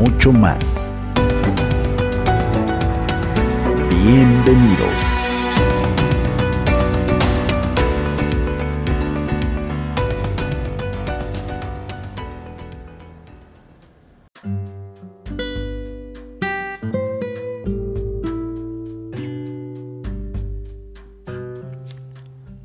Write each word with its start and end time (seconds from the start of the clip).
mucho 0.00 0.32
más. 0.32 0.90
Bienvenidos. 3.90 4.88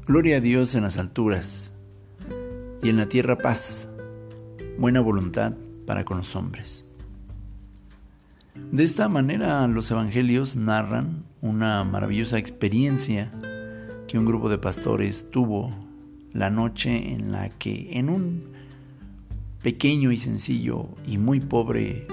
Gloria 0.08 0.38
a 0.38 0.40
Dios 0.40 0.74
en 0.76 0.84
las 0.84 0.98
alturas 0.98 1.74
y 2.82 2.88
en 2.88 2.96
la 2.96 3.08
tierra 3.08 3.38
paz, 3.38 3.90
buena 4.78 5.02
voluntad 5.02 5.52
para 5.86 6.06
con 6.06 6.20
los 6.20 6.34
hombres. 6.38 6.86
De 8.56 8.84
esta 8.84 9.10
manera 9.10 9.68
los 9.68 9.92
evangelios 9.92 10.56
narran 10.56 11.24
una 11.42 11.84
maravillosa 11.84 12.38
experiencia 12.38 13.32
que 14.08 14.18
un 14.18 14.26
grupo 14.26 14.50
de 14.50 14.58
pastores 14.58 15.30
tuvo 15.30 15.70
la 16.32 16.50
noche 16.50 17.14
en 17.14 17.32
la 17.32 17.50
que 17.50 17.98
en 17.98 18.10
un 18.10 18.44
pequeño 19.62 20.12
y 20.12 20.18
sencillo 20.18 20.88
y 21.06 21.18
muy 21.18 21.40
pobre 21.40 22.08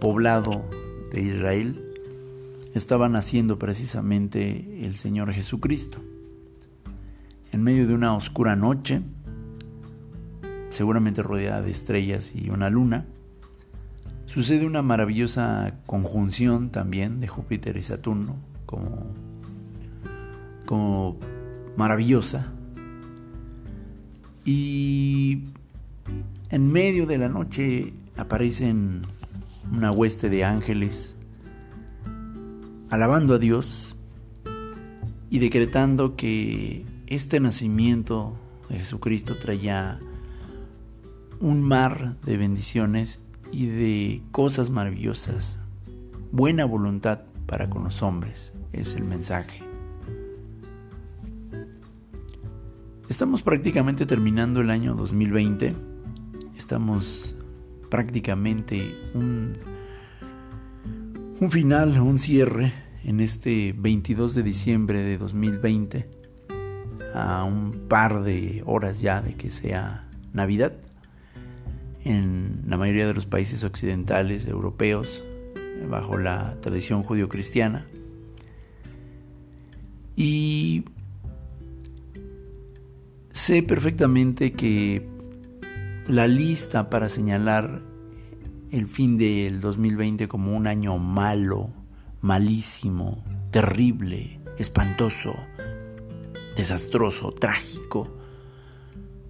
poblado 0.00 0.64
de 1.12 1.20
Israel 1.22 1.84
estaba 2.74 3.08
naciendo 3.08 3.58
precisamente 3.58 4.84
el 4.86 4.96
Señor 4.96 5.32
Jesucristo. 5.32 5.98
En 7.52 7.62
medio 7.62 7.86
de 7.86 7.94
una 7.94 8.14
oscura 8.14 8.56
noche, 8.56 9.02
seguramente 10.70 11.22
rodeada 11.22 11.62
de 11.62 11.70
estrellas 11.70 12.32
y 12.34 12.50
una 12.50 12.70
luna, 12.70 13.06
sucede 14.28 14.66
una 14.66 14.82
maravillosa 14.82 15.74
conjunción 15.86 16.68
también 16.70 17.18
de 17.18 17.26
Júpiter 17.26 17.76
y 17.78 17.82
Saturno, 17.82 18.36
como, 18.66 19.06
como 20.66 21.18
maravillosa. 21.76 22.52
Y 24.44 25.44
en 26.50 26.70
medio 26.70 27.06
de 27.06 27.18
la 27.18 27.28
noche 27.28 27.94
aparecen 28.16 29.02
una 29.72 29.90
hueste 29.90 30.28
de 30.28 30.44
ángeles 30.44 31.16
alabando 32.90 33.34
a 33.34 33.38
Dios 33.38 33.96
y 35.30 35.38
decretando 35.38 36.16
que 36.16 36.84
este 37.06 37.40
nacimiento 37.40 38.36
de 38.68 38.78
Jesucristo 38.78 39.38
traía 39.38 40.00
un 41.40 41.62
mar 41.62 42.16
de 42.24 42.36
bendiciones 42.36 43.20
y 43.52 43.66
de 43.66 44.22
cosas 44.30 44.70
maravillosas. 44.70 45.58
Buena 46.32 46.64
voluntad 46.64 47.20
para 47.46 47.70
con 47.70 47.84
los 47.84 48.02
hombres 48.02 48.52
es 48.72 48.94
el 48.94 49.04
mensaje. 49.04 49.62
Estamos 53.08 53.42
prácticamente 53.42 54.04
terminando 54.04 54.60
el 54.60 54.70
año 54.70 54.94
2020. 54.94 55.74
Estamos 56.56 57.34
prácticamente 57.88 58.94
un, 59.14 59.54
un 61.40 61.50
final, 61.50 61.98
un 62.00 62.18
cierre 62.18 62.72
en 63.04 63.20
este 63.20 63.74
22 63.76 64.34
de 64.34 64.42
diciembre 64.42 65.00
de 65.00 65.16
2020, 65.16 66.08
a 67.14 67.44
un 67.44 67.86
par 67.88 68.22
de 68.22 68.62
horas 68.66 69.00
ya 69.00 69.22
de 69.22 69.34
que 69.34 69.48
sea 69.48 70.06
Navidad 70.34 70.74
en 72.04 72.62
la 72.66 72.76
mayoría 72.76 73.06
de 73.06 73.14
los 73.14 73.26
países 73.26 73.64
occidentales 73.64 74.46
europeos 74.46 75.22
bajo 75.88 76.18
la 76.18 76.56
tradición 76.60 77.02
judio-cristiana. 77.02 77.86
Y 80.16 80.84
sé 83.30 83.62
perfectamente 83.62 84.52
que 84.52 85.06
la 86.08 86.26
lista 86.26 86.90
para 86.90 87.08
señalar 87.08 87.82
el 88.70 88.86
fin 88.86 89.16
del 89.16 89.60
2020 89.60 90.28
como 90.28 90.56
un 90.56 90.66
año 90.66 90.98
malo, 90.98 91.70
malísimo, 92.20 93.22
terrible, 93.50 94.40
espantoso, 94.58 95.34
desastroso, 96.56 97.32
trágico, 97.32 98.17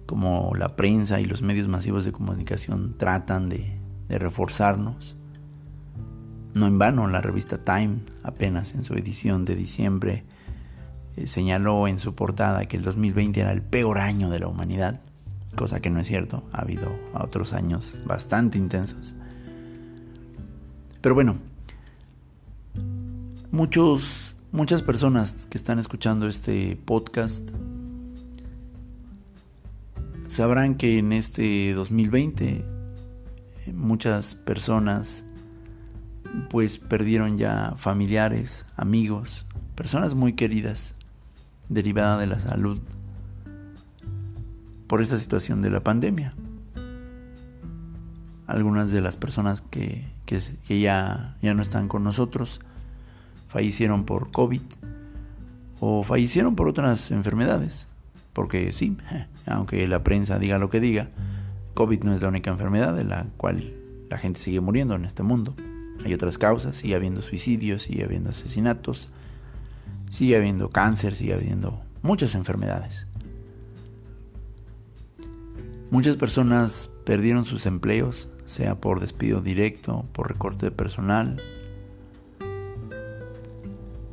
como 0.09 0.55
la 0.55 0.75
prensa 0.75 1.21
y 1.21 1.25
los 1.25 1.43
medios 1.43 1.67
masivos 1.67 2.03
de 2.03 2.11
comunicación 2.11 2.95
tratan 2.97 3.47
de, 3.47 3.77
reforzarnos. 4.09 5.15
No 6.55 6.65
en 6.65 6.79
vano, 6.79 7.07
la 7.07 7.21
revista 7.21 7.63
Time, 7.63 7.99
apenas 8.23 8.73
en 8.73 8.81
su 8.81 8.95
edición 8.95 9.45
de 9.45 9.55
diciembre, 9.55 10.23
eh, 11.15 11.27
señaló 11.27 11.87
en 11.87 11.99
su 11.99 12.15
portada 12.15 12.65
que 12.65 12.75
el 12.75 12.81
2020 12.81 13.39
era 13.39 13.51
el 13.51 13.61
peor 13.61 13.99
año 13.99 14.31
de 14.31 14.39
la 14.39 14.47
humanidad, 14.47 14.99
cosa 15.55 15.79
que 15.79 15.91
no 15.91 15.99
es 15.99 16.07
cierto, 16.07 16.43
ha 16.53 16.61
habido 16.61 16.89
otros 17.13 17.53
años 17.53 17.93
bastante 18.03 18.57
intensos. 18.57 19.13
Pero 21.01 21.13
bueno, 21.13 21.35
muchos, 23.51 24.35
muchas 24.51 24.81
personas 24.81 25.45
que 25.45 25.59
están 25.59 25.77
escuchando 25.77 26.27
este 26.27 26.79
podcast 26.83 27.51
Sabrán 30.29 30.75
que 30.75 30.99
en 30.99 31.11
este 31.11 31.73
2020 31.73 32.63
eh, 33.65 33.73
muchas 33.73 34.35
personas 34.35 35.25
pues 36.51 36.77
perdieron 36.77 37.39
ya 37.39 37.73
familiares, 37.77 38.63
amigos, 38.77 39.47
personas 39.73 40.13
muy 40.13 40.33
queridas 40.33 40.93
derivada 41.67 42.19
de 42.19 42.27
la 42.27 42.39
salud 42.39 42.79
por 44.85 45.01
esta 45.01 45.17
situación 45.17 45.63
de 45.63 45.71
la 45.71 45.79
pandemia. 45.79 46.35
Algunas 48.45 48.91
de 48.91 49.01
las 49.01 49.17
personas 49.17 49.61
que, 49.61 50.05
que, 50.27 50.79
ya, 50.79 51.37
ya 51.41 51.55
no 51.55 51.63
están 51.63 51.87
con 51.87 52.03
nosotros 52.03 52.59
fallecieron 53.47 54.05
por 54.05 54.29
COVID 54.29 54.61
o 55.79 56.03
fallecieron 56.03 56.55
por 56.55 56.67
otras 56.67 57.09
enfermedades. 57.09 57.87
Porque 58.33 58.71
sí, 58.71 58.97
aunque 59.45 59.87
la 59.87 60.03
prensa 60.03 60.39
diga 60.39 60.57
lo 60.57 60.69
que 60.69 60.79
diga, 60.79 61.09
COVID 61.73 62.03
no 62.03 62.13
es 62.13 62.21
la 62.21 62.27
única 62.27 62.51
enfermedad 62.51 62.95
de 62.95 63.03
la 63.03 63.27
cual 63.37 63.73
la 64.09 64.17
gente 64.17 64.39
sigue 64.39 64.59
muriendo 64.59 64.95
en 64.95 65.05
este 65.05 65.23
mundo. 65.23 65.55
Hay 66.03 66.13
otras 66.13 66.37
causas, 66.37 66.77
sigue 66.77 66.95
habiendo 66.95 67.21
suicidios, 67.21 67.83
sigue 67.83 68.03
habiendo 68.03 68.29
asesinatos, 68.29 69.09
sigue 70.09 70.35
habiendo 70.35 70.69
cáncer, 70.69 71.15
sigue 71.15 71.33
habiendo 71.33 71.81
muchas 72.01 72.35
enfermedades. 72.35 73.07
Muchas 75.91 76.17
personas 76.17 76.91
perdieron 77.03 77.45
sus 77.45 77.65
empleos, 77.65 78.29
sea 78.45 78.75
por 78.75 78.99
despido 78.99 79.41
directo, 79.41 80.05
por 80.13 80.27
recorte 80.27 80.67
de 80.67 80.71
personal. 80.71 81.41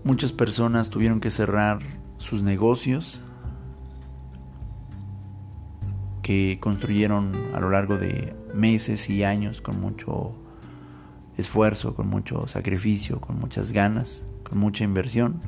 Muchas 0.03 0.33
personas 0.33 0.89
tuvieron 0.89 1.21
que 1.21 1.31
cerrar 1.31 1.81
sus 2.19 2.43
negocios 2.43 3.21
que 6.27 6.59
construyeron 6.59 7.55
a 7.55 7.61
lo 7.61 7.71
largo 7.71 7.99
de 7.99 8.35
meses 8.53 9.09
y 9.11 9.23
años 9.23 9.61
con 9.61 9.81
mucho 9.81 10.33
esfuerzo, 11.37 11.95
con 11.95 12.09
mucho 12.09 12.49
sacrificio, 12.49 13.21
con 13.21 13.39
muchas 13.39 13.71
ganas, 13.71 14.25
con 14.43 14.59
mucha 14.59 14.83
inversión. 14.83 15.39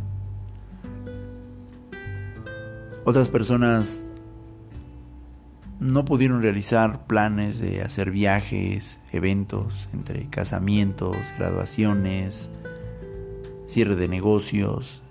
Otras 3.05 3.29
personas 3.29 4.05
no 5.81 6.05
pudieron 6.05 6.43
realizar 6.43 7.09
planes 7.09 7.59
de 7.59 7.83
hacer 7.83 8.13
viajes, 8.13 9.01
eventos 9.11 9.89
entre 9.93 10.27
casamientos, 10.27 11.35
graduaciones, 11.37 12.51
cierre 13.67 13.97
de 13.97 14.07
negocios, 14.07 15.03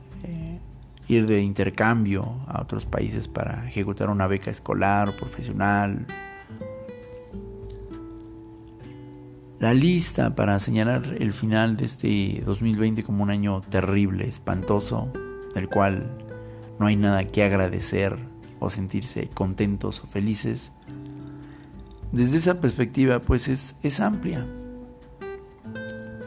ir 1.07 1.25
de 1.25 1.42
intercambio 1.42 2.42
a 2.48 2.62
otros 2.62 2.86
países 2.86 3.27
para 3.27 3.68
ejecutar 3.68 4.09
una 4.09 4.27
beca 4.27 4.51
escolar 4.51 5.09
o 5.09 5.15
profesional. 5.15 6.06
La 9.59 9.74
lista 9.74 10.36
para 10.36 10.59
señalar 10.59 11.15
el 11.19 11.31
final 11.31 11.77
de 11.77 11.86
este 11.86 12.44
2020 12.45 13.04
como 13.04 13.24
un 13.24 13.30
año 13.30 13.62
terrible, 13.62 14.27
espantoso, 14.27 15.12
del 15.56 15.68
cual 15.68 16.18
no 16.80 16.86
hay 16.86 16.95
nada 16.95 17.24
que 17.25 17.44
agradecer 17.44 18.18
o 18.60 18.69
sentirse 18.69 19.30
contentos 19.30 20.01
o 20.03 20.07
felices, 20.07 20.71
desde 22.12 22.38
esa 22.38 22.60
perspectiva 22.62 23.19
pues 23.19 23.48
es, 23.48 23.75
es 23.83 24.00
amplia. 24.00 24.45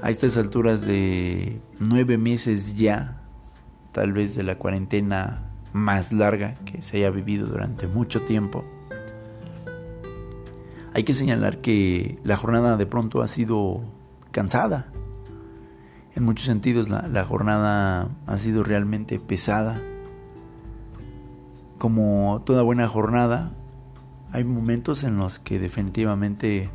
A 0.02 0.10
estas 0.10 0.36
alturas 0.36 0.86
de 0.86 1.60
nueve 1.78 2.16
meses 2.16 2.74
ya, 2.76 3.19
tal 3.92 4.12
vez 4.12 4.34
de 4.34 4.42
la 4.42 4.56
cuarentena 4.56 5.42
más 5.72 6.12
larga 6.12 6.54
que 6.64 6.82
se 6.82 6.98
haya 6.98 7.10
vivido 7.10 7.46
durante 7.46 7.86
mucho 7.86 8.22
tiempo, 8.22 8.64
hay 10.92 11.04
que 11.04 11.14
señalar 11.14 11.58
que 11.58 12.18
la 12.24 12.36
jornada 12.36 12.76
de 12.76 12.86
pronto 12.86 13.22
ha 13.22 13.28
sido 13.28 13.80
cansada. 14.32 14.86
En 16.14 16.24
muchos 16.24 16.46
sentidos 16.46 16.88
la, 16.88 17.06
la 17.06 17.24
jornada 17.24 18.08
ha 18.26 18.36
sido 18.38 18.64
realmente 18.64 19.20
pesada. 19.20 19.80
Como 21.78 22.42
toda 22.44 22.62
buena 22.62 22.88
jornada, 22.88 23.52
hay 24.32 24.44
momentos 24.44 25.04
en 25.04 25.16
los 25.16 25.38
que 25.38 25.58
definitivamente 25.58 26.70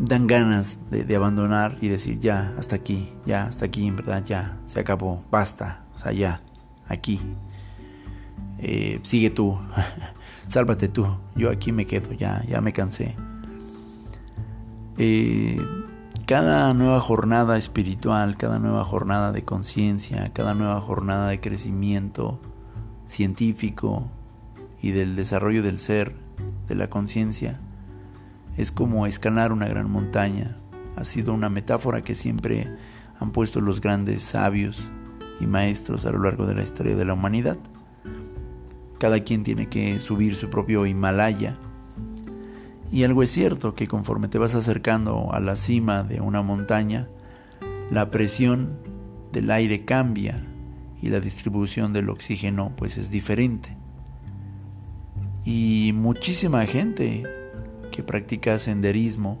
dan 0.00 0.26
ganas 0.26 0.78
de, 0.90 1.14
abandonar 1.14 1.76
y 1.82 1.88
decir 1.88 2.20
ya, 2.20 2.54
hasta 2.58 2.76
aquí, 2.76 3.12
ya, 3.26 3.44
hasta 3.44 3.66
aquí, 3.66 3.86
en 3.86 3.96
verdad, 3.96 4.24
ya, 4.24 4.56
se 4.66 4.80
acabó, 4.80 5.22
basta, 5.30 5.84
o 5.94 5.98
sea, 5.98 6.12
ya, 6.12 6.40
aquí. 6.88 7.20
Eh, 8.58 8.98
sigue 9.02 9.30
tú, 9.30 9.58
sálvate 10.48 10.88
tú, 10.88 11.06
yo 11.36 11.50
aquí 11.50 11.70
me 11.72 11.86
quedo, 11.86 12.12
ya, 12.12 12.42
ya 12.48 12.62
me 12.62 12.72
cansé. 12.72 13.14
Eh, 14.96 15.58
cada 16.24 16.72
nueva 16.72 17.00
jornada 17.00 17.58
espiritual, 17.58 18.36
cada 18.38 18.58
nueva 18.58 18.84
jornada 18.84 19.32
de 19.32 19.44
conciencia, 19.44 20.32
cada 20.32 20.54
nueva 20.54 20.80
jornada 20.80 21.28
de 21.28 21.40
crecimiento 21.40 22.40
científico 23.06 24.08
y 24.80 24.92
del 24.92 25.14
desarrollo 25.14 25.62
del 25.62 25.78
ser, 25.78 26.14
de 26.68 26.74
la 26.74 26.88
conciencia, 26.88 27.60
es 28.60 28.70
como 28.70 29.06
escalar 29.06 29.52
una 29.52 29.66
gran 29.66 29.90
montaña. 29.90 30.56
Ha 30.96 31.04
sido 31.04 31.32
una 31.32 31.48
metáfora 31.48 32.02
que 32.02 32.14
siempre 32.14 32.68
han 33.18 33.32
puesto 33.32 33.60
los 33.60 33.80
grandes 33.80 34.22
sabios 34.22 34.90
y 35.40 35.46
maestros 35.46 36.04
a 36.04 36.12
lo 36.12 36.22
largo 36.22 36.46
de 36.46 36.54
la 36.54 36.62
historia 36.62 36.94
de 36.94 37.04
la 37.04 37.14
humanidad. 37.14 37.58
Cada 38.98 39.20
quien 39.20 39.44
tiene 39.44 39.68
que 39.68 39.98
subir 40.00 40.34
su 40.34 40.50
propio 40.50 40.84
Himalaya. 40.84 41.56
Y 42.92 43.04
algo 43.04 43.22
es 43.22 43.30
cierto, 43.30 43.74
que 43.74 43.88
conforme 43.88 44.28
te 44.28 44.38
vas 44.38 44.54
acercando 44.54 45.32
a 45.32 45.40
la 45.40 45.56
cima 45.56 46.02
de 46.02 46.20
una 46.20 46.42
montaña, 46.42 47.08
la 47.90 48.10
presión 48.10 48.78
del 49.32 49.50
aire 49.50 49.84
cambia 49.84 50.44
y 51.00 51.08
la 51.08 51.20
distribución 51.20 51.92
del 51.94 52.10
oxígeno 52.10 52.72
pues 52.76 52.98
es 52.98 53.10
diferente. 53.10 53.76
Y 55.46 55.92
muchísima 55.94 56.66
gente 56.66 57.24
que 57.90 58.02
practica 58.02 58.58
senderismo 58.58 59.38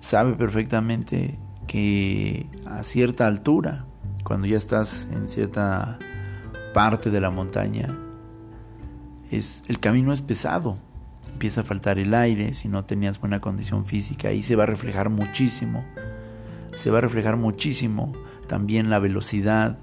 sabe 0.00 0.34
perfectamente 0.34 1.38
que 1.66 2.46
a 2.64 2.82
cierta 2.82 3.26
altura, 3.26 3.86
cuando 4.22 4.46
ya 4.46 4.56
estás 4.56 5.06
en 5.12 5.28
cierta 5.28 5.98
parte 6.72 7.10
de 7.10 7.20
la 7.20 7.30
montaña, 7.30 7.88
es, 9.30 9.64
el 9.66 9.80
camino 9.80 10.12
es 10.12 10.20
pesado. 10.20 10.76
Empieza 11.32 11.62
a 11.62 11.64
faltar 11.64 11.98
el 11.98 12.14
aire 12.14 12.54
si 12.54 12.68
no 12.68 12.84
tenías 12.84 13.20
buena 13.20 13.40
condición 13.40 13.84
física 13.84 14.32
y 14.32 14.42
se 14.42 14.56
va 14.56 14.62
a 14.62 14.66
reflejar 14.66 15.10
muchísimo. 15.10 15.84
Se 16.76 16.90
va 16.90 16.98
a 16.98 17.02
reflejar 17.02 17.36
muchísimo 17.36 18.12
también 18.46 18.90
la 18.90 18.98
velocidad 18.98 19.78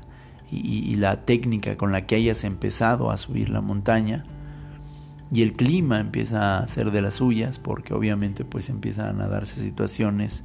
y 0.50 0.96
la 0.98 1.26
técnica 1.26 1.78
con 1.78 1.92
la 1.92 2.06
que 2.06 2.16
hayas 2.16 2.44
empezado 2.44 3.10
a 3.10 3.18
subir 3.18 3.50
la 3.50 3.60
montaña 3.60 4.24
y 5.32 5.42
el 5.42 5.54
clima 5.54 6.00
empieza 6.00 6.60
a 6.60 6.68
ser 6.68 6.92
de 6.92 7.02
las 7.02 7.16
suyas 7.16 7.60
porque 7.60 7.94
obviamente 7.94 8.46
pues 8.46 8.70
empiezan 8.70 9.22
a 9.22 9.28
darse 9.28 9.62
situaciones 9.62 10.44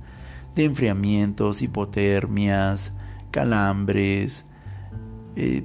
de 0.54 0.64
enfriamientos, 0.64 1.62
hipotermias, 1.62 2.92
calambres. 3.30 4.44
Eh, 5.36 5.64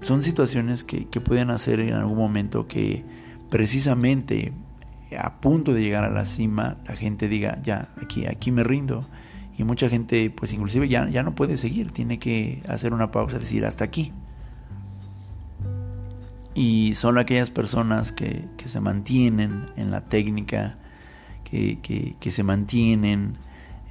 son 0.00 0.22
situaciones 0.22 0.84
que, 0.84 1.06
que 1.06 1.20
pueden 1.20 1.50
hacer 1.50 1.80
en 1.80 1.94
algún 1.94 2.18
momento 2.18 2.66
que 2.66 3.04
precisamente 3.48 4.52
a 5.18 5.40
punto 5.40 5.72
de 5.72 5.82
llegar 5.82 6.04
a 6.04 6.10
la 6.10 6.24
cima 6.24 6.78
la 6.86 6.96
gente 6.96 7.28
diga 7.28 7.60
ya 7.62 7.88
aquí 8.02 8.26
aquí 8.26 8.50
me 8.50 8.64
rindo 8.64 9.06
y 9.56 9.62
mucha 9.62 9.88
gente 9.88 10.28
pues 10.30 10.52
inclusive 10.52 10.88
ya, 10.88 11.08
ya 11.08 11.22
no 11.22 11.34
puede 11.34 11.56
seguir 11.56 11.92
tiene 11.92 12.18
que 12.18 12.62
hacer 12.68 12.92
una 12.92 13.12
pausa 13.12 13.38
decir 13.38 13.64
hasta 13.64 13.84
aquí 13.84 14.12
y 16.54 16.94
son 16.94 17.18
aquellas 17.18 17.50
personas 17.50 18.12
que, 18.12 18.48
se 18.64 18.80
mantienen 18.80 19.66
en 19.76 19.90
la 19.90 20.02
técnica, 20.02 20.76
que, 21.44 22.16
se 22.20 22.42
mantienen 22.42 23.34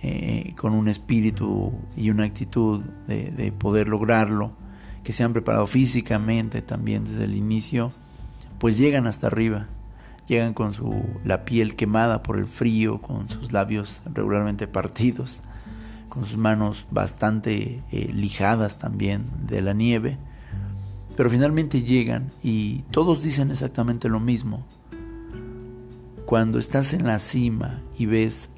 eh, 0.01 0.54
con 0.57 0.74
un 0.74 0.88
espíritu 0.88 1.74
y 1.95 2.10
una 2.10 2.24
actitud 2.24 2.81
de, 3.07 3.51
poder 3.51 3.88
lograrlo, 3.89 4.54
que 5.04 5.12
se 5.12 5.24
han 5.24 5.33
preparado 5.33 5.68
físicamente 5.68 6.62
también 6.62 7.04
desde 7.04 7.25
el 7.25 7.36
inicio, 7.36 7.92
pues 8.60 8.77
llegan 8.77 9.07
hasta 9.07 9.27
arriba, 9.27 9.68
llegan 10.27 10.54
con 10.54 10.74
su, 10.74 11.04
la 11.25 11.44
piel 11.44 11.75
quemada 11.75 12.24
por 12.24 12.38
el 12.38 12.48
frío, 12.48 13.01
con 13.01 13.30
sus 13.30 13.51
labios 13.51 14.01
regularmente 14.06 14.68
partidos, 14.68 15.42
con 16.07 16.25
sus 16.25 16.38
manos 16.38 16.86
bastante 16.92 17.81
eh, 17.92 18.12
lijadas 18.13 18.77
también 18.80 19.25
de 19.45 19.62
la 19.62 19.74
nieve 19.74 20.18
pero 21.15 21.30
finalmente 21.30 21.83
llegan 21.83 22.31
y 22.42 22.80
todos 22.92 23.21
dicen 23.21 23.51
exactamente 23.51 24.10
lo 24.10 24.19
mismo. 24.19 24.65
Cuando 26.25 26.57
estás 26.57 26.94
en 26.94 27.06
la 27.06 27.19
cima 27.19 27.81
y 27.98 28.06
ves 28.06 28.50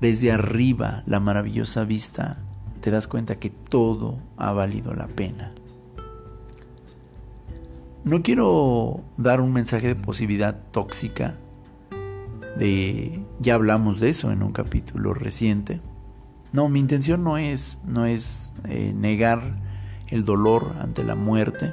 desde 0.00 0.32
arriba 0.32 1.02
la 1.06 1.20
maravillosa 1.20 1.84
vista, 1.84 2.38
te 2.80 2.90
das 2.90 3.06
cuenta 3.06 3.36
que 3.36 3.50
todo 3.50 4.18
ha 4.36 4.52
valido 4.52 4.94
la 4.94 5.06
pena. 5.06 5.52
No 8.02 8.22
quiero 8.22 9.02
dar 9.18 9.40
un 9.40 9.52
mensaje 9.52 9.88
de 9.88 9.94
positividad 9.94 10.58
tóxica, 10.70 11.36
de 12.58 13.22
ya 13.38 13.54
hablamos 13.54 14.00
de 14.00 14.08
eso 14.08 14.32
en 14.32 14.42
un 14.42 14.52
capítulo 14.52 15.12
reciente. 15.12 15.80
No, 16.52 16.68
mi 16.68 16.80
intención 16.80 17.22
no 17.22 17.36
es 17.36 17.78
no 17.84 18.06
es 18.06 18.50
eh, 18.64 18.92
negar 18.96 19.69
el 20.10 20.24
dolor 20.24 20.74
ante 20.80 21.04
la 21.04 21.14
muerte, 21.14 21.72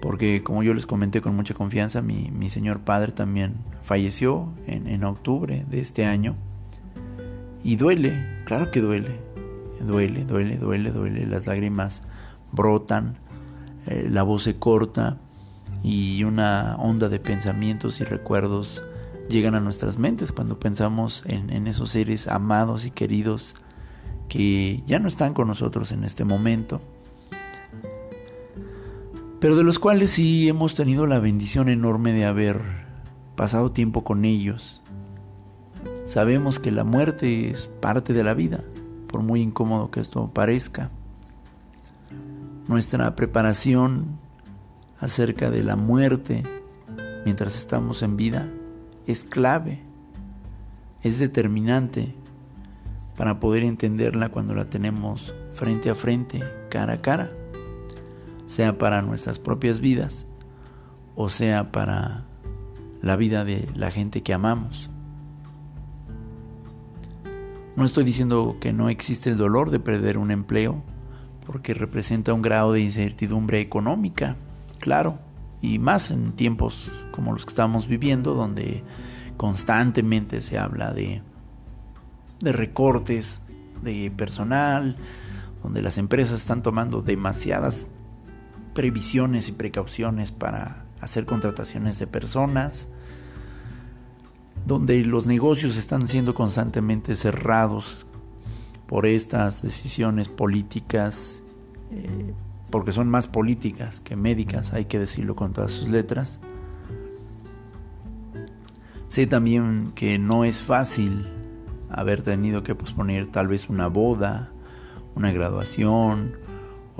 porque 0.00 0.42
como 0.42 0.62
yo 0.62 0.72
les 0.72 0.86
comenté 0.86 1.20
con 1.20 1.36
mucha 1.36 1.54
confianza, 1.54 2.02
mi, 2.02 2.48
señor 2.48 2.80
padre 2.80 3.12
también 3.12 3.54
falleció 3.82 4.48
en, 4.66 4.86
en, 4.86 5.04
octubre 5.04 5.64
de 5.68 5.80
este 5.80 6.06
año. 6.06 6.36
Y 7.62 7.76
duele, 7.76 8.42
claro 8.46 8.70
que 8.70 8.80
duele, 8.80 9.20
duele, 9.80 10.24
duele, 10.24 10.56
duele, 10.56 10.90
duele, 10.90 11.26
las 11.26 11.46
lágrimas 11.46 12.02
brotan, 12.52 13.18
eh, 13.86 14.08
la 14.10 14.22
voz 14.22 14.44
se 14.44 14.56
corta 14.56 15.18
y 15.82 16.24
una 16.24 16.76
onda 16.76 17.08
de 17.08 17.20
pensamientos 17.20 18.00
y 18.00 18.04
recuerdos 18.04 18.82
llegan 19.28 19.54
a 19.54 19.60
nuestras 19.60 19.98
mentes 19.98 20.32
cuando 20.32 20.58
pensamos 20.58 21.22
en, 21.26 21.50
en 21.50 21.66
esos 21.66 21.90
seres 21.90 22.26
amados 22.26 22.84
y 22.84 22.90
queridos 22.90 23.54
que 24.28 24.82
ya 24.86 24.98
no 24.98 25.08
están 25.08 25.34
con 25.34 25.48
nosotros 25.48 25.92
en 25.92 26.04
este 26.04 26.24
momento 26.24 26.80
pero 29.40 29.56
de 29.56 29.64
los 29.64 29.78
cuales 29.78 30.10
sí 30.10 30.48
hemos 30.48 30.74
tenido 30.74 31.06
la 31.06 31.18
bendición 31.18 31.70
enorme 31.70 32.12
de 32.12 32.26
haber 32.26 32.60
pasado 33.36 33.72
tiempo 33.72 34.04
con 34.04 34.26
ellos. 34.26 34.82
Sabemos 36.04 36.58
que 36.58 36.70
la 36.70 36.84
muerte 36.84 37.48
es 37.48 37.66
parte 37.66 38.12
de 38.12 38.22
la 38.22 38.34
vida, 38.34 38.62
por 39.08 39.22
muy 39.22 39.40
incómodo 39.40 39.90
que 39.90 40.00
esto 40.00 40.30
parezca. 40.32 40.90
Nuestra 42.68 43.16
preparación 43.16 44.18
acerca 44.98 45.50
de 45.50 45.64
la 45.64 45.74
muerte 45.74 46.42
mientras 47.24 47.56
estamos 47.56 48.02
en 48.02 48.18
vida 48.18 48.46
es 49.06 49.24
clave, 49.24 49.80
es 51.02 51.18
determinante 51.18 52.14
para 53.16 53.40
poder 53.40 53.64
entenderla 53.64 54.28
cuando 54.28 54.54
la 54.54 54.66
tenemos 54.66 55.34
frente 55.54 55.88
a 55.88 55.94
frente, 55.94 56.42
cara 56.68 56.94
a 56.94 57.00
cara 57.00 57.39
sea 58.50 58.78
para 58.78 59.00
nuestras 59.00 59.38
propias 59.38 59.78
vidas 59.78 60.26
o 61.14 61.30
sea 61.30 61.70
para 61.70 62.24
la 63.00 63.14
vida 63.14 63.44
de 63.44 63.68
la 63.76 63.92
gente 63.92 64.22
que 64.22 64.34
amamos. 64.34 64.90
No 67.76 67.84
estoy 67.84 68.04
diciendo 68.04 68.56
que 68.60 68.72
no 68.72 68.88
existe 68.88 69.30
el 69.30 69.36
dolor 69.36 69.70
de 69.70 69.78
perder 69.78 70.18
un 70.18 70.32
empleo, 70.32 70.82
porque 71.46 71.74
representa 71.74 72.34
un 72.34 72.42
grado 72.42 72.72
de 72.72 72.80
incertidumbre 72.80 73.60
económica, 73.60 74.34
claro, 74.80 75.18
y 75.62 75.78
más 75.78 76.10
en 76.10 76.32
tiempos 76.32 76.90
como 77.12 77.32
los 77.32 77.46
que 77.46 77.50
estamos 77.50 77.86
viviendo, 77.86 78.34
donde 78.34 78.82
constantemente 79.36 80.40
se 80.40 80.58
habla 80.58 80.92
de, 80.92 81.22
de 82.40 82.52
recortes 82.52 83.40
de 83.82 84.10
personal, 84.10 84.96
donde 85.62 85.82
las 85.82 85.98
empresas 85.98 86.40
están 86.40 86.62
tomando 86.62 87.00
demasiadas 87.00 87.88
previsiones 88.74 89.48
y 89.48 89.52
precauciones 89.52 90.32
para 90.32 90.84
hacer 91.00 91.26
contrataciones 91.26 91.98
de 91.98 92.06
personas, 92.06 92.88
donde 94.66 95.04
los 95.04 95.26
negocios 95.26 95.76
están 95.76 96.06
siendo 96.08 96.34
constantemente 96.34 97.16
cerrados 97.16 98.06
por 98.86 99.06
estas 99.06 99.62
decisiones 99.62 100.28
políticas, 100.28 101.42
eh, 101.90 102.34
porque 102.70 102.92
son 102.92 103.08
más 103.08 103.26
políticas 103.26 104.00
que 104.00 104.16
médicas, 104.16 104.72
hay 104.72 104.84
que 104.84 104.98
decirlo 104.98 105.34
con 105.34 105.52
todas 105.52 105.72
sus 105.72 105.88
letras. 105.88 106.40
Sé 109.08 109.26
también 109.26 109.90
que 109.94 110.18
no 110.18 110.44
es 110.44 110.62
fácil 110.62 111.26
haber 111.90 112.22
tenido 112.22 112.62
que 112.62 112.76
posponer 112.76 113.28
tal 113.28 113.48
vez 113.48 113.68
una 113.68 113.88
boda, 113.88 114.52
una 115.16 115.32
graduación 115.32 116.36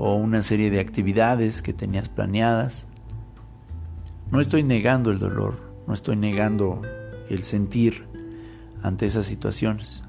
o 0.03 0.15
una 0.15 0.41
serie 0.41 0.71
de 0.71 0.79
actividades 0.79 1.61
que 1.61 1.73
tenías 1.73 2.09
planeadas. 2.09 2.87
No 4.31 4.41
estoy 4.41 4.63
negando 4.63 5.11
el 5.11 5.19
dolor, 5.19 5.59
no 5.85 5.93
estoy 5.93 6.15
negando 6.15 6.81
el 7.29 7.43
sentir 7.43 8.07
ante 8.81 9.05
esas 9.05 9.27
situaciones. 9.27 10.01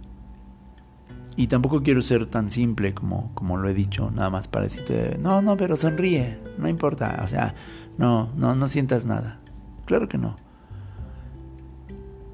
Y 1.36 1.48
tampoco 1.48 1.82
quiero 1.82 2.00
ser 2.00 2.24
tan 2.24 2.50
simple 2.50 2.94
como, 2.94 3.32
como 3.34 3.58
lo 3.58 3.68
he 3.68 3.74
dicho, 3.74 4.10
nada 4.10 4.30
más 4.30 4.48
para 4.48 4.64
decirte, 4.64 5.18
no, 5.20 5.42
no, 5.42 5.58
pero 5.58 5.76
sonríe, 5.76 6.38
no 6.56 6.68
importa, 6.68 7.20
o 7.22 7.28
sea, 7.28 7.54
no, 7.98 8.30
no, 8.34 8.54
no 8.54 8.68
sientas 8.68 9.04
nada. 9.04 9.40
Claro 9.84 10.08
que 10.08 10.16
no. 10.16 10.36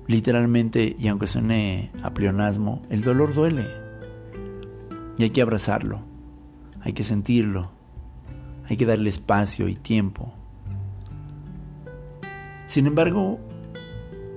Literalmente, 0.07 0.95
y 0.97 1.09
aunque 1.09 1.27
suene 1.27 1.91
a 2.05 2.15
pleonasmo, 2.15 2.83
el 2.89 3.03
dolor 3.03 3.35
duele. 3.35 3.67
Y 5.17 5.25
hay 5.25 5.31
que 5.31 5.43
abrazarlo, 5.43 6.08
hay 6.83 6.93
que 6.93 7.05
sentirlo, 7.05 7.71
hay 8.69 8.77
que 8.77 8.87
darle 8.87 9.09
espacio 9.09 9.69
y 9.69 9.75
tiempo. 9.75 10.33
Sin 12.67 12.87
embargo, 12.87 13.41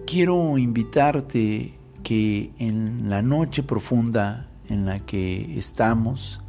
quiero 0.08 0.58
invitarte 0.58 1.74
que 2.04 2.54
en 2.58 3.10
la 3.10 3.22
noche 3.22 3.64
profunda 3.64 4.48
en 4.68 4.86
la 4.86 5.00
que 5.00 5.58
estamos, 5.60 6.42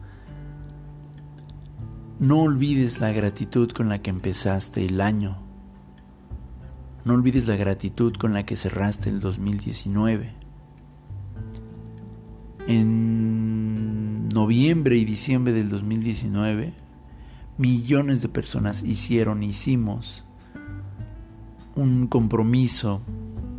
no 2.21 2.43
olvides 2.43 3.01
la 3.01 3.11
gratitud 3.11 3.73
con 3.73 3.89
la 3.89 4.01
que 4.01 4.11
empezaste 4.11 4.85
el 4.85 5.01
año. 5.01 5.39
No 7.05 7.15
olvides 7.15 7.49
la 7.49 7.57
gratitud 7.57 8.15
con 8.15 8.33
la 8.33 8.47
que 8.47 8.57
cerraste 8.57 9.11
el 9.11 9.19
2019. 9.19 10.42
En 12.69 14.29
noviembre 14.29 14.97
y 14.97 15.05
diciembre 15.05 15.53
del 15.53 15.69
2019, 15.69 16.73
millones 17.59 18.23
de 18.23 18.29
personas 18.29 18.85
hicieron, 18.85 19.43
hicimos 19.43 20.25
un 21.75 22.07
compromiso 22.07 23.03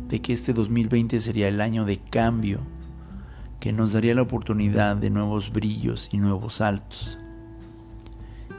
de 0.08 0.20
que 0.20 0.32
este 0.32 0.54
2020 0.54 1.20
sería 1.20 1.48
el 1.48 1.60
año 1.60 1.84
de 1.84 1.98
cambio 1.98 2.60
que 3.60 3.72
nos 3.72 3.92
daría 3.92 4.14
la 4.14 4.22
oportunidad 4.22 4.96
de 4.96 5.10
nuevos 5.10 5.52
brillos 5.52 6.08
y 6.10 6.16
nuevos 6.16 6.54
saltos. 6.54 7.18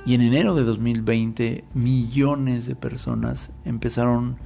Y 0.06 0.14
en 0.14 0.22
enero 0.22 0.54
de 0.54 0.64
2020 0.64 1.64
millones 1.74 2.68
de 2.68 2.76
personas 2.76 3.52
empezaron 3.66 4.38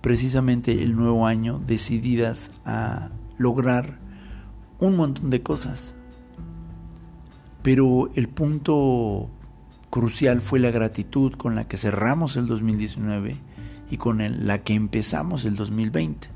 precisamente 0.00 0.82
el 0.82 0.96
nuevo 0.96 1.26
año 1.26 1.60
decididas 1.64 2.50
a 2.64 3.10
lograr 3.38 4.03
un 4.86 4.96
montón 4.96 5.30
de 5.30 5.42
cosas. 5.42 5.94
Pero 7.62 8.10
el 8.14 8.28
punto 8.28 9.28
crucial 9.90 10.40
fue 10.40 10.58
la 10.58 10.70
gratitud 10.70 11.32
con 11.32 11.54
la 11.54 11.64
que 11.64 11.76
cerramos 11.76 12.36
el 12.36 12.46
2019 12.46 13.36
y 13.90 13.96
con 13.96 14.46
la 14.46 14.58
que 14.62 14.74
empezamos 14.74 15.44
el 15.44 15.56
2020 15.56 16.34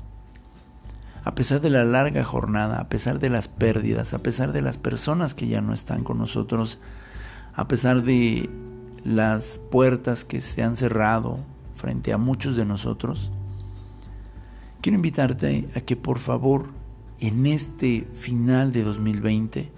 a 1.23 1.35
pesar 1.35 1.61
de 1.61 1.69
la 1.69 1.83
larga 1.83 2.23
jornada, 2.23 2.79
a 2.79 2.89
pesar 2.89 3.19
de 3.19 3.29
las 3.29 3.47
pérdidas, 3.47 4.13
a 4.13 4.19
pesar 4.19 4.51
de 4.51 4.61
las 4.61 4.77
personas 4.77 5.35
que 5.35 5.47
ya 5.47 5.61
no 5.61 5.73
están 5.73 6.03
con 6.03 6.17
nosotros, 6.17 6.79
a 7.53 7.67
pesar 7.67 8.03
de 8.03 8.49
las 9.03 9.59
puertas 9.71 10.25
que 10.25 10.41
se 10.41 10.63
han 10.63 10.75
cerrado 10.75 11.39
frente 11.75 12.13
a 12.13 12.17
muchos 12.17 12.55
de 12.55 12.65
nosotros, 12.65 13.31
quiero 14.81 14.95
invitarte 14.95 15.67
a 15.75 15.81
que 15.81 15.95
por 15.95 16.19
favor 16.19 16.69
en 17.19 17.45
este 17.45 18.07
final 18.13 18.71
de 18.71 18.83
2020 18.83 19.71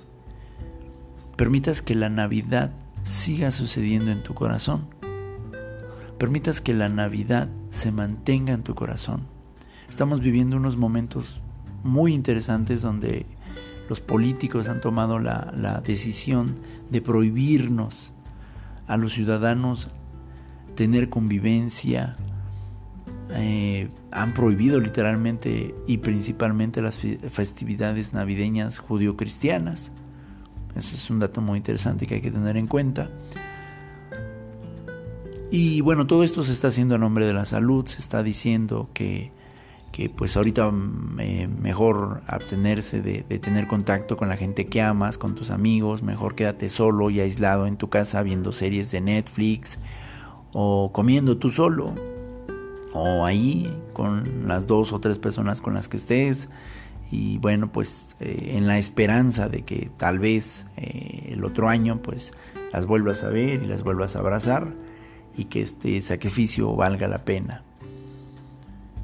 permitas 1.36 1.82
que 1.82 1.96
la 1.96 2.10
Navidad 2.10 2.72
siga 3.04 3.52
sucediendo 3.52 4.12
en 4.12 4.24
tu 4.24 4.34
corazón. 4.34 4.88
Permitas 6.18 6.62
que 6.62 6.74
la 6.74 6.88
Navidad 6.88 7.50
se 7.72 7.92
mantenga 7.92 8.54
en 8.54 8.64
tu 8.64 8.76
corazón 8.76 9.26
Estamos 9.92 10.22
viviendo 10.22 10.56
unos 10.56 10.78
momentos 10.78 11.42
muy 11.84 12.14
interesantes 12.14 12.82
donde 12.82 13.26
los 13.90 14.00
políticos 14.00 14.70
han 14.70 14.80
tomado 14.80 15.20
la, 15.20 15.82
decisión 15.86 16.56
de 16.90 17.02
prohibirnos 17.02 18.14
a 18.88 18.96
los 18.96 19.12
ciudadanos 19.12 19.90
tener 20.76 21.10
convivencia, 21.10 22.16
eh, 23.34 23.90
han 24.12 24.34
prohibido 24.34 24.80
literalmente 24.80 25.76
y 25.88 25.98
principalmente 25.98 26.82
las 26.82 26.98
festividades 26.98 28.14
navideñas 28.14 28.78
judío-cristianas. 28.80 29.92
Eso 30.76 30.96
es 30.96 31.10
un 31.10 31.20
dato 31.20 31.42
muy 31.42 31.58
interesante 31.58 32.08
que 32.08 32.16
hay 32.16 32.22
que 32.22 32.32
tener 32.32 32.58
en 32.58 32.68
cuenta. 32.68 33.10
Y 35.52 35.82
bueno, 35.82 36.08
todo 36.08 36.24
esto 36.24 36.44
se 36.44 36.54
está 36.54 36.70
haciendo 36.70 36.96
a 36.96 36.98
nombre 36.98 37.26
de 37.26 37.34
la 37.34 37.46
salud, 37.46 37.86
se 37.86 38.00
está 38.00 38.24
diciendo 38.24 38.90
que 38.94 39.32
que 39.92 40.10
pues 40.10 40.38
ahorita 40.38 40.72
mm, 40.72 41.20
eh, 41.20 41.48
mejor 41.48 42.22
abstenerse 42.28 43.02
de, 43.02 43.24
tener 43.40 43.68
contacto 43.68 44.18
con 44.18 44.30
la 44.30 44.38
gente 44.38 44.68
que 44.68 44.82
amas, 44.82 45.18
con 45.18 45.36
tus 45.36 45.50
amigos, 45.52 46.04
mejor 46.04 46.36
quédate 46.36 46.70
solo 46.70 47.10
y 47.10 47.20
aislado 47.20 47.68
en 47.68 47.78
tu 47.78 47.90
casa 47.90 48.24
viendo 48.24 48.52
series 48.52 48.92
de 48.92 49.02
Netflix 49.02 49.78
o 50.54 50.92
comiendo 50.92 51.38
tú 51.38 51.50
solo 51.50 51.94
o 52.94 53.26
ahí 53.26 53.74
con 53.94 54.48
las 54.48 54.68
dos 54.68 54.94
o 54.94 55.00
tres 55.00 55.20
personas 55.20 55.62
con 55.62 55.74
las 55.74 55.88
que 55.88 55.98
estés 55.98 56.50
y 57.12 57.38
bueno 57.38 57.72
pues 57.72 58.16
eh, 58.20 58.54
en 58.56 58.68
la 58.68 58.78
esperanza 58.78 59.50
de 59.50 59.64
que 59.64 59.90
tal 59.98 60.20
vez 60.20 60.66
eh, 60.78 61.30
el 61.32 61.44
otro 61.44 61.70
año 61.70 62.02
pues 62.02 62.34
las 62.72 62.86
vuelvas 62.86 63.24
a 63.24 63.30
ver 63.30 63.64
y 63.64 63.68
las 63.68 63.84
vuelvas 63.84 64.16
a 64.16 64.20
abrazar 64.20 64.74
y 65.36 65.46
que 65.46 65.62
este 65.62 66.02
sacrificio 66.02 66.76
valga 66.76 67.08
la 67.08 67.20
pena. 67.20 67.64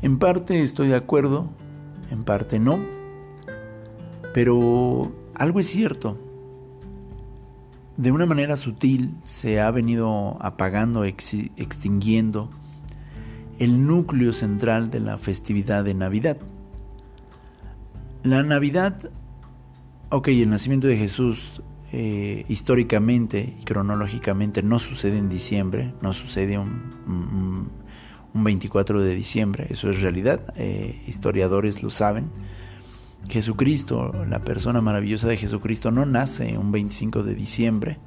En 0.02 0.20
parte 0.20 0.62
estoy 0.62 0.90
de 0.90 0.96
acuerdo, 0.96 1.48
en 2.12 2.24
parte 2.24 2.60
no, 2.60 2.80
pero 4.34 5.12
algo 5.34 5.60
es 5.60 5.68
cierto. 5.68 6.18
De 7.98 8.12
una 8.12 8.28
manera 8.28 8.58
sutil 8.58 9.16
se 9.24 9.60
ha 9.60 9.72
venido 9.72 10.38
apagando, 10.40 11.04
extinguiendo 11.04 12.52
el 13.60 13.86
núcleo 13.86 14.34
central 14.34 14.92
de 14.92 15.00
la 15.00 15.18
festividad 15.18 15.84
de 15.84 15.94
Navidad. 15.94 16.38
La 18.24 18.44
Navidad, 18.44 19.10
ok, 20.10 20.28
el 20.30 20.50
nacimiento 20.50 20.88
de 20.88 20.98
Jesús 20.98 21.62
eh, 21.92 22.46
históricamente 22.50 23.56
y 23.62 23.64
cronológicamente 23.64 24.62
no 24.62 24.80
sucede 24.80 25.18
en 25.18 25.30
diciembre, 25.30 25.94
no 26.02 26.14
sucede 26.14 26.58
un, 26.58 27.70
un 28.38 28.44
24 28.44 29.02
de 29.02 29.16
diciembre, 29.16 29.68
eso 29.70 29.90
es 29.90 30.02
realidad, 30.02 30.54
eh, 30.56 31.02
historiadores 31.08 31.82
lo 31.84 31.90
saben. 31.90 32.30
Jesucristo, 33.30 34.14
la 34.30 34.40
persona 34.40 34.80
maravillosa 34.80 35.28
de 35.28 35.38
Jesucristo, 35.38 35.92
no 35.92 36.06
nace 36.06 36.58
un 36.58 36.72
25 36.72 37.24
de 37.24 37.36
diciembre. 37.36 37.98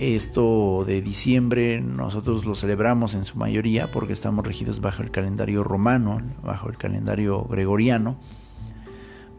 Esto 0.00 0.84
de 0.86 1.02
diciembre 1.02 1.82
nosotros 1.82 2.46
lo 2.46 2.54
celebramos 2.54 3.12
en 3.12 3.26
su 3.26 3.36
mayoría 3.36 3.90
porque 3.90 4.14
estamos 4.14 4.46
regidos 4.46 4.80
bajo 4.80 5.02
el 5.02 5.10
calendario 5.10 5.62
romano, 5.62 6.22
bajo 6.42 6.70
el 6.70 6.78
calendario 6.78 7.44
gregoriano. 7.44 8.16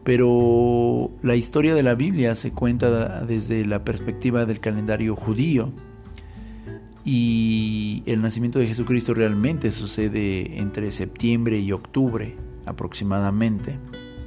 Pero 0.04 1.10
la 1.20 1.34
historia 1.34 1.74
de 1.74 1.82
la 1.82 1.96
Biblia 1.96 2.36
se 2.36 2.52
cuenta 2.52 3.24
desde 3.24 3.66
la 3.66 3.82
perspectiva 3.82 4.46
del 4.46 4.60
calendario 4.60 5.16
judío, 5.16 5.70
y 7.04 8.04
el 8.06 8.22
nacimiento 8.22 8.60
de 8.60 8.68
Jesucristo 8.68 9.14
realmente 9.14 9.72
sucede 9.72 10.60
entre 10.60 10.92
septiembre 10.92 11.58
y 11.58 11.72
octubre 11.72 12.36
aproximadamente, 12.66 13.78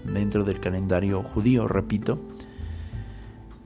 dentro 0.04 0.44
del 0.44 0.60
calendario 0.60 1.24
judío, 1.24 1.70
repito. 1.70 2.20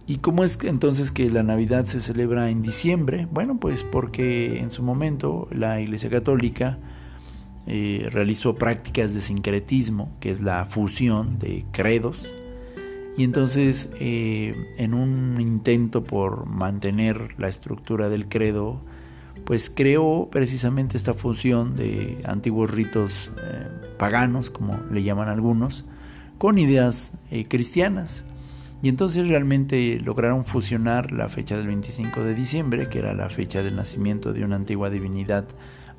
¿Y 0.09 0.17
cómo 0.17 0.43
es 0.43 0.57
entonces 0.63 1.11
que 1.11 1.29
la 1.29 1.43
Navidad 1.43 1.85
se 1.85 1.99
celebra 1.99 2.49
en 2.49 2.63
diciembre? 2.63 3.27
Bueno, 3.31 3.59
pues 3.59 3.83
porque 3.83 4.57
en 4.59 4.71
su 4.71 4.81
momento 4.81 5.47
la 5.51 5.81
Iglesia 5.81 6.09
Católica 6.09 6.79
eh, 7.67 8.07
realizó 8.11 8.55
prácticas 8.55 9.13
de 9.13 9.21
sincretismo, 9.21 10.11
que 10.19 10.31
es 10.31 10.41
la 10.41 10.65
fusión 10.65 11.37
de 11.37 11.63
credos, 11.71 12.35
y 13.17 13.23
entonces 13.23 13.91
eh, 13.99 14.55
en 14.77 14.95
un 14.95 15.39
intento 15.39 16.03
por 16.03 16.47
mantener 16.47 17.35
la 17.37 17.47
estructura 17.47 18.09
del 18.09 18.27
credo, 18.27 18.81
pues 19.45 19.69
creó 19.69 20.29
precisamente 20.31 20.97
esta 20.97 21.13
fusión 21.13 21.75
de 21.75 22.19
antiguos 22.25 22.71
ritos 22.71 23.31
eh, 23.43 23.67
paganos, 23.99 24.49
como 24.49 24.73
le 24.91 25.03
llaman 25.03 25.29
algunos, 25.29 25.85
con 26.39 26.57
ideas 26.57 27.11
cristianas. 27.47 28.25
Y 28.81 28.88
entonces 28.88 29.27
realmente 29.27 30.00
lograron 30.00 30.45
fusionar 30.45 31.12
la 31.12 31.27
fecha 31.27 31.57
del 31.57 31.67
25 31.67 32.24
de 32.24 32.33
diciembre, 32.33 32.88
que 32.88 33.00
era 33.00 33.13
la 33.13 33.29
fecha 33.29 33.62
del 33.62 33.75
nacimiento 33.75 34.31
de 34.31 34.45
una 34.45 34.55
antigua 34.55 34.89
divinidad 34.89 35.45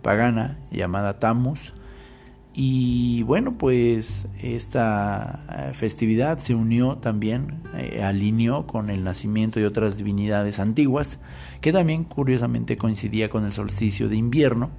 pagana 0.00 0.58
llamada 0.70 1.18
Tammuz. 1.18 1.74
Y 2.54 3.22
bueno, 3.24 3.56
pues 3.58 4.28
esta 4.40 5.44
eh, 5.50 5.74
festividad 5.74 6.38
se 6.38 6.54
unió 6.54 6.96
también, 6.96 7.60
eh, 7.74 8.02
alineó 8.02 8.66
con 8.66 8.90
el 8.90 9.04
nacimiento 9.04 9.60
de 9.60 9.66
otras 9.66 9.98
divinidades 9.98 10.58
antiguas, 10.58 11.18
que 11.60 11.72
también 11.72 12.04
curiosamente 12.04 12.76
coincidía 12.76 13.28
con 13.28 13.44
el 13.44 13.52
solsticio 13.52 14.08
de 14.08 14.16
invierno. 14.16 14.70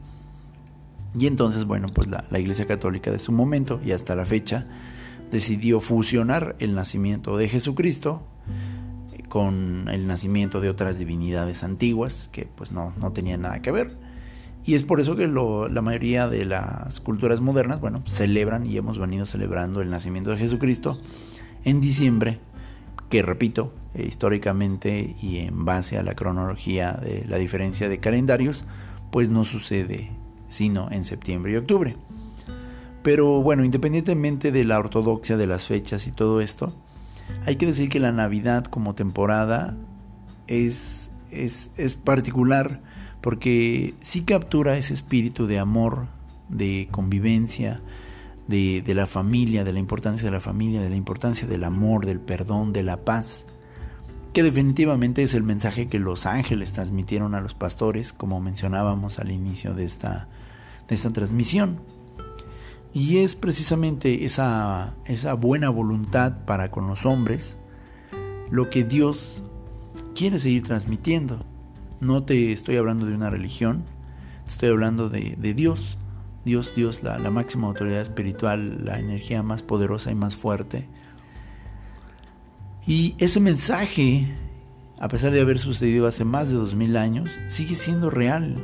Y 1.17 1.27
entonces, 1.27 1.65
bueno, 1.65 1.87
pues 1.93 2.07
la, 2.07 2.25
la 2.29 2.39
Iglesia 2.39 2.65
Católica 2.65 3.11
de 3.11 3.19
su 3.19 3.31
momento 3.31 3.79
y 3.85 3.91
hasta 3.91 4.15
la 4.15 4.25
fecha 4.25 4.65
decidió 5.31 5.79
fusionar 5.79 6.55
el 6.59 6.75
nacimiento 6.75 7.37
de 7.37 7.47
Jesucristo 7.47 8.23
con 9.29 9.87
el 9.89 10.07
nacimiento 10.07 10.59
de 10.59 10.69
otras 10.69 10.99
divinidades 10.99 11.63
antiguas 11.63 12.29
que 12.33 12.45
pues 12.45 12.73
no, 12.73 12.93
no 12.99 13.13
tenían 13.13 13.41
nada 13.41 13.61
que 13.61 13.71
ver. 13.71 13.97
Y 14.63 14.75
es 14.75 14.83
por 14.83 14.99
eso 14.99 15.15
que 15.15 15.27
la 15.27 15.81
mayoría 15.81 16.27
de 16.27 16.45
las 16.45 16.99
culturas 16.99 17.41
modernas, 17.41 17.79
bueno, 17.79 18.03
celebran 18.05 18.67
y 18.67 18.77
hemos 18.77 18.99
venido 18.99 19.25
celebrando 19.25 19.81
el 19.81 19.89
nacimiento 19.89 20.29
de 20.29 20.37
Jesucristo 20.37 20.99
en 21.63 21.81
diciembre, 21.81 22.39
que 23.09 23.21
repito, 23.21 23.73
eh, 23.95 24.05
históricamente 24.07 25.15
y 25.21 25.37
en 25.37 25.65
base 25.65 25.97
a 25.97 26.03
la 26.03 26.13
cronología 26.13 26.93
de 26.93 27.25
la 27.27 27.37
diferencia 27.37 27.89
de 27.89 27.99
calendarios, 27.99 28.65
pues 29.11 29.29
no 29.29 29.43
sucede 29.43 30.11
sino 30.49 30.91
en 30.91 31.05
septiembre 31.05 31.53
y 31.53 31.55
octubre. 31.55 31.95
Pero 33.03 33.41
bueno, 33.41 33.65
independientemente 33.65 34.51
de 34.51 34.63
la 34.63 34.79
ortodoxia 34.79 35.37
de 35.37 35.47
las 35.47 35.65
fechas 35.65 36.07
y 36.07 36.11
todo 36.11 36.41
esto, 36.41 36.73
hay 37.45 37.55
que 37.55 37.65
decir 37.65 37.89
que 37.89 37.99
la 37.99 38.11
Navidad 38.11 38.65
como 38.65 38.93
temporada 38.93 39.75
es, 40.47 41.09
es, 41.31 41.71
es 41.77 41.93
particular 41.93 42.81
porque 43.21 43.93
sí 44.01 44.21
captura 44.21 44.77
ese 44.77 44.93
espíritu 44.93 45.47
de 45.47 45.59
amor, 45.59 46.07
de 46.49 46.87
convivencia, 46.91 47.81
de, 48.47 48.81
de, 48.85 48.93
la 48.95 49.07
familia, 49.07 49.63
de 49.63 49.73
la 49.73 49.79
importancia 49.79 50.25
de 50.25 50.31
la 50.31 50.39
familia, 50.39 50.81
de 50.81 50.89
la 50.89 50.95
importancia 50.95 51.47
del 51.47 51.63
amor, 51.63 52.05
del 52.05 52.19
perdón, 52.19 52.73
de 52.73 52.83
la 52.83 52.97
paz, 52.97 53.45
que 54.33 54.43
definitivamente 54.43 55.23
es 55.23 55.33
el 55.33 55.43
mensaje 55.43 55.87
que 55.87 55.99
los 55.99 56.25
ángeles 56.25 56.73
transmitieron 56.73 57.35
a 57.35 57.41
los 57.41 57.53
pastores, 57.53 58.13
como 58.13 58.39
mencionábamos 58.41 59.19
al 59.19 59.31
inicio 59.31 59.73
de 59.73 59.85
esta, 59.85 60.27
de 60.87 60.95
esta 60.95 61.11
transmisión. 61.11 61.79
Y 62.93 63.19
es 63.19 63.35
precisamente 63.35 64.25
esa, 64.25 64.95
esa 65.05 65.33
buena 65.33 65.69
voluntad 65.69 66.45
para 66.45 66.71
con 66.71 66.87
los 66.87 67.05
hombres 67.05 67.57
lo 68.49 68.69
que 68.69 68.83
Dios 68.83 69.41
quiere 70.13 70.39
seguir 70.39 70.63
transmitiendo. 70.63 71.45
No 72.01 72.23
te 72.23 72.51
estoy 72.51 72.75
hablando 72.75 73.05
de 73.05 73.15
una 73.15 73.29
religión, 73.29 73.83
estoy 74.45 74.69
hablando 74.69 75.09
de, 75.09 75.35
Dios. 75.55 75.97
Dios, 76.43 76.73
Dios, 76.75 77.03
la, 77.03 77.19
la 77.19 77.29
máxima 77.29 77.67
autoridad 77.67 78.01
espiritual, 78.01 78.83
la 78.83 78.99
energía 78.99 79.43
más 79.43 79.61
poderosa 79.61 80.11
y 80.11 80.15
más 80.15 80.35
fuerte. 80.35 80.89
Y 82.85 83.13
ese 83.19 83.39
mensaje, 83.39 84.27
a 84.99 85.07
pesar 85.07 85.31
de 85.31 85.39
haber 85.39 85.59
sucedido 85.59 86.07
hace 86.07 86.25
más 86.25 86.49
de 86.49 86.55
dos 86.55 86.73
mil 86.73 86.97
años, 86.97 87.29
sigue 87.47 87.75
siendo 87.75 88.09
real. 88.09 88.55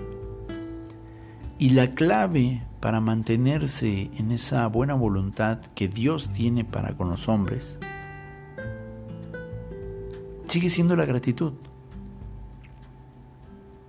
Y 1.60 1.72
la 1.72 1.96
clave 1.96 2.62
para 2.80 3.02
mantenerse 3.02 4.12
en 4.16 4.32
esa 4.32 4.68
buena 4.68 4.94
voluntad 4.94 5.60
que 5.74 5.88
Dios 5.88 6.30
tiene 6.30 6.64
para 6.64 6.96
con 6.96 7.10
los 7.10 7.28
hombres, 7.28 7.80
sigue 10.48 10.70
siendo 10.70 10.96
la 10.96 11.06
gratitud. 11.06 11.54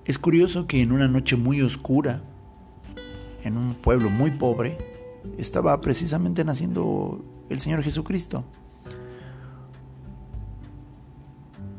Es 0.07 0.19
curioso 0.19 0.67
que 0.67 0.81
en 0.81 0.93
una 0.93 1.09
noche 1.09 1.37
muy 1.37 1.61
oscura, 1.61 2.23
en 3.45 3.59
un 3.59 3.75
pueblo 3.75 4.09
muy 4.09 4.31
pobre, 4.31 4.79
estaba 5.37 5.79
precisamente 5.83 6.45
naciendo 6.45 7.23
el 7.51 7.59
Señor 7.59 7.83
Jesucristo. 7.83 8.45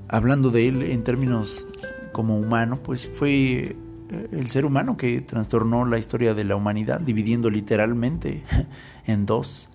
Hablando 0.07 0.51
de 0.51 0.67
Él 0.67 0.83
en 0.83 1.03
términos 1.03 1.65
como 2.11 2.37
humano, 2.37 2.77
pues 2.83 3.09
fue 3.11 3.75
el 4.09 4.49
ser 4.49 4.65
humano 4.65 4.97
que 4.97 5.21
trastornó 5.21 5.85
la 5.85 5.97
historia 5.97 6.33
de 6.33 6.43
la 6.43 6.55
humanidad, 6.55 6.99
dividiendo 6.99 7.49
literalmente 7.49 8.43
en 9.05 9.25
dos 9.25 9.69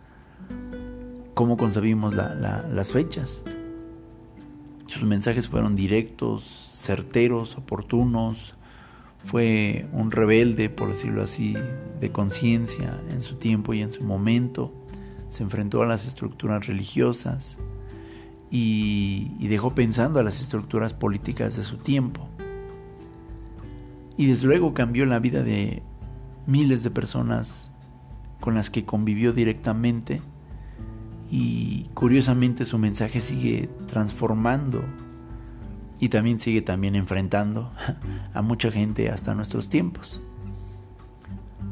cómo 1.35 1.57
concebimos 1.57 2.15
las 2.15 2.93
fechas. 2.93 3.43
Sus 4.87 5.05
mensajes 5.05 5.49
fueron 5.49 5.75
directos, 5.75 6.71
certeros, 6.75 7.57
oportunos. 7.57 8.55
Fue 9.25 9.87
un 9.93 10.11
rebelde, 10.11 10.69
por 10.69 10.91
decirlo 10.91 11.23
así, 11.23 11.57
de 12.01 12.13
conciencia 12.13 13.01
en 13.11 13.23
su 13.23 13.37
tiempo 13.37 13.75
y 13.75 13.83
en 13.83 13.93
su 13.93 14.05
momento. 14.05 14.73
Se 15.29 15.43
enfrentó 15.43 15.83
a 15.83 15.87
las 15.87 16.07
estructuras 16.07 16.67
religiosas 16.67 17.59
y 18.51 19.49
dejó 19.49 19.75
pensando 19.75 20.21
a 20.21 20.23
las 20.23 20.41
estructuras 20.41 20.95
políticas 20.95 21.57
de 21.57 21.65
su 21.65 21.79
tiempo. 21.79 22.29
Y 24.17 24.27
desde 24.27 24.47
luego 24.47 24.75
cambió 24.75 25.07
la 25.07 25.19
vida 25.19 25.43
de 25.43 25.83
miles 26.47 26.83
de 26.83 26.91
personas 26.91 27.71
con 28.41 28.55
las 28.55 28.71
que 28.71 28.85
convivió 28.85 29.33
directamente 29.33 30.21
y 31.31 31.89
curiosamente 31.95 32.65
su 32.65 32.79
mensaje 32.79 33.21
sigue 33.21 33.69
transformando 33.87 34.85
y 35.99 36.11
también 36.11 36.39
sigue 36.39 36.63
también 36.63 36.95
enfrentando 36.95 37.73
a 38.35 38.43
mucha 38.43 38.71
gente 38.71 39.11
hasta 39.11 39.35
nuestros 39.35 39.69
tiempos. 39.69 40.21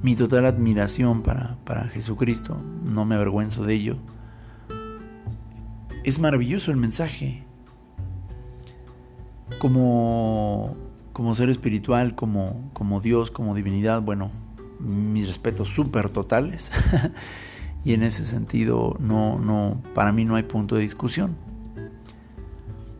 Mi 0.03 0.17
total 0.17 0.47
admiración 0.47 1.23
para, 1.23 1.59
para 1.65 1.89
Jesucristo, 1.89 2.61
no 2.83 3.05
me 3.05 3.15
avergüenzo 3.15 3.65
de 3.65 3.75
ello. 3.75 3.97
Es 6.03 6.19
maravilloso 6.19 6.73
el 6.73 6.77
mensaje. 6.77 7.45
Como 9.61 10.77
como 11.13 11.35
ser 11.35 11.51
espiritual, 11.51 12.15
como, 12.15 12.71
como 12.73 13.01
Dios, 13.01 13.31
como 13.31 13.55
divinidad, 13.55 14.03
bueno, 14.03 14.31
mis 14.81 15.27
respetos 15.27 15.69
súper 15.69 16.11
totales. 16.11 16.71
y 17.85 17.93
en 17.93 18.03
ese 18.03 18.25
sentido, 18.25 18.97
no, 19.01 19.39
no, 19.39 19.81
para 19.95 20.13
mí 20.13 20.25
no 20.25 20.37
hay 20.37 20.43
punto 20.45 20.77
de 20.77 20.83
discusión. 20.83 21.37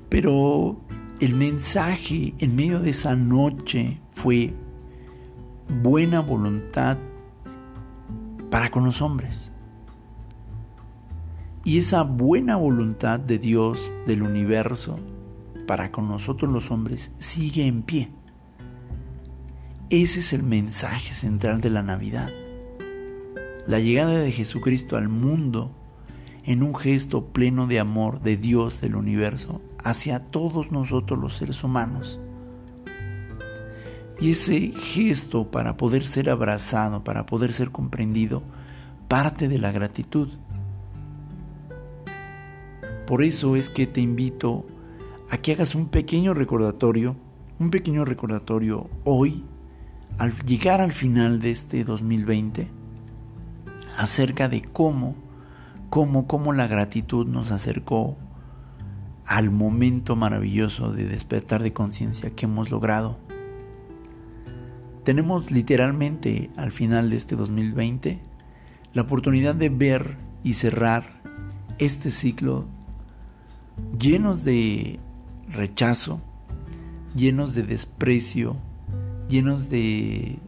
Pero 0.09 0.77
el 1.21 1.35
mensaje 1.35 2.35
en 2.39 2.57
medio 2.57 2.81
de 2.81 2.91
esa 2.91 3.17
noche 3.17 3.99
fue 4.13 4.53
buena 5.83 6.21
voluntad 6.21 6.99
para 8.51 8.71
con 8.71 8.85
los 8.85 9.01
hombres. 9.01 9.51
Y 11.65 11.79
esa 11.79 12.03
buena 12.03 12.57
voluntad 12.57 13.21
de 13.21 13.39
Dios, 13.39 13.93
del 14.07 14.23
universo, 14.23 14.99
para 15.73 15.91
con 15.91 16.07
nosotros 16.07 16.53
los 16.53 16.71
hombres 16.71 17.13
sigue 17.19 17.67
en 17.67 17.81
pie. 17.81 18.11
Ese 19.89 20.21
es 20.21 20.35
el 20.35 20.43
mensaje 20.43 21.15
central 21.15 21.63
de 21.63 21.71
la 21.71 21.83
Navidad. 21.83 22.29
La 23.67 23.81
llegada 23.81 24.19
de 24.19 24.31
Jesucristo 24.33 24.99
al 24.99 25.09
mundo 25.09 25.71
en 26.45 26.63
un 26.63 26.75
gesto 26.75 27.29
pleno 27.29 27.69
de 27.69 27.81
amor 27.81 28.21
de 28.21 28.37
Dios 28.37 28.83
del 28.83 28.97
universo 28.97 29.63
hacia 29.83 30.21
todos 30.21 30.73
nosotros 30.73 31.19
los 31.19 31.37
seres 31.37 31.65
humanos. 31.65 32.21
Y 34.21 34.33
ese 34.33 34.73
gesto 34.73 35.51
para 35.51 35.79
poder 35.79 36.05
ser 36.05 36.29
abrazado, 36.29 37.03
para 37.03 37.25
poder 37.25 37.55
ser 37.55 37.71
comprendido, 37.71 38.43
parte 39.09 39.49
de 39.49 39.59
la 39.59 39.73
gratitud. 39.73 40.29
Por 43.07 43.23
eso 43.23 43.57
es 43.57 43.71
que 43.71 43.87
te 43.87 44.03
invito 44.03 44.67
a 45.33 45.39
que 45.39 45.53
hagas 45.53 45.75
un 45.75 45.87
pequeño 45.87 46.35
recordatorio, 46.35 47.17
un 47.59 47.71
pequeño 47.71 48.05
recordatorio 48.05 48.91
hoy, 49.05 49.47
al 50.19 50.35
llegar 50.41 50.83
al 50.83 50.93
final 50.93 51.41
de 51.41 51.51
este 51.53 51.85
2020, 51.85 52.69
acerca 53.97 54.51
de 54.51 54.61
cómo, 54.61 55.17
cómo, 55.89 56.27
cómo 56.27 56.53
la 56.53 56.67
gratitud 56.67 57.27
nos 57.27 57.51
acercó 57.51 58.19
al 59.25 59.51
momento 59.51 60.17
maravilloso 60.17 60.93
de 60.93 61.07
despertar 61.07 61.63
de 61.63 61.73
conciencia 61.73 62.29
que 62.37 62.45
hemos 62.45 62.71
logrado. 62.71 63.17
tenemos 65.03 65.51
literalmente 65.51 66.51
al 66.59 66.73
final 66.73 67.09
de 67.09 67.17
este 67.17 67.37
2020 67.37 68.21
la 68.93 69.01
oportunidad 69.01 69.55
de 69.55 69.71
ver 69.71 70.19
y 70.45 70.53
cerrar 70.53 71.23
este 71.79 72.11
ciclo 72.11 72.67
llenos 73.99 74.45
de 74.45 75.01
rechazo, 75.53 76.21
llenos 77.15 77.55
de 77.55 77.63
desprecio, 77.63 78.57
llenos 79.29 79.69
de 79.69 80.39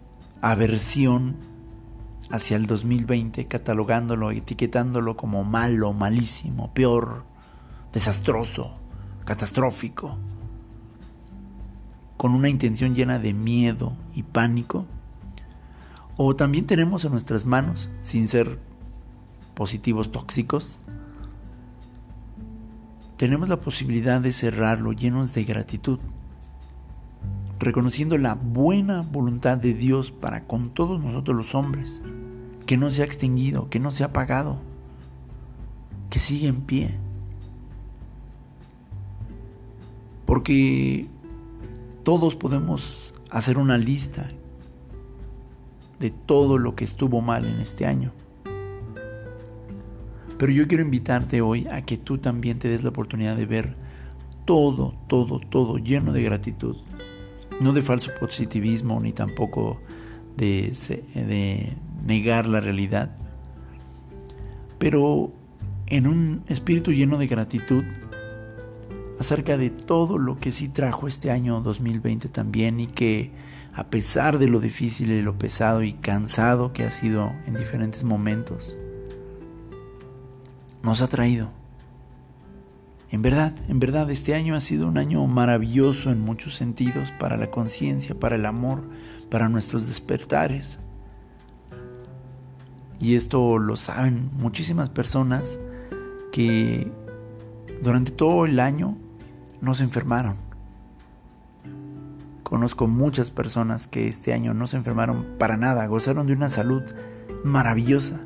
aversión 0.40 1.36
hacia 2.30 2.56
el 2.56 2.66
2020, 2.66 3.46
catalogándolo, 3.46 4.30
etiquetándolo 4.30 5.16
como 5.16 5.44
malo, 5.44 5.92
malísimo, 5.92 6.72
peor, 6.72 7.24
desastroso, 7.92 8.74
catastrófico 9.24 10.18
con 12.16 12.32
una 12.34 12.48
intención 12.48 12.94
llena 12.94 13.18
de 13.18 13.34
miedo 13.34 13.92
y 14.14 14.22
pánico, 14.22 14.86
o 16.16 16.34
también 16.36 16.66
tenemos 16.66 17.04
en 17.04 17.10
nuestras 17.10 17.44
manos, 17.44 17.90
sin 18.02 18.28
ser 18.28 18.58
positivos 19.54 20.10
tóxicos, 20.12 20.78
tenemos 23.16 23.48
la 23.48 23.60
posibilidad 23.60 24.20
de 24.20 24.32
cerrarlo 24.32 24.92
llenos 24.92 25.34
de 25.34 25.44
gratitud, 25.44 25.98
reconociendo 27.58 28.18
la 28.18 28.34
buena 28.34 29.02
voluntad 29.02 29.56
de 29.56 29.74
Dios 29.74 30.10
para 30.10 30.44
con 30.44 30.70
todos 30.70 31.00
nosotros 31.00 31.36
los 31.36 31.54
hombres, 31.54 32.02
que 32.66 32.76
no 32.76 32.90
se 32.90 33.02
ha 33.02 33.04
extinguido, 33.04 33.68
que 33.70 33.78
no 33.78 33.90
se 33.90 34.02
ha 34.02 34.06
apagado, 34.06 34.58
que 36.10 36.18
sigue 36.18 36.48
en 36.48 36.62
pie. 36.62 36.96
Porque 40.26 41.06
todos 42.02 42.34
podemos 42.34 43.14
hacer 43.30 43.58
una 43.58 43.78
lista 43.78 44.28
de 46.00 46.10
todo 46.10 46.58
lo 46.58 46.74
que 46.74 46.84
estuvo 46.84 47.20
mal 47.20 47.46
en 47.46 47.60
este 47.60 47.86
año. 47.86 48.12
Pero 50.44 50.52
yo 50.52 50.68
quiero 50.68 50.84
invitarte 50.84 51.40
hoy 51.40 51.66
a 51.68 51.80
que 51.86 51.96
tú 51.96 52.18
también 52.18 52.58
te 52.58 52.68
des 52.68 52.82
la 52.82 52.90
oportunidad 52.90 53.34
de 53.34 53.46
ver 53.46 53.76
todo, 54.44 54.92
todo, 55.06 55.40
todo 55.40 55.78
lleno 55.78 56.12
de 56.12 56.22
gratitud. 56.22 56.76
No 57.60 57.72
de 57.72 57.80
falso 57.80 58.10
positivismo 58.20 59.00
ni 59.00 59.14
tampoco 59.14 59.80
de, 60.36 61.72
negar 62.04 62.46
la 62.46 62.60
realidad. 62.60 63.16
Pero 64.78 65.32
en 65.86 66.06
un 66.06 66.44
espíritu 66.48 66.92
lleno 66.92 67.16
de 67.16 67.26
gratitud 67.26 67.84
acerca 69.18 69.56
de 69.56 69.70
todo 69.70 70.18
lo 70.18 70.38
que 70.38 70.52
sí 70.52 70.68
trajo 70.68 71.08
este 71.08 71.30
año 71.30 71.62
2020 71.62 72.28
también 72.28 72.80
y 72.80 72.86
que 72.88 73.30
a 73.72 73.84
pesar 73.84 74.38
de 74.38 74.48
lo 74.48 74.60
difícil 74.60 75.10
y 75.10 75.22
lo 75.22 75.38
pesado 75.38 75.82
y 75.82 75.94
cansado 75.94 76.74
que 76.74 76.84
ha 76.84 76.90
sido 76.90 77.32
en 77.46 77.54
diferentes 77.54 78.04
momentos, 78.04 78.76
nos 80.84 81.02
ha 81.02 81.08
traído. 81.08 81.48
En 83.10 83.22
verdad, 83.22 83.54
en 83.68 83.80
verdad, 83.80 84.10
este 84.10 84.34
año 84.34 84.54
ha 84.54 84.60
sido 84.60 84.86
un 84.86 84.98
año 84.98 85.26
maravilloso 85.26 86.10
en 86.10 86.20
muchos 86.20 86.54
sentidos 86.54 87.12
para 87.18 87.36
la 87.36 87.50
conciencia, 87.50 88.14
para 88.14 88.36
el 88.36 88.44
amor, 88.44 88.82
para 89.30 89.48
nuestros 89.48 89.86
despertares. 89.86 90.78
Y 93.00 93.14
esto 93.14 93.58
lo 93.58 93.76
saben 93.76 94.30
muchísimas 94.38 94.90
personas 94.90 95.58
que 96.32 96.90
durante 97.82 98.10
todo 98.10 98.44
el 98.44 98.60
año 98.60 98.96
no 99.60 99.74
se 99.74 99.84
enfermaron. 99.84 100.36
Conozco 102.42 102.86
muchas 102.86 103.30
personas 103.30 103.86
que 103.86 104.06
este 104.06 104.32
año 104.32 104.54
no 104.54 104.66
se 104.66 104.76
enfermaron 104.76 105.26
para 105.38 105.56
nada, 105.56 105.86
gozaron 105.86 106.26
de 106.26 106.34
una 106.34 106.48
salud 106.48 106.82
maravillosa. 107.42 108.20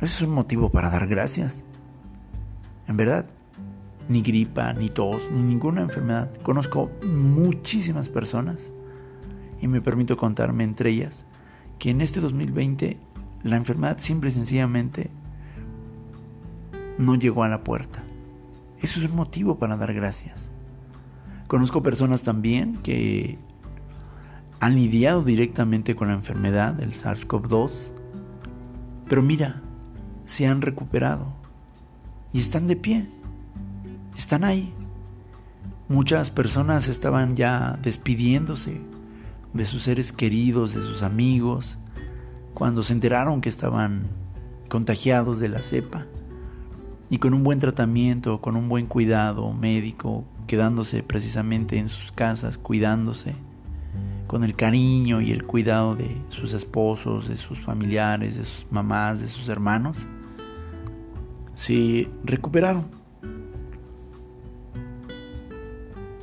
Es 0.00 0.22
un 0.22 0.30
motivo 0.30 0.70
para 0.70 0.90
dar 0.90 1.08
gracias. 1.08 1.64
En 2.86 2.96
verdad, 2.96 3.26
ni 4.08 4.22
gripa, 4.22 4.72
ni 4.72 4.88
tos, 4.88 5.28
ni 5.30 5.42
ninguna 5.42 5.82
enfermedad. 5.82 6.30
Conozco 6.42 6.90
muchísimas 7.04 8.08
personas, 8.08 8.72
y 9.60 9.66
me 9.66 9.80
permito 9.80 10.16
contarme 10.16 10.64
entre 10.64 10.90
ellas, 10.90 11.26
que 11.78 11.90
en 11.90 12.00
este 12.00 12.20
2020 12.20 12.98
la 13.42 13.56
enfermedad 13.56 13.98
simple 13.98 14.30
y 14.30 14.32
sencillamente 14.32 15.10
no 16.96 17.14
llegó 17.16 17.44
a 17.44 17.48
la 17.48 17.64
puerta. 17.64 18.02
Eso 18.80 19.00
es 19.00 19.10
un 19.10 19.16
motivo 19.16 19.58
para 19.58 19.76
dar 19.76 19.92
gracias. 19.92 20.50
Conozco 21.48 21.82
personas 21.82 22.22
también 22.22 22.78
que 22.82 23.38
han 24.60 24.74
lidiado 24.74 25.22
directamente 25.22 25.96
con 25.96 26.08
la 26.08 26.14
enfermedad 26.14 26.74
del 26.74 26.92
SARS-CoV-2, 26.92 27.92
pero 29.08 29.22
mira, 29.22 29.62
se 30.28 30.46
han 30.46 30.60
recuperado. 30.60 31.26
Y 32.32 32.40
están 32.40 32.66
de 32.68 32.76
pie, 32.76 33.06
están 34.16 34.44
ahí. 34.44 34.72
Muchas 35.88 36.30
personas 36.30 36.86
estaban 36.88 37.34
ya 37.34 37.78
despidiéndose 37.82 38.78
de 39.54 39.64
sus 39.64 39.84
seres 39.84 40.12
queridos, 40.12 40.74
de 40.74 40.82
sus 40.82 41.02
amigos, 41.02 41.78
cuando 42.52 42.82
se 42.82 42.92
enteraron 42.92 43.40
que 43.40 43.48
estaban 43.48 44.06
contagiados 44.68 45.38
de 45.38 45.48
la 45.48 45.62
cepa. 45.62 46.04
Y 47.08 47.16
con 47.18 47.32
un 47.32 47.42
buen 47.42 47.58
tratamiento, 47.58 48.42
con 48.42 48.54
un 48.54 48.68
buen 48.68 48.86
cuidado 48.86 49.54
médico, 49.54 50.24
quedándose 50.46 51.02
precisamente 51.02 51.78
en 51.78 51.88
sus 51.88 52.12
casas, 52.12 52.58
cuidándose, 52.58 53.34
con 54.26 54.44
el 54.44 54.54
cariño 54.54 55.22
y 55.22 55.32
el 55.32 55.44
cuidado 55.44 55.96
de 55.96 56.20
sus 56.28 56.52
esposos, 56.52 57.28
de 57.28 57.38
sus 57.38 57.60
familiares, 57.60 58.36
de 58.36 58.44
sus 58.44 58.70
mamás, 58.70 59.20
de 59.20 59.28
sus 59.28 59.48
hermanos, 59.48 60.06
se 61.58 62.08
recuperaron. 62.22 62.86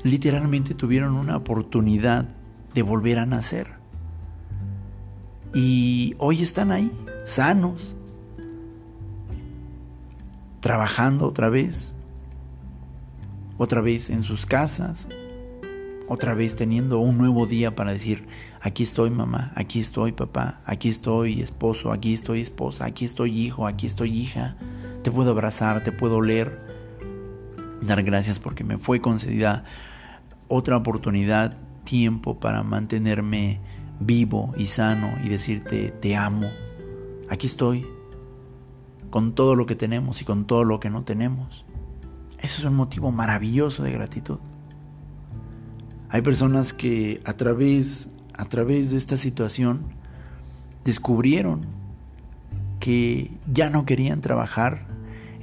Literalmente 0.01 0.73
tuvieron 0.73 1.13
una 1.15 1.35
oportunidad 1.35 2.29
de 2.73 2.81
volver 2.83 3.19
a 3.19 3.25
nacer. 3.25 3.67
Y 5.53 6.15
hoy 6.19 6.41
están 6.41 6.71
ahí, 6.71 6.89
sanos, 7.25 7.97
trabajando 10.61 11.25
otra 11.27 11.49
vez, 11.49 11.93
otra 13.57 13.81
vez 13.81 14.09
en 14.09 14.21
sus 14.21 14.45
casas, 14.45 15.09
otra 16.07 16.33
vez 16.33 16.55
teniendo 16.55 16.99
un 16.99 17.17
nuevo 17.17 17.45
día 17.45 17.75
para 17.75 17.91
decir, 17.91 18.25
aquí 18.61 18.83
estoy 18.83 19.09
mamá, 19.09 19.51
aquí 19.55 19.81
estoy 19.81 20.13
papá, 20.13 20.61
aquí 20.65 20.87
estoy 20.87 21.41
esposo, 21.41 21.91
aquí 21.91 22.13
estoy 22.13 22.39
esposa, 22.39 22.85
aquí 22.85 23.03
estoy 23.03 23.37
hijo, 23.37 23.67
aquí 23.67 23.85
estoy 23.85 24.17
hija, 24.17 24.55
te 25.05 25.11
puedo 25.11 25.29
abrazar, 25.29 25.83
te 25.83 25.91
puedo 25.91 26.19
leer, 26.19 26.59
dar 27.79 28.01
gracias 28.01 28.39
porque 28.39 28.63
me 28.63 28.79
fue 28.79 29.01
concedida 29.01 29.63
otra 30.47 30.77
oportunidad, 30.77 31.55
tiempo 31.83 32.39
para 32.39 32.63
mantenerme 32.63 33.59
vivo 33.99 34.55
y 34.57 34.65
sano 34.65 35.11
y 35.23 35.29
decirte, 35.29 35.91
te 35.91 36.15
amo, 36.15 36.49
aquí 37.29 37.45
estoy, 37.45 37.85
con 39.11 39.35
todo 39.35 39.53
lo 39.53 39.67
que 39.67 39.75
tenemos 39.75 40.23
y 40.23 40.25
con 40.25 40.45
todo 40.45 40.63
lo 40.63 40.79
que 40.79 40.89
no 40.89 41.03
tenemos. 41.03 41.65
Eso 42.39 42.61
es 42.61 42.65
un 42.65 42.75
motivo 42.75 43.11
maravilloso 43.11 43.83
de 43.83 43.91
gratitud. 43.91 44.39
Hay 46.09 46.23
personas 46.23 46.73
que 46.73 47.21
a 47.25 47.33
través, 47.33 48.09
a 48.33 48.45
través 48.45 48.89
de 48.89 48.97
esta 48.97 49.17
situación 49.17 49.83
descubrieron 50.83 51.61
que 52.79 53.29
ya 53.53 53.69
no 53.69 53.85
querían 53.85 54.21
trabajar 54.21 54.94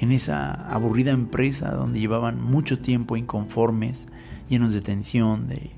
en 0.03 0.11
esa 0.11 0.51
aburrida 0.69 1.13
empresa 1.13 1.71
donde 1.71 2.01
llevaban 2.01 2.43
mucho 2.43 2.81
tiempo 2.81 3.17
inconformes, 3.17 4.09
llenos 4.49 4.73
de 4.73 4.81
tensión, 4.81 5.47
de... 5.47 5.71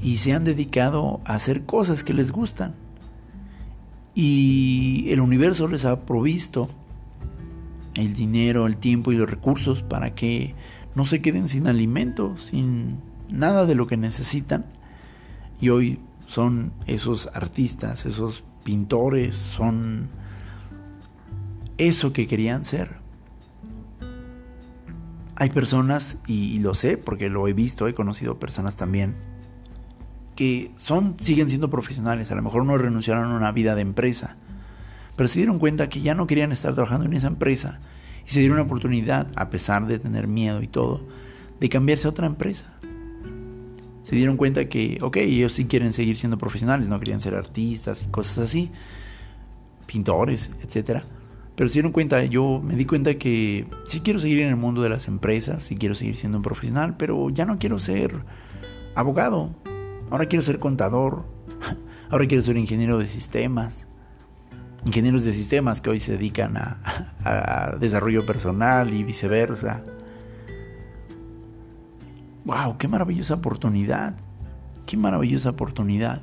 y 0.00 0.18
se 0.18 0.34
han 0.34 0.44
dedicado 0.44 1.20
a 1.24 1.34
hacer 1.34 1.64
cosas 1.64 2.04
que 2.04 2.14
les 2.14 2.30
gustan. 2.30 2.76
Y 4.14 5.06
el 5.08 5.18
universo 5.20 5.66
les 5.66 5.84
ha 5.84 6.06
provisto 6.06 6.68
el 7.94 8.14
dinero, 8.14 8.68
el 8.68 8.76
tiempo 8.76 9.10
y 9.10 9.16
los 9.16 9.28
recursos 9.28 9.82
para 9.82 10.14
que 10.14 10.54
no 10.94 11.04
se 11.04 11.20
queden 11.20 11.48
sin 11.48 11.66
alimento, 11.66 12.36
sin 12.36 13.00
nada 13.28 13.66
de 13.66 13.74
lo 13.74 13.88
que 13.88 13.96
necesitan. 13.96 14.64
Y 15.60 15.70
hoy 15.70 15.98
son 16.28 16.72
esos 16.86 17.28
artistas, 17.34 18.06
esos 18.06 18.44
pintores, 18.62 19.34
son 19.34 20.08
eso 21.78 22.12
que 22.12 22.28
querían 22.28 22.64
ser. 22.64 23.02
Hay 25.36 25.50
personas, 25.50 26.18
y, 26.26 26.58
lo 26.60 26.74
sé 26.74 26.96
porque 26.96 27.28
lo 27.28 27.48
he 27.48 27.52
visto, 27.52 27.88
he 27.88 27.94
conocido 27.94 28.38
personas 28.38 28.76
también, 28.76 29.14
que 30.36 30.70
son, 30.76 31.16
siguen 31.18 31.48
siendo 31.48 31.70
profesionales, 31.70 32.30
a 32.30 32.34
lo 32.34 32.42
mejor 32.42 32.64
no 32.64 32.78
renunciaron 32.78 33.32
a 33.32 33.36
una 33.36 33.52
vida 33.52 33.74
de 33.74 33.82
empresa, 33.82 34.36
pero 35.16 35.28
se 35.28 35.40
dieron 35.40 35.58
cuenta 35.58 35.88
que 35.88 36.00
ya 36.00 36.14
no 36.14 36.26
querían 36.26 36.52
estar 36.52 36.74
trabajando 36.74 37.06
en 37.06 37.14
esa 37.14 37.28
empresa 37.28 37.80
y 38.26 38.30
se 38.30 38.40
dieron 38.40 38.58
una 38.58 38.66
oportunidad, 38.66 39.26
a 39.36 39.50
pesar 39.50 39.86
de 39.86 39.98
tener 39.98 40.28
miedo 40.28 40.62
y 40.62 40.68
todo, 40.68 41.06
de 41.60 41.68
cambiarse 41.68 42.06
a 42.06 42.10
otra 42.10 42.26
empresa. 42.26 42.66
Se 44.02 44.14
dieron 44.14 44.36
cuenta 44.36 44.68
que, 44.68 44.98
ok, 45.00 45.16
ellos 45.16 45.52
sí 45.52 45.64
quieren 45.64 45.92
seguir 45.92 46.16
siendo 46.16 46.36
profesionales, 46.36 46.88
no 46.88 46.98
querían 46.98 47.20
ser 47.20 47.34
artistas 47.34 48.02
y 48.02 48.06
cosas 48.06 48.38
así, 48.38 48.70
pintores, 49.86 50.50
etcétera. 50.62 51.02
Pero 51.56 51.68
se 51.68 51.74
dieron 51.74 51.92
cuenta, 51.92 52.24
yo 52.24 52.60
me 52.62 52.74
di 52.74 52.84
cuenta 52.84 53.14
que 53.14 53.66
sí 53.84 54.00
quiero 54.00 54.18
seguir 54.18 54.40
en 54.40 54.48
el 54.48 54.56
mundo 54.56 54.82
de 54.82 54.88
las 54.88 55.06
empresas, 55.06 55.62
sí 55.62 55.76
quiero 55.76 55.94
seguir 55.94 56.16
siendo 56.16 56.38
un 56.38 56.42
profesional, 56.42 56.96
pero 56.96 57.30
ya 57.30 57.44
no 57.44 57.58
quiero 57.58 57.78
ser 57.78 58.24
abogado. 58.96 59.54
Ahora 60.10 60.26
quiero 60.26 60.42
ser 60.42 60.58
contador. 60.58 61.24
Ahora 62.10 62.26
quiero 62.26 62.42
ser 62.42 62.56
ingeniero 62.56 62.98
de 62.98 63.06
sistemas. 63.06 63.86
Ingenieros 64.84 65.24
de 65.24 65.32
sistemas 65.32 65.80
que 65.80 65.90
hoy 65.90 66.00
se 66.00 66.12
dedican 66.12 66.56
a, 66.56 66.78
a 67.24 67.76
desarrollo 67.76 68.26
personal 68.26 68.92
y 68.92 69.04
viceversa. 69.04 69.82
¡Wow! 72.44 72.76
¡Qué 72.78 72.88
maravillosa 72.88 73.34
oportunidad! 73.34 74.16
¡Qué 74.86 74.96
maravillosa 74.96 75.50
oportunidad! 75.50 76.22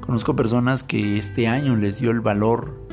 Conozco 0.00 0.34
personas 0.34 0.82
que 0.82 1.16
este 1.16 1.48
año 1.48 1.76
les 1.76 2.00
dio 2.00 2.10
el 2.10 2.20
valor 2.20 2.87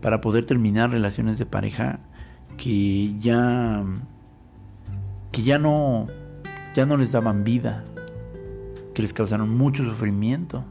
para 0.00 0.20
poder 0.20 0.46
terminar 0.46 0.90
relaciones 0.90 1.38
de 1.38 1.46
pareja 1.46 2.00
que 2.56 3.18
ya 3.20 3.84
que 5.32 5.42
ya 5.42 5.58
no 5.58 6.08
ya 6.74 6.86
no 6.86 6.96
les 6.96 7.10
daban 7.10 7.42
vida, 7.42 7.84
que 8.94 9.02
les 9.02 9.12
causaron 9.12 9.56
mucho 9.56 9.84
sufrimiento. 9.84 10.64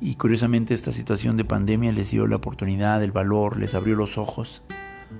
Y 0.00 0.14
curiosamente 0.14 0.74
esta 0.74 0.92
situación 0.92 1.36
de 1.36 1.44
pandemia 1.44 1.92
les 1.92 2.10
dio 2.10 2.26
la 2.26 2.36
oportunidad, 2.36 3.02
el 3.02 3.12
valor, 3.12 3.58
les 3.58 3.74
abrió 3.74 3.96
los 3.96 4.16
ojos 4.16 4.62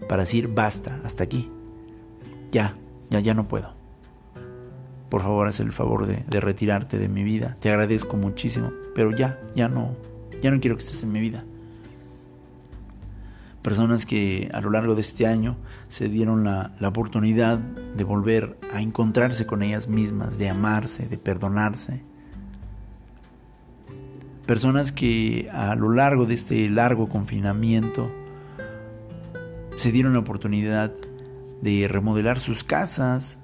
para 0.08 0.22
decir 0.22 0.48
basta, 0.48 1.00
hasta 1.04 1.24
aquí. 1.24 1.50
Ya, 2.52 2.76
ya, 3.10 3.20
ya 3.20 3.34
no 3.34 3.48
puedo. 3.48 3.74
Por 5.10 5.22
favor, 5.22 5.48
haz 5.48 5.60
el 5.60 5.72
favor 5.72 6.06
de, 6.06 6.40
retirarte 6.40 6.98
de 6.98 7.08
mi 7.08 7.24
vida. 7.24 7.56
Te 7.60 7.70
agradezco 7.70 8.16
muchísimo, 8.16 8.70
pero 8.94 9.10
ya, 9.10 9.38
ya 9.54 9.68
no, 9.68 9.96
ya 10.42 10.50
no 10.50 10.60
quiero 10.60 10.76
que 10.76 10.84
estés 10.84 11.02
en 11.02 11.12
mi 11.12 11.20
vida 11.20 11.44
personas 13.62 14.06
que 14.06 14.50
a 14.52 14.60
lo 14.60 14.70
largo 14.70 14.94
de 14.94 15.00
este 15.00 15.26
año 15.26 15.56
se 15.88 16.08
dieron 16.08 16.44
la, 16.44 16.72
oportunidad 16.82 17.58
de 17.58 18.04
volver 18.04 18.58
a 18.72 18.80
encontrarse 18.80 19.46
con 19.46 19.62
ellas 19.62 19.88
mismas, 19.88 20.38
de 20.38 20.48
amarse, 20.48 21.08
de 21.08 21.18
perdonarse. 21.18 22.02
Personas 24.46 24.92
que 24.92 25.50
a 25.52 25.74
lo 25.74 25.92
largo 25.92 26.24
de 26.24 26.34
este 26.34 26.68
largo 26.70 27.08
confinamiento 27.08 28.10
se 29.76 29.92
dieron 29.92 30.14
la 30.14 30.20
oportunidad 30.20 30.92
de 31.60 31.86
remodelar 31.88 32.38
sus 32.38 32.64
casas, 32.64 33.38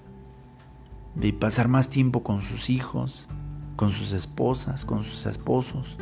de 1.14 1.33
pasar 1.33 1.68
más 1.68 1.90
tiempo 1.90 2.22
con 2.22 2.42
sus 2.42 2.70
hijos, 2.70 3.29
con 3.77 3.90
sus 3.90 4.12
esposas, 4.12 4.85
con 4.85 5.03
sus 5.03 5.27
esposos 5.27 5.98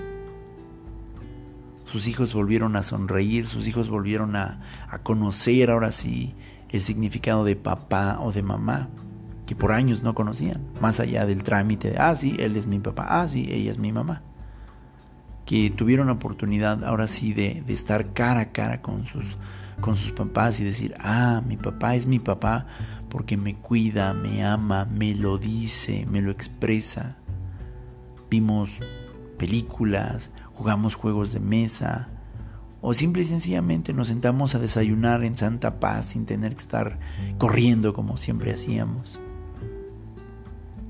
sus 1.92 2.06
hijos 2.06 2.32
volvieron 2.32 2.74
a 2.76 2.82
sonreír, 2.82 3.46
sus 3.46 3.68
hijos 3.68 3.90
volvieron 3.90 4.34
a, 4.34 4.60
conocer 5.02 5.70
ahora 5.70 5.92
sí 5.92 6.34
el 6.70 6.80
significado 6.80 7.44
de 7.44 7.54
papá 7.54 8.18
o 8.18 8.32
de 8.32 8.42
mamá, 8.42 8.88
que 9.44 9.54
por 9.54 9.72
años 9.72 10.02
no 10.02 10.14
conocían, 10.14 10.62
más 10.80 11.00
allá 11.00 11.26
del 11.26 11.42
trámite 11.42 11.90
de, 11.90 11.98
ah, 11.98 12.16
sí, 12.16 12.34
él 12.38 12.56
es 12.56 12.66
mi 12.66 12.78
papá, 12.78 13.04
ah, 13.10 13.28
sí, 13.28 13.46
ella 13.50 13.70
es 13.70 13.78
mi 13.78 13.92
mamá, 13.92 14.22
que 15.44 15.68
tuvieron 15.68 16.06
la 16.06 16.14
oportunidad 16.14 16.82
ahora 16.82 17.06
sí 17.08 17.34
de, 17.34 17.62
de 17.66 17.74
estar 17.74 18.14
cara 18.14 18.40
a 18.40 18.52
cara 18.52 18.80
con 18.80 19.04
sus, 19.04 19.36
con 19.82 19.96
sus 19.96 20.12
papás 20.12 20.60
y 20.60 20.64
decir, 20.64 20.94
ah, 20.98 21.42
mi 21.46 21.58
papá 21.58 21.94
es 21.94 22.06
mi 22.06 22.20
papá 22.20 22.64
porque 23.10 23.36
me 23.36 23.56
cuida, 23.56 24.14
me 24.14 24.42
ama, 24.46 24.86
me 24.86 25.14
lo 25.14 25.36
dice, 25.36 26.06
me 26.10 26.22
lo 26.22 26.30
expresa. 26.30 27.16
Vimos 28.30 28.80
películas, 29.36 30.30
jugamos 30.62 30.94
juegos 30.94 31.32
de 31.32 31.40
mesa 31.40 32.08
o 32.80 32.94
simple 32.94 33.22
y 33.22 33.24
sencillamente 33.24 33.92
nos 33.92 34.06
sentamos 34.06 34.54
a 34.54 34.60
desayunar 34.60 35.24
en 35.24 35.36
santa 35.36 35.80
paz 35.80 36.06
sin 36.06 36.24
tener 36.24 36.52
que 36.54 36.60
estar 36.60 37.00
corriendo 37.36 37.92
como 37.94 38.16
siempre 38.16 38.54
hacíamos. 38.54 39.18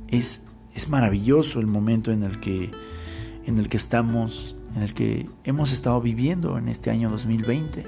Es, 0.08 0.42
es 0.74 0.90
maravilloso 0.90 1.58
el 1.58 1.66
momento 1.68 2.12
en 2.12 2.22
el 2.22 2.38
que 2.38 2.70
en 3.46 3.58
el 3.58 3.70
que 3.70 3.78
estamos, 3.78 4.56
en 4.76 4.82
el 4.82 4.92
que 4.92 5.30
hemos 5.44 5.72
estado 5.72 6.02
viviendo 6.02 6.58
en 6.58 6.68
este 6.68 6.90
año 6.90 7.08
2020. 7.08 7.86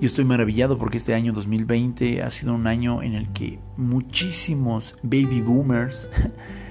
Yo 0.00 0.06
estoy 0.06 0.24
maravillado 0.24 0.78
porque 0.78 0.96
este 0.96 1.12
año 1.12 1.32
2020 1.32 2.22
ha 2.22 2.30
sido 2.30 2.54
un 2.54 2.68
año 2.68 3.02
en 3.02 3.14
el 3.14 3.32
que 3.32 3.58
muchísimos 3.76 4.94
baby 5.02 5.40
boomers 5.40 6.08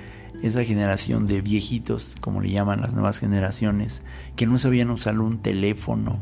esa 0.41 0.63
generación 0.63 1.27
de 1.27 1.41
viejitos, 1.41 2.15
como 2.19 2.41
le 2.41 2.49
llaman 2.49 2.81
las 2.81 2.93
nuevas 2.93 3.19
generaciones, 3.19 4.01
que 4.35 4.47
no 4.47 4.57
sabían 4.57 4.89
usar 4.89 5.19
un 5.19 5.39
teléfono, 5.39 6.19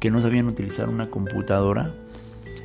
que 0.00 0.10
no 0.10 0.20
sabían 0.22 0.46
utilizar 0.46 0.88
una 0.88 1.08
computadora, 1.08 1.92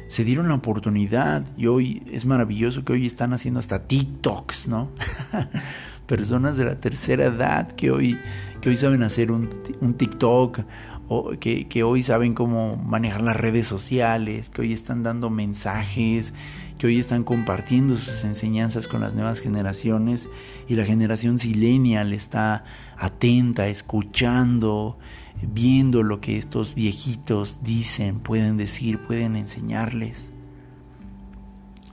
se 0.08 0.23
dieron 0.23 0.47
la 0.47 0.56
oportunidad 0.56 1.43
y 1.58 1.67
hoy 1.67 2.04
es 2.12 2.26
maravilloso 2.26 2.84
que 2.84 2.93
hoy 2.93 3.06
están 3.06 3.34
haciendo 3.34 3.60
hasta 3.60 3.88
TikToks, 3.88 4.67
¿no? 4.67 4.89
Personas 6.08 6.56
de 6.56 6.63
la 6.63 6.76
tercera 6.80 7.26
edad 7.26 7.69
que 7.73 7.91
hoy, 7.91 8.17
que 8.62 8.69
hoy 8.69 8.78
saben 8.78 9.04
hacer 9.04 9.32
un, 9.32 9.50
un 9.82 9.95
TikTok, 9.95 10.62
o 11.10 11.32
que, 11.39 11.67
que 11.67 11.84
hoy 11.84 12.02
saben 12.02 12.34
cómo 12.34 12.76
manejar 12.76 13.21
las 13.21 13.36
redes 13.36 13.67
sociales, 13.67 14.50
que 14.50 14.62
hoy 14.62 14.73
están 14.73 15.04
dando 15.04 15.30
mensajes, 15.30 16.34
que 16.78 16.88
hoy 16.88 17.00
están 17.00 17.24
compartiendo 17.24 17.96
sus 17.96 18.24
enseñanzas 18.24 18.88
con 18.88 19.02
las 19.02 19.13
nuevas 19.13 19.40
generaciones 19.40 20.30
y 20.68 20.76
la 20.76 20.86
generación 20.86 21.40
silenial 21.40 22.13
está 22.13 22.63
atenta, 22.98 23.68
escuchando, 23.68 24.98
viendo 25.42 26.04
lo 26.04 26.22
que 26.22 26.38
estos 26.38 26.76
viejitos 26.76 27.60
dicen, 27.63 28.20
pueden 28.20 28.58
decir, 28.58 29.00
pueden 29.00 29.36
enseñarles. 29.36 30.32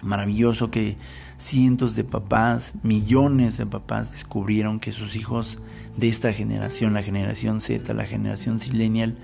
Maravilloso 0.03 0.71
que 0.71 0.97
cientos 1.39 1.95
de 1.97 2.05
papás, 2.05 2.75
millones 2.83 3.57
de 3.57 3.67
papás 3.67 4.13
descubrieron 4.13 4.81
que 4.81 4.93
sus 4.93 5.17
hijos 5.17 5.59
de 5.97 6.09
esta 6.09 6.33
generación, 6.33 6.93
la 6.95 7.03
generación 7.03 7.61
Z, 7.61 7.95
la 7.95 8.05
generación 8.05 8.61
silenial, 8.61 9.17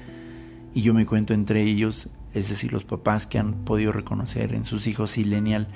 y 0.75 0.83
yo 0.83 0.94
me 0.94 1.05
cuento 1.05 1.35
entre 1.35 1.62
ellos, 1.62 2.09
es 2.35 2.49
decir, 2.49 2.73
los 2.73 2.85
papás 2.85 3.27
que 3.27 3.38
han 3.38 3.64
podido 3.64 3.93
reconocer 3.93 4.55
en 4.55 4.64
sus 4.64 4.87
hijos 4.87 5.12
Silenial 5.12 5.69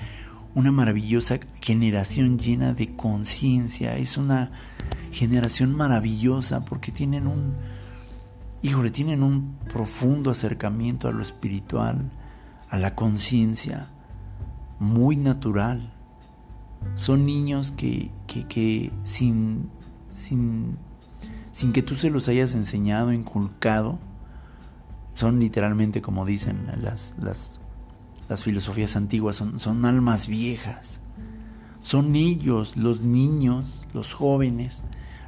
una 0.54 0.70
maravillosa 0.70 1.40
generación 1.60 2.38
llena 2.38 2.74
de 2.74 2.94
conciencia. 2.94 3.96
Es 3.96 4.16
una 4.16 4.52
generación 5.10 5.74
maravillosa 5.74 6.64
porque 6.64 6.92
tienen 6.92 7.26
un, 7.26 7.54
híjole, 8.62 8.90
tienen 8.90 9.22
un 9.22 9.56
profundo 9.72 10.30
acercamiento 10.30 11.08
a 11.08 11.12
lo 11.12 11.22
espiritual, 11.22 12.10
a 12.70 12.78
la 12.78 12.94
conciencia, 12.94 13.88
muy 14.78 15.16
natural. 15.16 15.92
Son 16.94 17.26
niños 17.26 17.72
que, 17.72 18.10
que, 18.26 18.46
que 18.46 18.92
sin, 19.02 19.70
sin, 20.10 20.76
sin 21.52 21.72
que 21.72 21.82
tú 21.82 21.96
se 21.96 22.10
los 22.10 22.28
hayas 22.28 22.54
enseñado, 22.54 23.12
inculcado, 23.12 23.98
son 25.14 25.40
literalmente 25.40 26.02
como 26.02 26.24
dicen 26.24 26.66
las, 26.80 27.14
las, 27.20 27.60
las 28.28 28.44
filosofías 28.44 28.96
antiguas, 28.96 29.36
son, 29.36 29.60
son 29.60 29.84
almas 29.84 30.26
viejas. 30.26 31.00
Son 31.80 32.16
ellos, 32.16 32.76
los 32.76 33.02
niños, 33.02 33.86
los 33.92 34.14
jóvenes, 34.14 34.82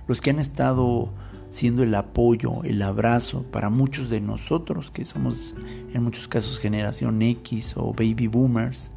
los 0.09 0.21
que 0.21 0.31
han 0.31 0.39
estado 0.39 1.13
siendo 1.51 1.83
el 1.83 1.95
apoyo, 1.95 2.63
el 2.65 2.83
abrazo 2.83 3.43
para 3.45 3.71
muchos 3.71 4.11
de 4.11 4.21
nosotros 4.21 4.91
que 4.91 5.05
somos 5.05 5.55
en 5.93 6.03
muchos 6.03 6.29
casos 6.29 6.59
generación 6.59 7.23
X 7.23 7.75
o 7.77 7.93
baby 7.93 8.27
boomers. 8.27 8.91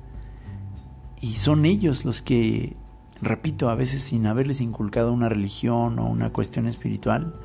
Y 1.22 1.34
son 1.34 1.66
ellos 1.66 2.06
los 2.06 2.22
que, 2.22 2.76
repito, 3.22 3.70
a 3.70 3.76
veces 3.76 4.02
sin 4.02 4.26
haberles 4.26 4.62
inculcado 4.62 5.12
una 5.12 5.30
religión 5.30 6.00
o 6.00 6.10
una 6.10 6.32
cuestión 6.32 6.66
espiritual, 6.66 7.36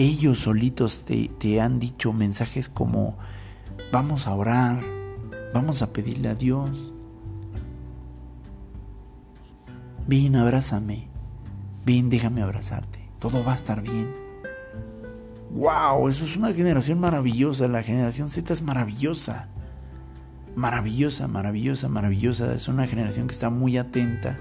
ellos 0.00 0.38
solitos 0.38 1.04
te, 1.04 1.60
han 1.60 1.78
dicho 1.78 2.14
mensajes 2.14 2.70
como, 2.70 3.18
vamos 3.92 4.26
a 4.26 4.34
orar, 4.34 4.82
vamos 5.52 5.82
a 5.82 5.92
pedirle 5.92 6.30
a 6.30 6.34
Dios. 6.34 6.94
Ven, 10.06 10.36
abrázame. 10.36 11.08
Ven, 11.84 12.08
déjame 12.08 12.40
abrazarte. 12.40 13.10
Todo 13.18 13.44
va 13.44 13.52
a 13.52 13.56
estar 13.56 13.82
bien. 13.82 14.08
¡Wow! 15.50 16.08
Eso 16.08 16.24
es 16.24 16.34
una 16.34 16.54
generación 16.54 16.98
maravillosa. 16.98 17.68
La 17.68 17.82
generación 17.82 18.30
Z 18.30 18.54
es 18.54 18.62
maravillosa. 18.62 19.48
Maravillosa, 20.56 21.28
maravillosa, 21.28 21.88
maravillosa. 21.90 22.54
Es 22.54 22.68
una 22.68 22.86
generación 22.86 23.26
que 23.26 23.34
está 23.34 23.50
muy 23.50 23.76
atenta 23.76 24.38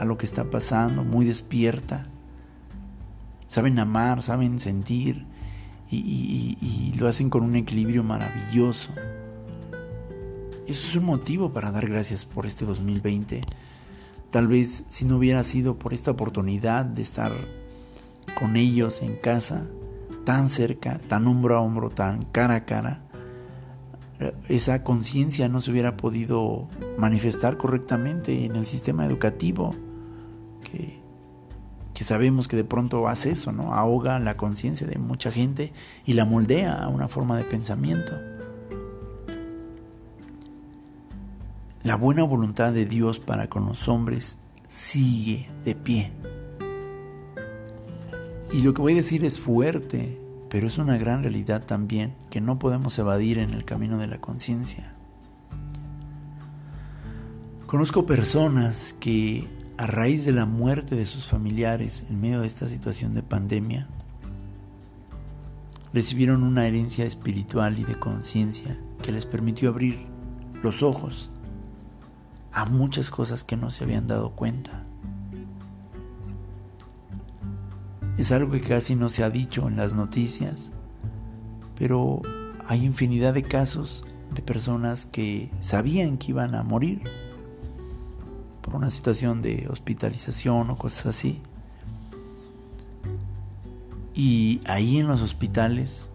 a 0.00 0.04
lo 0.04 0.18
que 0.18 0.26
está 0.26 0.50
pasando, 0.50 1.04
muy 1.04 1.24
despierta 1.24 2.08
saben 3.56 3.78
amar, 3.78 4.20
saben 4.20 4.58
sentir 4.58 5.24
y, 5.90 6.92
lo 6.98 7.08
hacen 7.08 7.30
con 7.30 7.42
un 7.42 7.56
equilibrio 7.56 8.04
maravilloso. 8.04 8.90
Eso 10.66 10.88
es 10.88 10.94
un 10.94 11.06
motivo 11.06 11.54
para 11.54 11.70
dar 11.70 11.88
gracias 11.88 12.26
por 12.26 12.44
este 12.44 12.66
2020. 12.66 13.40
Tal 14.30 14.46
vez 14.46 14.84
si 14.90 15.06
no 15.06 15.16
hubiera 15.16 15.42
sido 15.42 15.78
por 15.78 15.94
esta 15.94 16.10
oportunidad 16.10 16.84
de 16.84 17.00
estar 17.00 17.32
con 18.38 18.56
ellos 18.56 19.00
en 19.00 19.16
casa, 19.16 19.66
tan 20.24 20.50
cerca, 20.50 20.98
tan 21.08 21.26
hombro 21.26 21.56
a 21.56 21.62
hombro, 21.62 21.88
tan 21.88 22.26
cara 22.26 22.56
a 22.56 22.64
cara, 22.66 23.04
esa 24.50 24.84
conciencia 24.84 25.48
no 25.48 25.62
se 25.62 25.70
hubiera 25.70 25.96
podido 25.96 26.68
manifestar 26.98 27.56
correctamente 27.56 28.44
en 28.44 28.54
el 28.54 28.66
sistema 28.66 29.06
educativo, 29.06 29.70
que, 31.96 32.04
sabemos 32.04 32.46
que 32.46 32.56
de 32.56 32.64
pronto 32.64 33.08
hace 33.08 33.30
eso, 33.30 33.52
¿no? 33.52 33.72
ahoga 33.72 34.18
la 34.18 34.36
conciencia 34.36 34.86
de 34.86 34.98
mucha 34.98 35.32
gente 35.32 35.72
y 36.04 36.12
la 36.12 36.26
moldea 36.26 36.74
a 36.74 36.88
una 36.88 37.08
forma 37.08 37.38
de 37.38 37.44
pensamiento. 37.44 38.12
La 41.82 41.96
buena 41.96 42.22
voluntad 42.24 42.74
de 42.74 42.84
Dios 42.84 43.18
para 43.18 43.48
con 43.48 43.64
los 43.64 43.88
hombres 43.88 44.36
sigue 44.68 45.48
de 45.64 45.74
pie. 45.74 46.12
Y 48.52 48.60
lo 48.60 48.74
que 48.74 48.82
voy 48.82 48.92
a 48.92 48.96
decir 48.96 49.24
es 49.24 49.40
fuerte, 49.40 50.20
pero 50.50 50.66
es 50.66 50.76
una 50.76 50.98
gran 50.98 51.22
realidad 51.22 51.64
también 51.64 52.12
que 52.28 52.42
no 52.42 52.58
podemos 52.58 52.98
evadir 52.98 53.38
en 53.38 53.54
el 53.54 53.64
camino 53.64 53.96
de 53.96 54.06
la 54.06 54.20
conciencia. 54.20 54.92
Conozco 57.66 58.04
personas 58.04 58.94
que 59.00 59.55
a 59.78 59.86
raíz 59.86 60.24
de 60.24 60.32
la 60.32 60.46
muerte 60.46 60.96
de 60.96 61.06
sus 61.06 61.26
familiares 61.26 62.04
en 62.08 62.20
medio 62.20 62.40
de 62.40 62.46
esta 62.46 62.68
situación 62.68 63.12
de 63.12 63.22
pandemia, 63.22 63.86
recibieron 65.92 66.42
una 66.42 66.66
herencia 66.66 67.04
espiritual 67.04 67.78
y 67.78 67.84
de 67.84 67.98
conciencia 67.98 68.76
que 69.02 69.12
les 69.12 69.26
permitió 69.26 69.70
abrir 69.70 70.06
los 70.62 70.82
ojos 70.82 71.30
a 72.52 72.64
muchas 72.64 73.10
cosas 73.10 73.44
que 73.44 73.56
no 73.56 73.70
se 73.70 73.84
habían 73.84 74.06
dado 74.06 74.30
cuenta. 74.30 74.84
Es 78.16 78.32
algo 78.32 78.50
que 78.50 78.62
casi 78.62 78.94
no 78.94 79.10
se 79.10 79.24
ha 79.24 79.30
dicho 79.30 79.68
en 79.68 79.76
las 79.76 79.92
noticias, 79.92 80.72
pero 81.78 82.22
hay 82.66 82.84
infinidad 82.84 83.34
de 83.34 83.42
casos 83.42 84.04
de 84.34 84.40
personas 84.40 85.04
que 85.04 85.50
sabían 85.60 86.16
que 86.16 86.32
iban 86.32 86.54
a 86.54 86.62
morir 86.62 87.02
por 88.66 88.76
una 88.76 88.90
situación 88.90 89.40
de 89.40 89.68
hospitalización 89.70 90.68
o 90.70 90.76
cosas 90.76 91.06
así. 91.06 91.40
Y 94.14 94.60
ahí 94.66 94.98
en 94.98 95.06
los 95.06 95.22
hospitales 95.22 96.08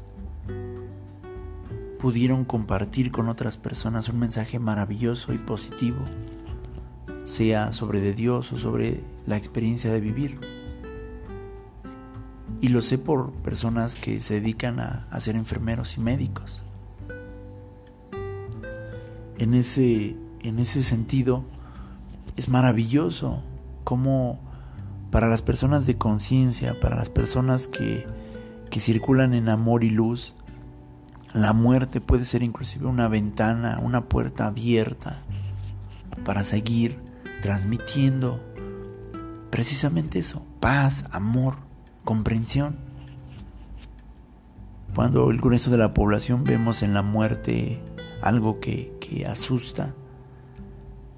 pudieron 2.00 2.46
compartir 2.46 3.12
con 3.12 3.30
otras 3.30 3.58
personas 3.58 4.10
un 4.10 4.20
mensaje 4.20 4.58
maravilloso 4.58 5.34
y 5.34 5.38
positivo, 5.38 6.00
sea 7.26 7.72
sobre 7.72 8.02
de 8.02 8.14
Dios 8.14 8.52
o 8.52 8.58
sobre 8.58 9.02
la 9.28 9.38
experiencia 9.38 9.94
de 9.94 10.02
vivir. 10.02 10.40
Y 12.60 12.70
lo 12.70 12.82
sé 12.82 12.98
por 12.98 13.32
personas 13.32 13.96
que 13.96 14.20
se 14.20 14.36
dedican 14.36 14.80
a, 14.80 15.20
ser 15.20 15.36
enfermeros 15.36 15.98
y 15.98 16.02
médicos. 16.02 16.64
En 19.38 19.54
ese, 19.54 20.16
en 20.42 20.60
ese 20.60 20.84
sentido, 20.84 21.44
es 22.38 22.50
maravilloso 22.50 23.42
cómo 23.84 24.40
para 25.12 25.28
las 25.28 25.42
personas 25.42 25.86
de 25.86 25.98
conciencia, 25.98 26.80
para 26.80 26.96
las 26.96 27.10
personas 27.10 27.68
que, 27.68 28.08
que 28.70 28.80
circulan 28.80 29.34
en 29.34 29.50
amor 29.50 29.84
y 29.84 29.90
luz, 29.90 30.36
la 31.34 31.54
muerte 31.54 32.02
puede 32.02 32.26
ser 32.26 32.44
inclusive 32.44 32.88
una 32.88 33.08
ventana, 33.08 33.80
una 33.82 34.06
puerta 34.06 34.48
abierta 34.48 35.22
para 36.26 36.44
seguir 36.44 37.00
transmitiendo 37.42 38.40
precisamente 39.50 40.20
eso, 40.20 40.46
paz, 40.60 41.06
amor, 41.12 41.56
comprensión. 42.04 42.78
Cuando 44.96 45.30
el 45.30 45.38
grueso 45.38 45.72
de 45.72 45.78
la 45.78 45.94
población 45.94 46.44
vemos 46.44 46.84
en 46.84 46.94
la 46.94 47.02
muerte 47.02 47.82
algo 48.22 48.60
que, 48.60 48.94
que 49.00 49.26
asusta, 49.26 49.94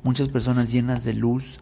muchas 0.04 0.28
personas 0.28 0.72
llenas 0.72 1.04
de 1.04 1.14
luz 1.14 1.60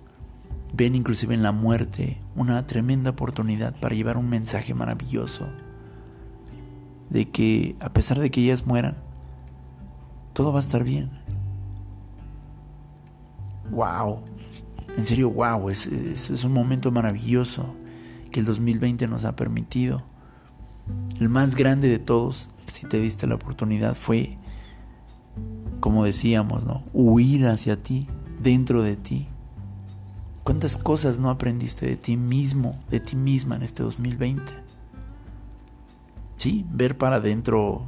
ven 0.74 0.96
inclusive 0.96 1.34
en 1.34 1.44
la 1.44 1.52
muerte 1.52 2.18
una 2.36 2.66
tremenda 2.66 3.12
oportunidad 3.12 3.80
para 3.80 3.96
llevar 3.96 4.18
un 4.18 4.30
mensaje 4.30 4.74
maravilloso 4.74 5.48
de 7.10 7.30
que 7.30 7.76
a 7.80 7.90
pesar 7.90 8.20
de 8.20 8.32
que 8.32 8.42
ellas 8.42 8.66
mueran, 8.66 8.96
todo 10.34 10.54
va 10.54 10.60
a 10.60 10.62
estar 10.62 10.84
bien. 10.84 11.12
Wow, 13.70 14.22
en 14.98 15.06
serio, 15.06 15.30
wow, 15.30 15.70
es, 15.70 15.88
es, 15.88 16.44
un 16.44 16.54
momento 16.54 16.92
maravilloso 16.92 17.76
que 18.32 18.40
el 18.40 18.46
2020 18.46 19.08
nos 19.08 19.26
ha 19.26 19.36
permitido. 19.36 20.04
El 21.20 21.30
más 21.30 21.56
grande 21.56 21.90
de 21.90 22.00
todos, 22.00 22.50
si 22.68 22.88
te 22.88 23.00
diste 23.00 23.28
la 23.28 23.36
oportunidad, 23.36 23.96
fue, 23.96 24.38
como 25.82 26.06
decíamos, 26.06 26.66
¿no? 26.66 26.84
Huir 26.94 27.46
hacia 27.48 27.82
ti, 27.82 28.08
dentro 28.42 28.82
de 28.82 28.96
ti. 28.96 29.28
¿Cuántas 30.44 30.78
cosas 30.78 31.20
no 31.20 31.30
aprendiste 31.30 31.86
de 31.86 31.98
ti 31.98 32.18
mismo, 32.18 32.80
de 32.90 33.00
ti 33.00 33.16
misma 33.16 33.56
en 33.56 33.64
este 33.64 33.84
2020? 33.84 34.52
Sí, 36.36 36.66
ver 36.72 36.98
para 36.98 37.18
adentro 37.18 37.84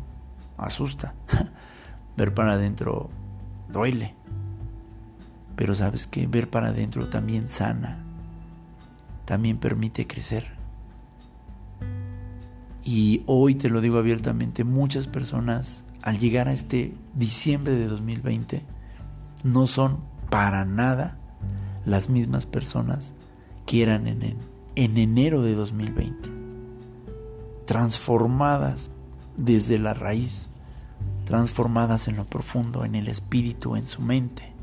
asusta. 0.58 1.16
ver 2.18 2.34
para 2.34 2.54
adentro 2.54 3.10
duele. 3.70 4.14
Pero 5.56 5.74
sabes 5.74 6.06
que 6.06 6.28
ver 6.28 6.50
para 6.50 6.68
adentro 6.68 7.10
también 7.10 7.50
sana. 7.50 8.04
También 9.26 9.58
permite 9.58 10.06
crecer. 10.06 10.52
Y 12.84 13.24
hoy 13.26 13.56
te 13.56 13.70
lo 13.70 13.82
digo 13.82 13.98
abiertamente, 13.98 14.64
muchas 14.64 15.08
personas 15.08 15.84
al 16.04 16.20
llegar 16.20 16.50
a 16.50 16.54
este 16.54 16.94
diciembre 17.16 17.74
de 17.74 17.88
2020 17.88 18.62
no 19.44 19.68
son 19.68 20.13
para 20.34 20.66
nada 20.66 21.20
las 21.86 22.10
mismas 22.10 22.48
personas 22.48 23.14
que 23.68 23.84
eran 23.84 24.08
en, 24.08 24.36
en 24.74 24.98
enero 24.98 25.44
de 25.44 25.54
2020 25.54 26.32
transformadas 27.66 28.90
desde 29.38 29.78
la 29.78 29.94
raíz, 29.94 30.50
transformadas 31.26 32.08
en 32.08 32.16
lo 32.16 32.26
profundo, 32.26 32.84
en 32.84 32.96
el 32.96 33.10
espíritu, 33.10 33.76
en 33.76 33.86
su 33.86 34.02
mente. 34.02 34.54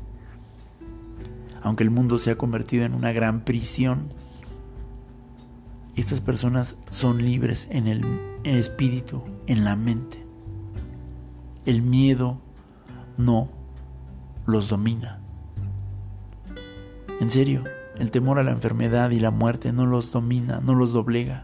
Aunque 1.63 1.85
el 1.85 1.89
mundo 1.89 2.19
se 2.19 2.31
ha 2.31 2.37
convertido 2.37 2.83
en 2.83 2.93
una 2.93 3.13
gran 3.13 3.45
prisión, 3.45 4.09
estas 5.95 6.19
personas 6.19 6.75
son 6.89 7.23
libres 7.23 7.69
en 7.71 7.87
el, 7.87 8.03
espíritu, 8.43 9.23
en 9.47 9.63
la 9.63 9.77
mente. 9.77 10.21
El 11.65 11.81
miedo 11.81 12.41
no 13.15 13.47
los 14.45 14.67
domina. 14.67 15.20
En 17.21 17.29
serio, 17.29 17.63
el 17.99 18.09
temor 18.09 18.39
a 18.39 18.43
la 18.43 18.49
enfermedad 18.49 19.11
y 19.11 19.19
la 19.19 19.29
muerte 19.29 19.71
no 19.71 19.85
los 19.85 20.11
domina, 20.11 20.59
no 20.59 20.73
los 20.73 20.91
doblega. 20.91 21.43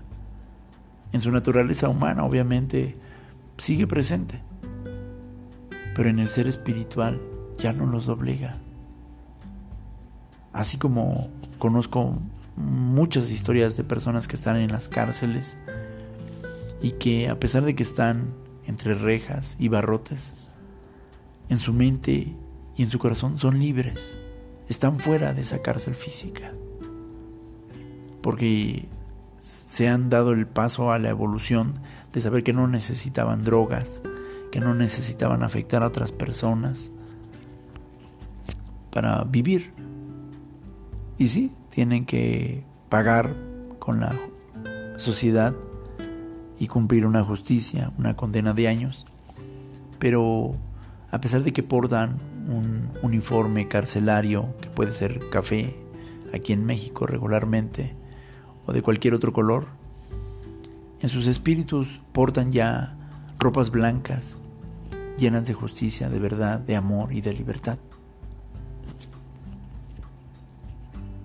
En 1.11 1.21
su 1.21 1.31
naturaleza 1.31 1.87
humana 1.87 2.25
obviamente 2.25 2.95
sigue 3.57 3.85
presente, 3.85 4.41
pero 5.95 6.09
en 6.09 6.17
el 6.17 6.29
ser 6.31 6.47
espiritual 6.47 7.21
ya 7.59 7.73
no 7.73 7.85
los 7.85 8.07
doblega. 8.07 8.57
Así 10.51 10.79
como 10.79 11.29
conozco 11.59 12.17
muchas 12.55 13.29
historias 13.29 13.77
de 13.77 13.83
personas 13.83 14.27
que 14.27 14.35
están 14.35 14.55
en 14.55 14.71
las 14.71 14.89
cárceles 14.89 15.57
y 16.81 16.93
que 16.93 17.29
a 17.29 17.39
pesar 17.39 17.63
de 17.65 17.75
que 17.75 17.83
están 17.83 18.33
entre 18.65 18.95
rejas 18.95 19.55
y 19.59 19.67
barrotes, 19.67 20.33
en 21.49 21.59
su 21.59 21.71
mente 21.71 22.33
y 22.75 22.81
en 22.81 22.89
su 22.89 22.97
corazón 22.97 23.37
son 23.37 23.59
libres, 23.59 24.17
están 24.69 24.99
fuera 24.99 25.33
de 25.33 25.41
esa 25.41 25.61
cárcel 25.61 25.95
física. 25.95 26.51
Porque 28.21 28.87
se 29.39 29.87
han 29.87 30.09
dado 30.09 30.33
el 30.33 30.47
paso 30.47 30.91
a 30.91 30.99
la 30.99 31.09
evolución 31.09 31.73
de 32.13 32.21
saber 32.21 32.43
que 32.43 32.53
no 32.53 32.67
necesitaban 32.67 33.43
drogas, 33.43 34.01
que 34.51 34.59
no 34.59 34.73
necesitaban 34.73 35.43
afectar 35.43 35.83
a 35.83 35.87
otras 35.87 36.11
personas 36.11 36.91
para 38.91 39.23
vivir. 39.23 39.71
Y 41.17 41.29
sí, 41.29 41.51
tienen 41.69 42.05
que 42.05 42.63
pagar 42.89 43.35
con 43.79 43.99
la 43.99 44.15
sociedad 44.97 45.53
y 46.59 46.67
cumplir 46.67 47.05
una 47.05 47.23
justicia, 47.23 47.91
una 47.97 48.15
condena 48.15 48.53
de 48.53 48.67
años. 48.67 49.05
Pero 49.99 50.55
a 51.11 51.21
pesar 51.21 51.43
de 51.43 51.53
que 51.53 51.63
portan 51.63 52.17
un 52.47 52.89
uniforme 53.01 53.67
carcelario, 53.67 54.55
que 54.61 54.69
puede 54.69 54.93
ser 54.93 55.29
café, 55.29 55.75
aquí 56.33 56.53
en 56.53 56.65
México 56.65 57.05
regularmente, 57.05 57.95
o 58.65 58.73
de 58.73 58.81
cualquier 58.81 59.13
otro 59.13 59.33
color. 59.33 59.67
En 60.99 61.09
sus 61.09 61.27
espíritus 61.27 62.01
portan 62.11 62.51
ya 62.51 62.97
ropas 63.39 63.69
blancas, 63.69 64.37
llenas 65.17 65.45
de 65.45 65.53
justicia, 65.53 66.09
de 66.09 66.19
verdad, 66.19 66.59
de 66.59 66.75
amor 66.75 67.13
y 67.13 67.21
de 67.21 67.33
libertad. 67.33 67.77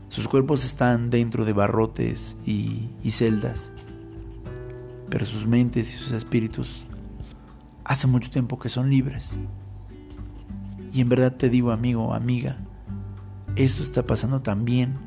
Sus 0.09 0.29
cuerpos 0.29 0.65
están 0.65 1.09
dentro 1.09 1.47
de 1.47 1.55
barrotes 1.55 2.37
y, 2.45 2.91
celdas, 3.11 3.73
pero 5.09 5.25
sus 5.25 5.47
mentes 5.47 5.95
y 5.95 5.97
sus 5.97 6.13
espíritus 6.13 6.87
hace 7.83 8.07
mucho 8.07 8.29
tiempo 8.29 8.59
que 8.59 8.69
son 8.69 8.91
libres. 8.91 9.39
Y 10.93 11.01
en 11.01 11.09
verdad 11.09 11.33
te 11.33 11.49
digo, 11.49 11.73
amigo, 11.73 12.13
amiga, 12.13 12.59
esto 13.57 13.83
está 13.83 14.07
pasando 14.07 14.43
también 14.43 14.99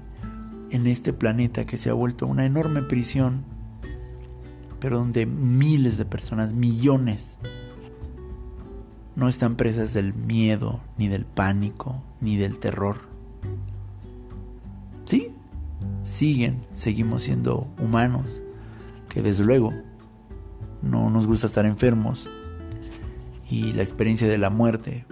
en 0.72 0.88
este 0.88 1.14
planeta 1.14 1.66
que 1.66 1.78
se 1.78 1.92
ha 1.92 1.94
vuelto 1.94 2.26
una 2.26 2.46
enorme 2.46 2.82
prisión, 2.82 3.44
pero 4.80 4.98
donde 4.98 5.28
miles 5.28 5.98
de 5.98 6.06
personas, 6.06 6.54
millones, 6.54 7.38
no 9.16 9.30
están 9.30 9.56
presas 9.56 9.94
del 9.94 10.14
miedo, 10.16 10.82
ni 10.98 11.08
del 11.08 11.26
pánico, 11.26 12.02
ni 12.20 12.36
del 12.36 12.58
terror. 12.58 12.98
Sí, 15.06 15.30
siguen, 16.04 16.66
seguimos 16.74 17.24
siendo 17.24 17.68
humanos, 17.80 18.42
que 19.08 19.22
desde 19.22 19.46
luego 19.46 19.72
no 20.82 21.12
nos 21.12 21.28
gusta 21.28 21.46
estar 21.46 21.66
enfermos 21.66 22.28
y 23.50 23.74
la 23.74 23.84
experiencia 23.84 24.28
de 24.28 24.40
la 24.40 24.50
muerte 24.50 25.06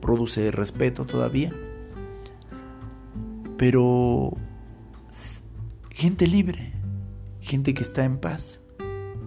produce 0.00 0.50
respeto 0.50 1.04
todavía. 1.04 1.52
Pero 3.56 4.36
gente 5.90 6.26
libre, 6.26 6.72
gente 7.40 7.74
que 7.74 7.82
está 7.82 8.04
en 8.04 8.18
paz. 8.18 8.60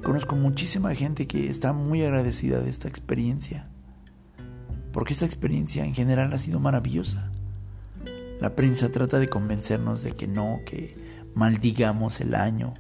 Conozco 0.04 0.36
muchísima 0.36 0.96
gente 0.96 1.28
que 1.28 1.50
está 1.50 1.74
muy 1.74 2.02
agradecida 2.02 2.62
de 2.62 2.70
esta 2.70 2.88
experiencia, 2.88 3.68
porque 4.94 5.14
esta 5.14 5.26
experiencia 5.26 5.86
en 5.86 5.94
general 5.94 6.34
ha 6.34 6.40
sido 6.40 6.60
maravillosa. 6.60 7.30
La 8.40 8.56
prensa 8.56 8.90
trata 8.90 9.20
de 9.20 9.28
convencernos 9.28 10.02
de 10.02 10.14
que 10.14 10.28
no, 10.28 10.62
que 10.66 10.96
maldigamos 11.36 12.22
el 12.22 12.34
año. 12.34 12.74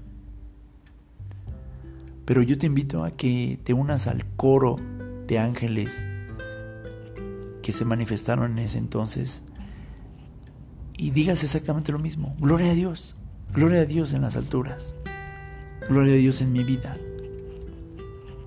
Pero 2.25 2.41
yo 2.41 2.57
te 2.57 2.65
invito 2.65 3.03
a 3.03 3.11
que 3.11 3.59
te 3.63 3.73
unas 3.73 4.07
al 4.07 4.25
coro 4.37 4.77
de 5.27 5.37
ángeles 5.37 6.03
que 7.61 7.73
se 7.73 7.85
manifestaron 7.85 8.51
en 8.51 8.59
ese 8.59 8.77
entonces 8.77 9.43
y 10.97 11.11
digas 11.11 11.43
exactamente 11.43 11.91
lo 11.91 11.99
mismo. 11.99 12.35
Gloria 12.39 12.71
a 12.71 12.75
Dios, 12.75 13.15
gloria 13.53 13.81
a 13.81 13.85
Dios 13.85 14.13
en 14.13 14.21
las 14.21 14.35
alturas, 14.35 14.95
gloria 15.89 16.13
a 16.13 16.17
Dios 16.17 16.41
en 16.41 16.53
mi 16.53 16.63
vida, 16.63 16.97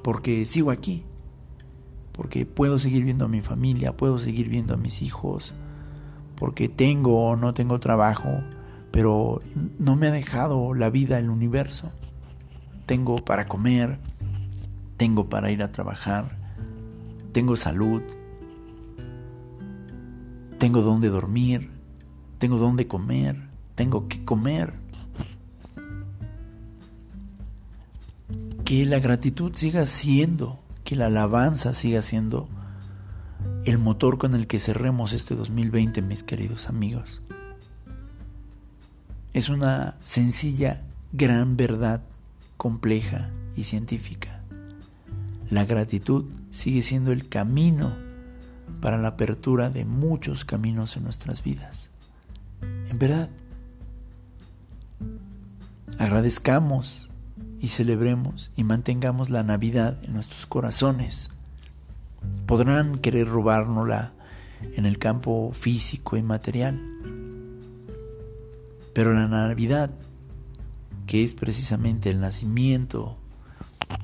porque 0.03 0.47
sigo 0.47 0.71
aquí, 0.71 1.05
porque 2.12 2.47
puedo 2.47 2.79
seguir 2.79 3.05
viendo 3.05 3.25
a 3.25 3.29
mi 3.29 3.41
familia, 3.41 3.97
puedo 3.97 4.19
seguir 4.19 4.49
viendo 4.49 4.75
a 4.75 4.77
mis 4.77 5.03
hijos, 5.03 5.55
porque 6.37 6.69
tengo 6.69 7.25
o 7.25 7.37
no 7.37 7.55
tengo 7.55 7.81
trabajo, 7.81 8.41
pero 8.91 9.41
no 9.79 9.97
me 9.97 10.07
ha 10.07 10.12
dejado 10.12 10.75
la 10.75 10.91
vida, 10.91 11.19
el 11.19 11.31
universo. 11.31 11.91
Tengo 12.87 13.17
para 13.17 13.49
comer, 13.49 13.99
tengo 14.97 15.29
para 15.29 15.51
ir 15.51 15.62
a 15.62 15.73
trabajar, 15.73 16.37
tengo 17.33 17.57
salud, 17.57 18.03
tengo 20.65 20.81
donde 20.81 21.11
dormir, 21.11 21.69
tengo 22.39 22.57
donde 22.57 22.87
comer, 22.89 23.39
tengo 23.75 24.09
que 24.09 24.25
comer. 24.25 24.73
Que 28.65 28.87
la 28.87 28.99
gratitud 28.99 29.53
siga 29.55 29.85
siendo, 29.85 30.59
que 30.83 30.97
la 30.97 31.09
alabanza 31.09 31.75
siga 31.75 32.01
siendo 32.01 32.49
el 33.67 33.77
motor 33.77 34.17
con 34.17 34.35
el 34.35 34.47
que 34.47 34.59
cerremos 34.59 35.12
este 35.12 35.35
2020, 35.35 36.01
mis 36.01 36.23
queridos 36.23 36.67
amigos. 36.71 37.21
Es 39.35 39.51
una 39.51 39.97
sencilla, 40.03 40.81
gran 41.12 41.59
verdad, 41.59 42.01
compleja 42.57 43.29
y 43.55 43.65
científica. 43.65 44.41
La 45.51 45.67
gratitud 45.67 46.25
sigue 46.53 46.83
siendo 46.83 47.12
el 47.12 47.29
camino 47.29 48.03
para 48.81 48.99
la 48.99 49.09
apertura 49.09 49.70
de 49.70 49.85
muchos 49.85 50.45
caminos 50.45 50.97
en 50.97 51.05
nuestras 51.05 51.43
vidas. 51.43 51.91
En 52.89 52.99
verdad, 52.99 53.31
agradezcamos 55.99 57.09
y 57.61 57.68
celebremos 57.68 58.51
y 58.57 58.64
mantengamos 58.64 59.31
la 59.31 59.43
Navidad 59.43 59.99
en 60.05 60.12
nuestros 60.12 60.47
corazones. 60.47 61.31
Podrán 62.47 62.99
querer 62.99 63.29
robárnosla 63.29 64.12
en 64.75 64.87
el 64.87 64.99
campo 64.99 65.53
físico 65.55 66.16
y 66.16 66.22
material, 66.22 66.81
pero 68.95 69.12
la 69.12 69.29
Navidad, 69.29 69.91
que 71.07 71.25
es 71.25 71.35
precisamente 71.35 72.11
el 72.11 72.20
nacimiento 72.20 73.18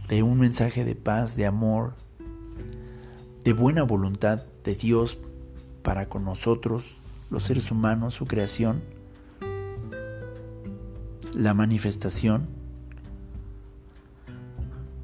de 0.08 0.22
un 0.22 0.38
mensaje 0.38 0.84
de 0.84 0.94
paz, 0.94 1.36
de 1.36 1.46
amor, 1.46 1.94
de 3.44 3.52
buena 3.52 3.82
voluntad 3.82 4.42
de 4.64 4.74
Dios 4.74 5.18
para 5.82 6.08
con 6.08 6.24
nosotros, 6.24 6.98
los 7.30 7.44
seres 7.44 7.70
humanos, 7.70 8.14
su 8.14 8.26
creación, 8.26 8.82
la 11.34 11.54
manifestación, 11.54 12.48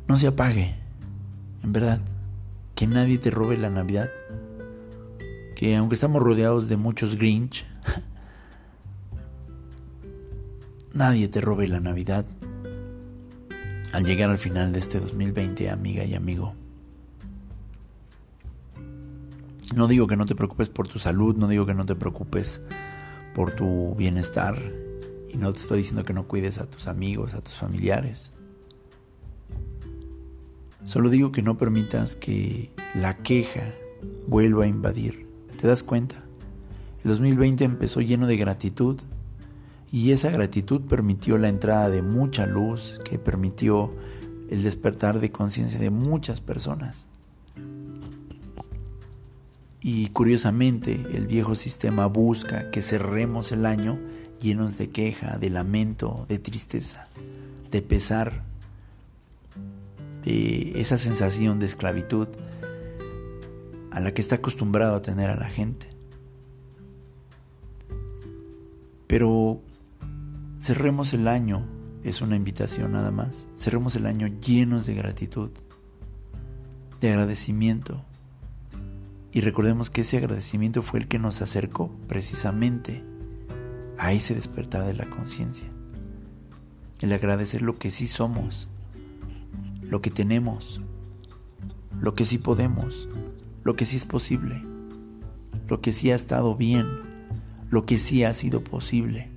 no 0.08 0.16
se 0.16 0.28
apague, 0.28 0.74
en 1.62 1.72
verdad, 1.72 2.00
que 2.74 2.86
nadie 2.86 3.18
te 3.18 3.30
robe 3.30 3.56
la 3.56 3.70
Navidad, 3.70 4.10
que 5.54 5.76
aunque 5.76 5.94
estamos 5.94 6.22
rodeados 6.22 6.68
de 6.68 6.76
muchos 6.76 7.16
Grinch, 7.16 7.64
nadie 10.92 11.28
te 11.28 11.40
robe 11.40 11.68
la 11.68 11.80
Navidad, 11.80 12.26
al 13.92 14.04
llegar 14.04 14.30
al 14.30 14.38
final 14.38 14.72
de 14.72 14.78
este 14.78 15.00
2020, 15.00 15.70
amiga 15.70 16.04
y 16.04 16.14
amigo. 16.14 16.54
No 19.74 19.88
digo 19.88 20.06
que 20.06 20.16
no 20.16 20.26
te 20.26 20.34
preocupes 20.34 20.68
por 20.68 20.88
tu 20.88 20.98
salud, 20.98 21.36
no 21.36 21.48
digo 21.48 21.66
que 21.66 21.74
no 21.74 21.86
te 21.86 21.94
preocupes 21.94 22.60
por 23.34 23.50
tu 23.50 23.94
bienestar 23.96 24.60
y 25.28 25.36
no 25.36 25.52
te 25.52 25.60
estoy 25.60 25.78
diciendo 25.78 26.04
que 26.04 26.14
no 26.14 26.26
cuides 26.26 26.58
a 26.58 26.66
tus 26.66 26.86
amigos, 26.86 27.34
a 27.34 27.40
tus 27.40 27.54
familiares. 27.54 28.32
Solo 30.84 31.10
digo 31.10 31.32
que 31.32 31.42
no 31.42 31.58
permitas 31.58 32.14
que 32.14 32.70
la 32.94 33.16
queja 33.16 33.72
vuelva 34.28 34.64
a 34.64 34.68
invadir. 34.68 35.26
¿Te 35.60 35.66
das 35.66 35.82
cuenta? 35.82 36.16
El 37.02 37.10
2020 37.10 37.64
empezó 37.64 38.00
lleno 38.00 38.26
de 38.26 38.36
gratitud, 38.36 39.00
y 39.92 40.12
esa 40.12 40.30
gratitud 40.30 40.82
permitió 40.82 41.38
la 41.38 41.48
entrada 41.48 41.88
de 41.88 42.02
mucha 42.02 42.46
luz, 42.46 43.00
que 43.04 43.18
permitió 43.18 43.92
el 44.48 44.62
despertar 44.62 45.20
de 45.20 45.30
conciencia 45.30 45.78
de 45.78 45.90
muchas 45.90 46.40
personas. 46.40 47.06
Y 49.88 50.08
curiosamente, 50.08 51.00
el 51.14 51.28
viejo 51.28 51.54
sistema 51.54 52.06
busca 52.06 52.72
que 52.72 52.82
cerremos 52.82 53.52
el 53.52 53.64
año 53.64 54.00
llenos 54.40 54.78
de 54.78 54.90
queja, 54.90 55.38
de 55.38 55.48
lamento, 55.48 56.26
de 56.28 56.40
tristeza, 56.40 57.06
de 57.70 57.82
pesar, 57.82 58.42
de 60.24 60.72
esa 60.80 60.98
sensación 60.98 61.60
de 61.60 61.66
esclavitud 61.66 62.26
a 63.92 64.00
la 64.00 64.12
que 64.12 64.22
está 64.22 64.34
acostumbrado 64.34 64.96
a 64.96 65.02
tener 65.02 65.30
a 65.30 65.36
la 65.36 65.48
gente. 65.48 65.86
Pero 69.06 69.60
Cerremos 70.58 71.12
el 71.12 71.28
año, 71.28 71.64
es 72.02 72.22
una 72.22 72.34
invitación 72.34 72.92
nada 72.92 73.10
más. 73.10 73.46
Cerremos 73.56 73.94
el 73.94 74.06
año 74.06 74.26
llenos 74.26 74.86
de 74.86 74.94
gratitud, 74.94 75.50
de 77.00 77.10
agradecimiento. 77.10 78.05
Y 79.36 79.42
recordemos 79.42 79.90
que 79.90 80.00
ese 80.00 80.16
agradecimiento 80.16 80.80
fue 80.80 80.98
el 80.98 81.08
que 81.08 81.18
nos 81.18 81.42
acercó 81.42 81.90
precisamente 82.08 83.04
a 83.98 84.14
ese 84.14 84.34
despertar 84.34 84.86
de 84.86 84.94
la 84.94 85.10
conciencia. 85.10 85.68
El 87.00 87.12
agradecer 87.12 87.60
lo 87.60 87.78
que 87.78 87.90
sí 87.90 88.06
somos, 88.06 88.66
lo 89.82 90.00
que 90.00 90.10
tenemos, 90.10 90.80
lo 92.00 92.14
que 92.14 92.24
sí 92.24 92.38
podemos, 92.38 93.10
lo 93.62 93.76
que 93.76 93.84
sí 93.84 93.98
es 93.98 94.06
posible, 94.06 94.64
lo 95.68 95.82
que 95.82 95.92
sí 95.92 96.10
ha 96.12 96.14
estado 96.14 96.56
bien, 96.56 96.86
lo 97.68 97.84
que 97.84 97.98
sí 97.98 98.24
ha 98.24 98.32
sido 98.32 98.64
posible. 98.64 99.28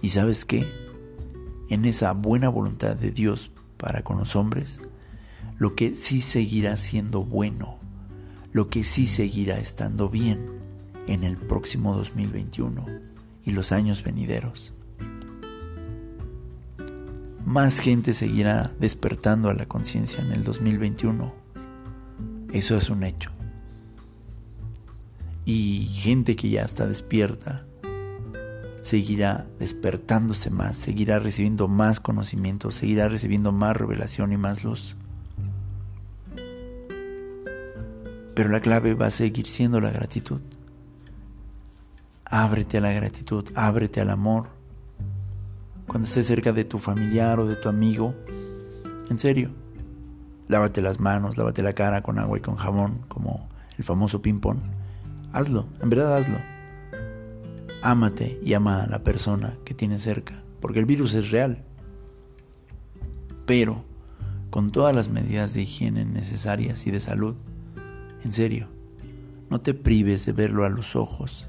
Y 0.00 0.08
sabes 0.08 0.44
qué? 0.44 0.66
En 1.68 1.84
esa 1.84 2.10
buena 2.10 2.48
voluntad 2.48 2.96
de 2.96 3.12
Dios 3.12 3.52
para 3.76 4.02
con 4.02 4.18
los 4.18 4.34
hombres, 4.34 4.80
lo 5.58 5.76
que 5.76 5.94
sí 5.94 6.20
seguirá 6.20 6.76
siendo 6.76 7.22
bueno, 7.22 7.81
lo 8.52 8.68
que 8.68 8.84
sí 8.84 9.06
seguirá 9.06 9.58
estando 9.58 10.08
bien 10.08 10.46
en 11.06 11.24
el 11.24 11.36
próximo 11.36 11.94
2021 11.94 12.86
y 13.44 13.50
los 13.52 13.72
años 13.72 14.04
venideros. 14.04 14.74
Más 17.44 17.80
gente 17.80 18.14
seguirá 18.14 18.70
despertando 18.78 19.50
a 19.50 19.54
la 19.54 19.66
conciencia 19.66 20.20
en 20.20 20.32
el 20.32 20.44
2021. 20.44 21.34
Eso 22.52 22.76
es 22.76 22.88
un 22.88 23.02
hecho. 23.02 23.30
Y 25.44 25.86
gente 25.90 26.36
que 26.36 26.50
ya 26.50 26.62
está 26.62 26.86
despierta 26.86 27.66
seguirá 28.82 29.46
despertándose 29.58 30.50
más, 30.50 30.76
seguirá 30.76 31.18
recibiendo 31.18 31.68
más 31.68 32.00
conocimiento, 32.00 32.70
seguirá 32.70 33.08
recibiendo 33.08 33.52
más 33.52 33.76
revelación 33.76 34.32
y 34.32 34.36
más 34.36 34.64
luz. 34.64 34.96
Pero 38.34 38.48
la 38.48 38.60
clave 38.60 38.94
va 38.94 39.06
a 39.06 39.10
seguir 39.10 39.46
siendo 39.46 39.80
la 39.80 39.90
gratitud. 39.90 40.40
Ábrete 42.24 42.78
a 42.78 42.80
la 42.80 42.92
gratitud, 42.92 43.44
ábrete 43.54 44.00
al 44.00 44.10
amor. 44.10 44.46
Cuando 45.86 46.06
estés 46.06 46.26
cerca 46.26 46.52
de 46.52 46.64
tu 46.64 46.78
familiar 46.78 47.38
o 47.40 47.46
de 47.46 47.56
tu 47.56 47.68
amigo, 47.68 48.14
en 49.10 49.18
serio, 49.18 49.50
lávate 50.48 50.80
las 50.80 51.00
manos, 51.00 51.36
lávate 51.36 51.62
la 51.62 51.74
cara 51.74 52.02
con 52.02 52.18
agua 52.18 52.38
y 52.38 52.40
con 52.40 52.56
jabón, 52.56 53.02
como 53.08 53.48
el 53.76 53.84
famoso 53.84 54.22
ping-pong. 54.22 54.60
Hazlo, 55.32 55.66
en 55.82 55.90
verdad 55.90 56.16
hazlo. 56.16 56.38
Ámate 57.82 58.38
y 58.42 58.54
ama 58.54 58.84
a 58.84 58.86
la 58.86 59.02
persona 59.02 59.58
que 59.64 59.74
tienes 59.74 60.02
cerca, 60.02 60.42
porque 60.60 60.78
el 60.78 60.86
virus 60.86 61.12
es 61.14 61.30
real. 61.30 61.64
Pero 63.44 63.84
con 64.50 64.70
todas 64.70 64.94
las 64.94 65.08
medidas 65.08 65.52
de 65.52 65.62
higiene 65.62 66.04
necesarias 66.04 66.86
y 66.86 66.90
de 66.90 67.00
salud, 67.00 67.34
en 68.24 68.32
serio, 68.32 68.68
no 69.50 69.60
te 69.60 69.74
prives 69.74 70.24
de 70.26 70.32
verlo 70.32 70.64
a 70.64 70.70
los 70.70 70.96
ojos 70.96 71.48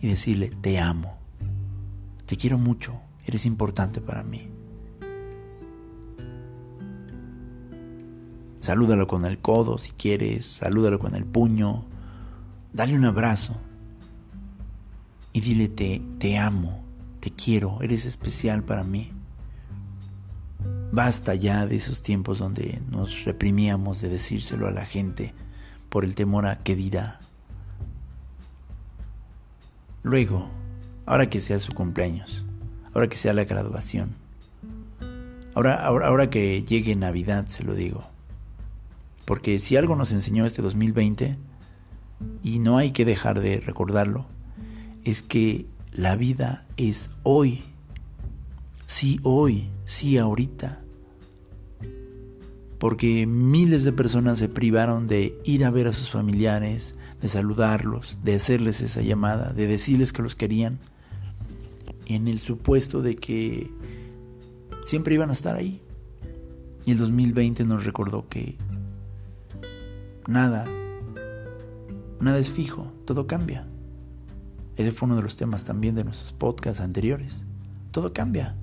y 0.00 0.08
decirle, 0.08 0.50
te 0.60 0.78
amo, 0.78 1.18
te 2.26 2.36
quiero 2.36 2.58
mucho, 2.58 3.00
eres 3.24 3.46
importante 3.46 4.00
para 4.00 4.22
mí. 4.22 4.48
Salúdalo 8.58 9.06
con 9.06 9.26
el 9.26 9.38
codo 9.38 9.78
si 9.78 9.92
quieres, 9.92 10.46
salúdalo 10.46 10.98
con 10.98 11.14
el 11.14 11.24
puño, 11.24 11.84
dale 12.72 12.96
un 12.96 13.04
abrazo 13.04 13.56
y 15.34 15.40
dile 15.40 15.68
te, 15.68 16.00
te 16.18 16.38
amo, 16.38 16.82
te 17.20 17.30
quiero, 17.30 17.82
eres 17.82 18.06
especial 18.06 18.64
para 18.64 18.82
mí. 18.82 19.12
Basta 20.92 21.34
ya 21.34 21.66
de 21.66 21.76
esos 21.76 22.02
tiempos 22.02 22.38
donde 22.38 22.80
nos 22.90 23.24
reprimíamos 23.24 24.00
de 24.00 24.08
decírselo 24.08 24.66
a 24.66 24.70
la 24.70 24.86
gente 24.86 25.34
por 25.94 26.04
el 26.04 26.16
temor 26.16 26.44
a 26.44 26.58
que 26.58 26.74
dirá. 26.74 27.20
Luego, 30.02 30.50
ahora 31.06 31.30
que 31.30 31.40
sea 31.40 31.60
su 31.60 31.72
cumpleaños, 31.72 32.44
ahora 32.92 33.08
que 33.08 33.16
sea 33.16 33.32
la 33.32 33.44
graduación, 33.44 34.10
ahora, 35.54 35.76
ahora, 35.86 36.08
ahora 36.08 36.30
que 36.30 36.64
llegue 36.64 36.96
Navidad, 36.96 37.46
se 37.46 37.62
lo 37.62 37.76
digo. 37.76 38.02
Porque 39.24 39.60
si 39.60 39.76
algo 39.76 39.94
nos 39.94 40.10
enseñó 40.10 40.46
este 40.46 40.62
2020, 40.62 41.36
y 42.42 42.58
no 42.58 42.76
hay 42.76 42.90
que 42.90 43.04
dejar 43.04 43.38
de 43.38 43.60
recordarlo, 43.60 44.26
es 45.04 45.22
que 45.22 45.66
la 45.92 46.16
vida 46.16 46.66
es 46.76 47.08
hoy. 47.22 47.62
Sí, 48.88 49.20
hoy, 49.22 49.70
sí, 49.84 50.18
ahorita 50.18 50.80
porque 52.78 53.26
miles 53.26 53.84
de 53.84 53.92
personas 53.92 54.38
se 54.38 54.48
privaron 54.48 55.06
de 55.06 55.38
ir 55.44 55.64
a 55.64 55.70
ver 55.70 55.86
a 55.86 55.92
sus 55.92 56.10
familiares, 56.10 56.94
de 57.20 57.28
saludarlos, 57.28 58.18
de 58.22 58.34
hacerles 58.34 58.80
esa 58.80 59.00
llamada, 59.00 59.52
de 59.52 59.66
decirles 59.66 60.12
que 60.12 60.22
los 60.22 60.34
querían, 60.34 60.78
en 62.06 62.28
el 62.28 62.38
supuesto 62.38 63.00
de 63.00 63.16
que 63.16 63.70
siempre 64.84 65.14
iban 65.14 65.30
a 65.30 65.34
estar 65.34 65.56
ahí. 65.56 65.80
Y 66.84 66.92
el 66.92 66.98
2020 66.98 67.64
nos 67.64 67.84
recordó 67.84 68.28
que 68.28 68.56
nada, 70.26 70.66
nada 72.20 72.38
es 72.38 72.50
fijo, 72.50 72.92
todo 73.06 73.26
cambia. 73.26 73.66
Ese 74.76 74.92
fue 74.92 75.06
uno 75.06 75.16
de 75.16 75.22
los 75.22 75.36
temas 75.36 75.64
también 75.64 75.94
de 75.94 76.04
nuestros 76.04 76.32
podcasts 76.32 76.82
anteriores. 76.82 77.46
Todo 77.92 78.12
cambia. 78.12 78.56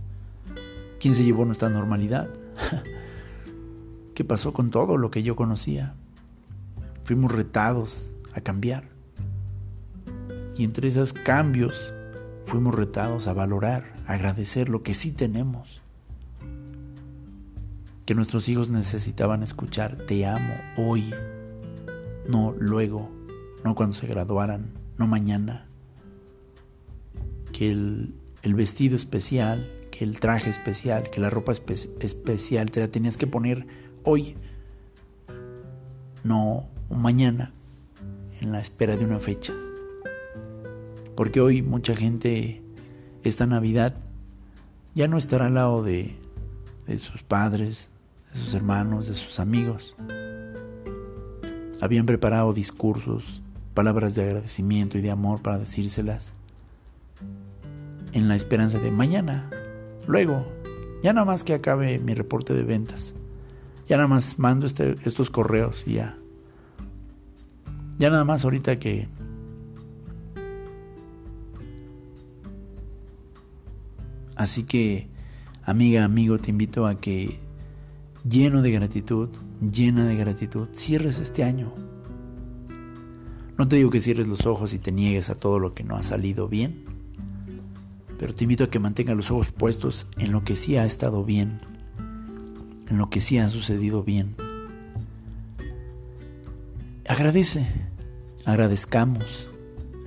¿Quién 1.00 1.16
se 1.16 1.24
llevó 1.24 1.46
nuestra 1.46 1.70
normalidad? 1.70 2.30
¿Qué 4.22 4.26
pasó 4.26 4.54
con 4.54 4.70
todo 4.70 4.98
lo 4.98 5.10
que 5.10 5.24
yo 5.24 5.36
conocía? 5.36 5.96
Fuimos 7.04 7.32
retados 7.32 8.12
a 8.36 8.42
cambiar. 8.42 8.84
Y 10.56 10.64
entre 10.64 10.90
esos 10.90 11.12
cambios 11.12 11.92
fuimos 12.44 12.76
retados 12.76 13.28
a 13.28 13.34
valorar, 13.34 13.96
agradecer 14.06 14.70
lo 14.70 14.84
que 14.84 14.94
sí 14.94 15.12
tenemos. 15.12 15.82
Que 18.06 18.14
nuestros 18.14 18.48
hijos 18.48 18.70
necesitaban 18.70 19.42
escuchar, 19.42 19.98
te 20.06 20.24
amo 20.28 20.54
hoy, 20.78 21.12
no 22.30 22.54
luego, 22.60 23.10
no 23.64 23.74
cuando 23.74 23.96
se 23.96 24.06
graduaran, 24.06 24.70
no 25.00 25.08
mañana. 25.08 25.66
Que 27.52 27.72
el, 27.72 28.14
el 28.44 28.54
vestido 28.54 28.96
especial, 28.96 29.68
que 29.90 30.04
el 30.04 30.20
traje 30.20 30.52
especial, 30.52 31.10
que 31.10 31.20
la 31.20 31.32
ropa 31.32 31.54
especial 31.54 32.70
te 32.70 32.82
la 32.82 32.88
tenías 32.90 33.18
que 33.18 33.26
poner 33.26 33.66
hoy, 34.04 34.36
no 36.24 36.68
mañana, 36.90 37.52
en 38.40 38.52
la 38.52 38.60
espera 38.60 38.96
de 38.98 39.06
una 39.06 39.20
fecha. 39.20 39.54
Porque 41.16 41.42
hoy 41.42 41.62
mucha 41.62 41.96
gente, 41.96 42.62
esta 43.24 43.46
Navidad, 43.46 43.96
ya 44.96 45.08
no 45.08 45.18
estará 45.18 45.48
al 45.48 45.54
lado 45.54 45.84
de, 45.84 46.16
de 46.88 47.00
sus 47.00 47.24
padres, 47.24 47.90
de 48.34 48.40
sus 48.40 48.54
hermanos, 48.54 49.08
de 49.08 49.16
sus 49.16 49.40
amigos. 49.40 49.96
Habían 51.80 52.06
preparado 52.06 52.54
discursos, 52.54 53.42
palabras 53.74 54.16
de 54.16 54.24
agradecimiento 54.24 54.98
y 54.98 55.02
de 55.02 55.12
amor 55.12 55.42
para 55.42 55.58
decírselas 55.58 56.34
en 58.14 58.28
la 58.28 58.36
esperanza 58.36 58.80
de 58.80 58.92
mañana, 58.92 59.50
luego, 60.08 60.46
ya 61.02 61.14
nada 61.14 61.26
más 61.26 61.44
que 61.44 61.54
acabe 61.54 62.00
mi 62.00 62.14
reporte 62.14 62.54
de 62.54 62.64
ventas. 62.64 63.16
Ya 63.88 63.98
nada 63.98 64.08
más 64.08 64.40
mando 64.40 64.66
este, 64.66 64.96
estos 65.06 65.30
correos 65.30 65.84
y 65.88 65.94
ya. 65.94 66.18
Ya 67.98 68.10
nada 68.10 68.24
más 68.26 68.44
ahorita 68.44 68.80
que... 68.80 69.08
Así 74.36 74.64
que, 74.64 75.08
amiga, 75.64 76.04
amigo, 76.04 76.40
te 76.40 76.50
invito 76.50 76.88
a 76.88 77.00
que 77.00 77.40
lleno 78.28 78.62
de 78.64 78.72
gratitud, 78.72 79.30
llena 79.60 80.06
de 80.06 80.16
gratitud, 80.16 80.68
cierres 80.72 81.20
este 81.20 81.44
año. 81.44 81.74
No 83.58 83.68
te 83.68 83.76
digo 83.76 83.92
que 83.92 84.00
cierres 84.00 84.28
los 84.28 84.48
ojos 84.48 84.74
y 84.74 84.80
te 84.80 84.92
niegues 84.92 85.30
a 85.30 85.36
todo 85.36 85.60
lo 85.60 85.76
que 85.76 85.84
no 85.84 85.96
ha 85.96 86.02
salido 86.02 86.48
bien, 86.48 86.86
pero 88.18 88.34
te 88.34 88.46
invito 88.46 88.64
a 88.64 88.70
que 88.72 88.80
mantengas 88.80 89.16
los 89.16 89.30
ojos 89.30 89.52
puestos 89.52 90.08
en 90.18 90.32
lo 90.32 90.44
que 90.44 90.56
sí 90.56 90.76
ha 90.78 90.86
estado 90.86 91.24
bien 91.24 91.71
en 92.92 92.98
lo 92.98 93.10
que 93.10 93.22
sí 93.22 93.38
ha 93.38 93.50
sucedido 93.50 94.04
bien. 94.04 94.36
Agradece, 97.08 97.66
agradezcamos, 98.46 99.50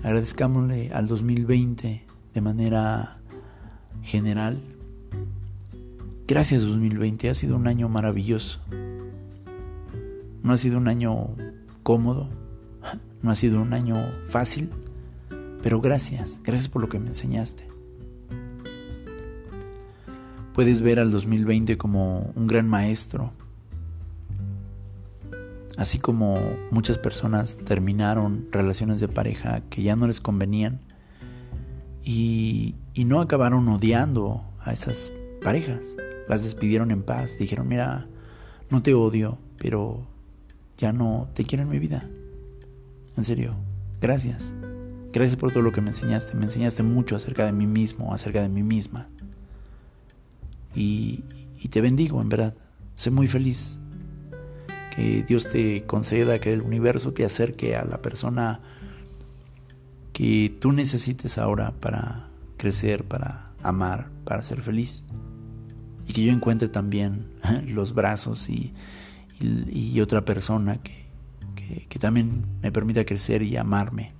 agradezcámosle 0.02 0.92
al 0.92 1.08
2020 1.08 2.04
de 2.34 2.40
manera 2.42 3.16
general. 4.02 4.62
Gracias 6.28 6.62
2020, 6.62 7.30
ha 7.30 7.34
sido 7.34 7.56
un 7.56 7.68
año 7.68 7.88
maravilloso. 7.88 8.60
No 10.42 10.52
ha 10.52 10.58
sido 10.58 10.76
un 10.76 10.88
año 10.88 11.28
cómodo, 11.82 12.28
no 13.22 13.30
ha 13.30 13.34
sido 13.34 13.62
un 13.62 13.72
año 13.72 14.12
fácil, 14.28 14.70
pero 15.62 15.80
gracias, 15.80 16.38
gracias 16.44 16.68
por 16.68 16.82
lo 16.82 16.90
que 16.90 16.98
me 16.98 17.08
enseñaste. 17.08 17.73
Puedes 20.54 20.82
ver 20.82 21.00
al 21.00 21.10
2020 21.10 21.76
como 21.76 22.30
un 22.36 22.46
gran 22.46 22.68
maestro. 22.68 23.32
Así 25.76 25.98
como 25.98 26.38
muchas 26.70 26.96
personas 26.96 27.56
terminaron 27.56 28.46
relaciones 28.52 29.00
de 29.00 29.08
pareja 29.08 29.62
que 29.68 29.82
ya 29.82 29.96
no 29.96 30.06
les 30.06 30.20
convenían 30.20 30.78
y, 32.04 32.76
no 33.04 33.20
acabaron 33.20 33.68
odiando 33.68 34.44
a 34.60 34.72
esas 34.72 35.10
parejas. 35.42 35.80
Las 36.28 36.44
despidieron 36.44 36.92
en 36.92 37.02
paz. 37.02 37.36
Dijeron, 37.36 37.66
mira, 37.66 38.06
no 38.70 38.80
te 38.80 38.94
odio, 38.94 39.38
pero 39.58 40.06
ya 40.78 40.92
no 40.92 41.28
te 41.34 41.44
quiero 41.44 41.64
en 41.64 41.70
mi 41.70 41.80
vida. 41.80 42.08
En 43.16 43.24
serio, 43.24 43.56
gracias. 44.00 44.52
Gracias 45.12 45.36
por 45.36 45.50
todo 45.50 45.64
lo 45.64 45.72
que 45.72 45.80
me 45.80 45.88
enseñaste. 45.88 46.36
Me 46.36 46.44
enseñaste 46.44 46.84
mucho 46.84 47.16
acerca 47.16 47.44
de 47.44 47.52
mí 47.52 47.66
mismo, 47.66 48.14
acerca 48.14 48.40
de 48.40 48.48
mí 48.48 48.62
misma 48.62 49.08
y, 50.74 51.24
te 51.70 51.80
bendigo, 51.80 52.20
en 52.20 52.28
verdad. 52.28 52.54
Sé 52.94 53.10
muy 53.10 53.26
feliz. 53.26 53.78
Que 54.94 55.24
Dios 55.24 55.50
te 55.50 55.84
conceda, 55.84 56.38
que 56.38 56.52
el 56.52 56.62
universo 56.62 57.12
te 57.12 57.24
acerque 57.24 57.74
a 57.76 57.84
la 57.84 58.00
persona 58.00 58.60
que 60.12 60.56
tú 60.60 60.72
necesites 60.72 61.38
ahora 61.38 61.72
para 61.72 62.28
crecer, 62.56 63.04
para 63.04 63.50
amar, 63.62 64.10
para 64.24 64.42
ser 64.42 64.62
feliz. 64.62 65.02
Y 66.06 66.12
que 66.12 66.22
yo 66.22 66.32
encuentre 66.32 66.68
también 66.68 67.26
los 67.66 67.94
brazos 67.94 68.48
y, 68.48 68.72
otra 70.00 70.24
persona 70.24 70.78
que, 70.82 71.86
que 71.88 71.98
también 71.98 72.44
me 72.62 72.70
permita 72.70 73.04
crecer 73.04 73.42
y 73.42 73.56
amarme. 73.56 74.12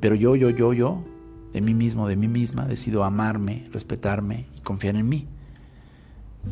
Pero 0.00 0.14
yo, 0.14 0.36
yo, 0.36 0.50
yo, 0.50 0.72
yo, 0.72 1.04
de 1.52 1.60
mí 1.60 1.74
mismo, 1.74 2.06
de 2.08 2.16
mí 2.16 2.28
misma, 2.28 2.66
decido 2.66 3.04
amarme, 3.04 3.68
respetarme 3.72 4.46
confiar 4.68 4.96
en 4.96 5.08
mí. 5.08 5.26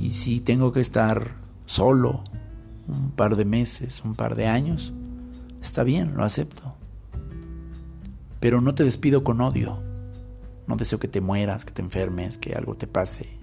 Y 0.00 0.12
si 0.12 0.40
tengo 0.40 0.72
que 0.72 0.80
estar 0.80 1.34
solo 1.66 2.24
un 2.88 3.10
par 3.10 3.36
de 3.36 3.44
meses, 3.44 4.00
un 4.06 4.14
par 4.14 4.36
de 4.36 4.46
años, 4.46 4.94
está 5.60 5.84
bien, 5.84 6.14
lo 6.16 6.24
acepto. 6.24 6.74
Pero 8.40 8.62
no 8.62 8.74
te 8.74 8.84
despido 8.84 9.22
con 9.22 9.42
odio. 9.42 9.78
No 10.66 10.76
deseo 10.76 10.98
que 10.98 11.08
te 11.08 11.20
mueras, 11.20 11.66
que 11.66 11.72
te 11.72 11.82
enfermes, 11.82 12.38
que 12.38 12.54
algo 12.54 12.74
te 12.74 12.86
pase. 12.86 13.38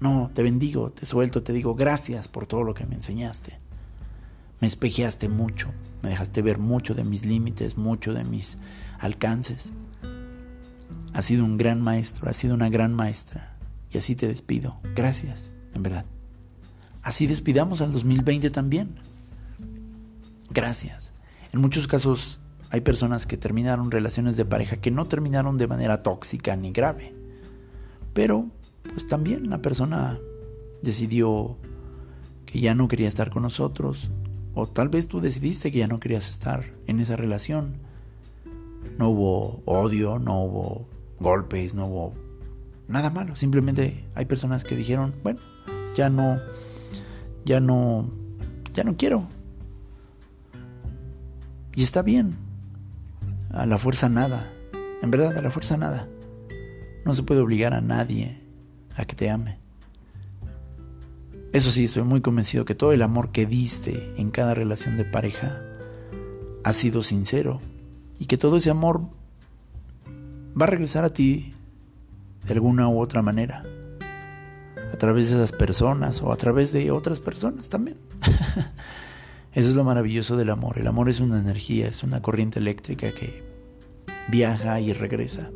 No, 0.00 0.28
te 0.34 0.42
bendigo, 0.42 0.90
te 0.90 1.06
suelto, 1.06 1.44
te 1.44 1.52
digo 1.52 1.76
gracias 1.76 2.26
por 2.26 2.46
todo 2.46 2.64
lo 2.64 2.74
que 2.74 2.84
me 2.84 2.96
enseñaste. 2.96 3.60
Me 4.60 4.66
espejeaste 4.66 5.28
mucho, 5.28 5.68
me 6.02 6.08
dejaste 6.08 6.42
ver 6.42 6.58
mucho 6.58 6.94
de 6.94 7.04
mis 7.04 7.24
límites, 7.24 7.76
mucho 7.76 8.12
de 8.12 8.24
mis 8.24 8.58
alcances. 8.98 9.72
Has 11.14 11.26
sido 11.26 11.44
un 11.44 11.56
gran 11.56 11.80
maestro, 11.80 12.28
has 12.28 12.36
sido 12.36 12.54
una 12.54 12.68
gran 12.68 12.92
maestra. 12.92 13.55
Y 13.96 13.98
así 13.98 14.14
te 14.14 14.28
despido. 14.28 14.76
Gracias, 14.94 15.50
en 15.72 15.82
verdad. 15.82 16.04
Así 17.02 17.26
despidamos 17.26 17.80
al 17.80 17.92
2020 17.92 18.50
también. 18.50 18.96
Gracias. 20.50 21.14
En 21.54 21.62
muchos 21.62 21.86
casos 21.86 22.38
hay 22.68 22.82
personas 22.82 23.26
que 23.26 23.38
terminaron 23.38 23.90
relaciones 23.90 24.36
de 24.36 24.44
pareja 24.44 24.82
que 24.82 24.90
no 24.90 25.06
terminaron 25.06 25.56
de 25.56 25.66
manera 25.66 26.02
tóxica 26.02 26.54
ni 26.56 26.72
grave. 26.72 27.14
Pero, 28.12 28.50
pues 28.82 29.06
también 29.06 29.48
la 29.48 29.62
persona 29.62 30.18
decidió 30.82 31.56
que 32.44 32.60
ya 32.60 32.74
no 32.74 32.88
quería 32.88 33.08
estar 33.08 33.30
con 33.30 33.44
nosotros. 33.44 34.10
O 34.52 34.66
tal 34.66 34.90
vez 34.90 35.08
tú 35.08 35.22
decidiste 35.22 35.70
que 35.70 35.78
ya 35.78 35.88
no 35.88 36.00
querías 36.00 36.28
estar 36.28 36.66
en 36.86 37.00
esa 37.00 37.16
relación. 37.16 37.78
No 38.98 39.08
hubo 39.08 39.62
odio, 39.64 40.18
no 40.18 40.44
hubo 40.44 40.86
golpes, 41.18 41.72
no 41.72 41.86
hubo 41.86 42.25
nada 42.88 43.10
malo. 43.10 43.36
Simplemente 43.36 44.04
hay 44.14 44.24
personas 44.26 44.64
que 44.64 44.76
dijeron, 44.76 45.14
bueno, 45.22 45.40
ya 45.96 46.10
no, 46.10 46.38
ya 47.44 47.60
no, 47.60 48.10
ya 48.72 48.84
no 48.84 48.96
quiero. 48.96 49.26
Y 51.74 51.82
está 51.82 52.02
bien, 52.02 52.36
a 53.50 53.66
la 53.66 53.78
fuerza 53.78 54.08
nada. 54.08 54.52
En 55.02 55.10
verdad, 55.10 55.36
a 55.36 55.42
la 55.42 55.50
fuerza 55.50 55.76
nada. 55.76 56.08
No 57.04 57.14
se 57.14 57.22
puede 57.22 57.40
obligar 57.40 57.74
a 57.74 57.80
nadie 57.80 58.40
a 58.96 59.04
que 59.04 59.14
te 59.14 59.30
ame. 59.30 59.58
Eso 61.52 61.70
sí, 61.70 61.84
estoy 61.84 62.02
muy 62.02 62.20
convencido 62.20 62.64
que 62.64 62.74
todo 62.74 62.92
el 62.92 63.02
amor 63.02 63.30
que 63.30 63.46
diste 63.46 64.14
en 64.18 64.30
cada 64.30 64.54
relación 64.54 64.96
de 64.96 65.04
pareja 65.04 65.62
ha 66.64 66.72
sido 66.72 67.02
sincero 67.02 67.60
y 68.18 68.26
que 68.26 68.36
todo 68.36 68.56
ese 68.56 68.70
amor 68.70 69.02
va 70.60 70.64
a 70.64 70.68
regresar 70.68 71.04
a 71.04 71.10
ti 71.10 71.54
de 72.46 72.54
alguna 72.54 72.88
u 72.88 73.00
otra 73.00 73.22
manera. 73.22 73.64
A 74.92 74.96
través 74.96 75.30
de 75.30 75.36
esas 75.36 75.52
personas 75.52 76.22
o 76.22 76.32
a 76.32 76.36
través 76.36 76.72
de 76.72 76.90
otras 76.90 77.20
personas 77.20 77.68
también. 77.68 77.98
Eso 79.52 79.70
es 79.70 79.76
lo 79.76 79.84
maravilloso 79.84 80.36
del 80.36 80.50
amor. 80.50 80.78
El 80.78 80.86
amor 80.86 81.08
es 81.08 81.20
una 81.20 81.40
energía, 81.40 81.88
es 81.88 82.02
una 82.02 82.22
corriente 82.22 82.58
eléctrica 82.58 83.12
que 83.12 83.42
viaja 84.28 84.80
y 84.80 84.92
regresa. 84.92 85.50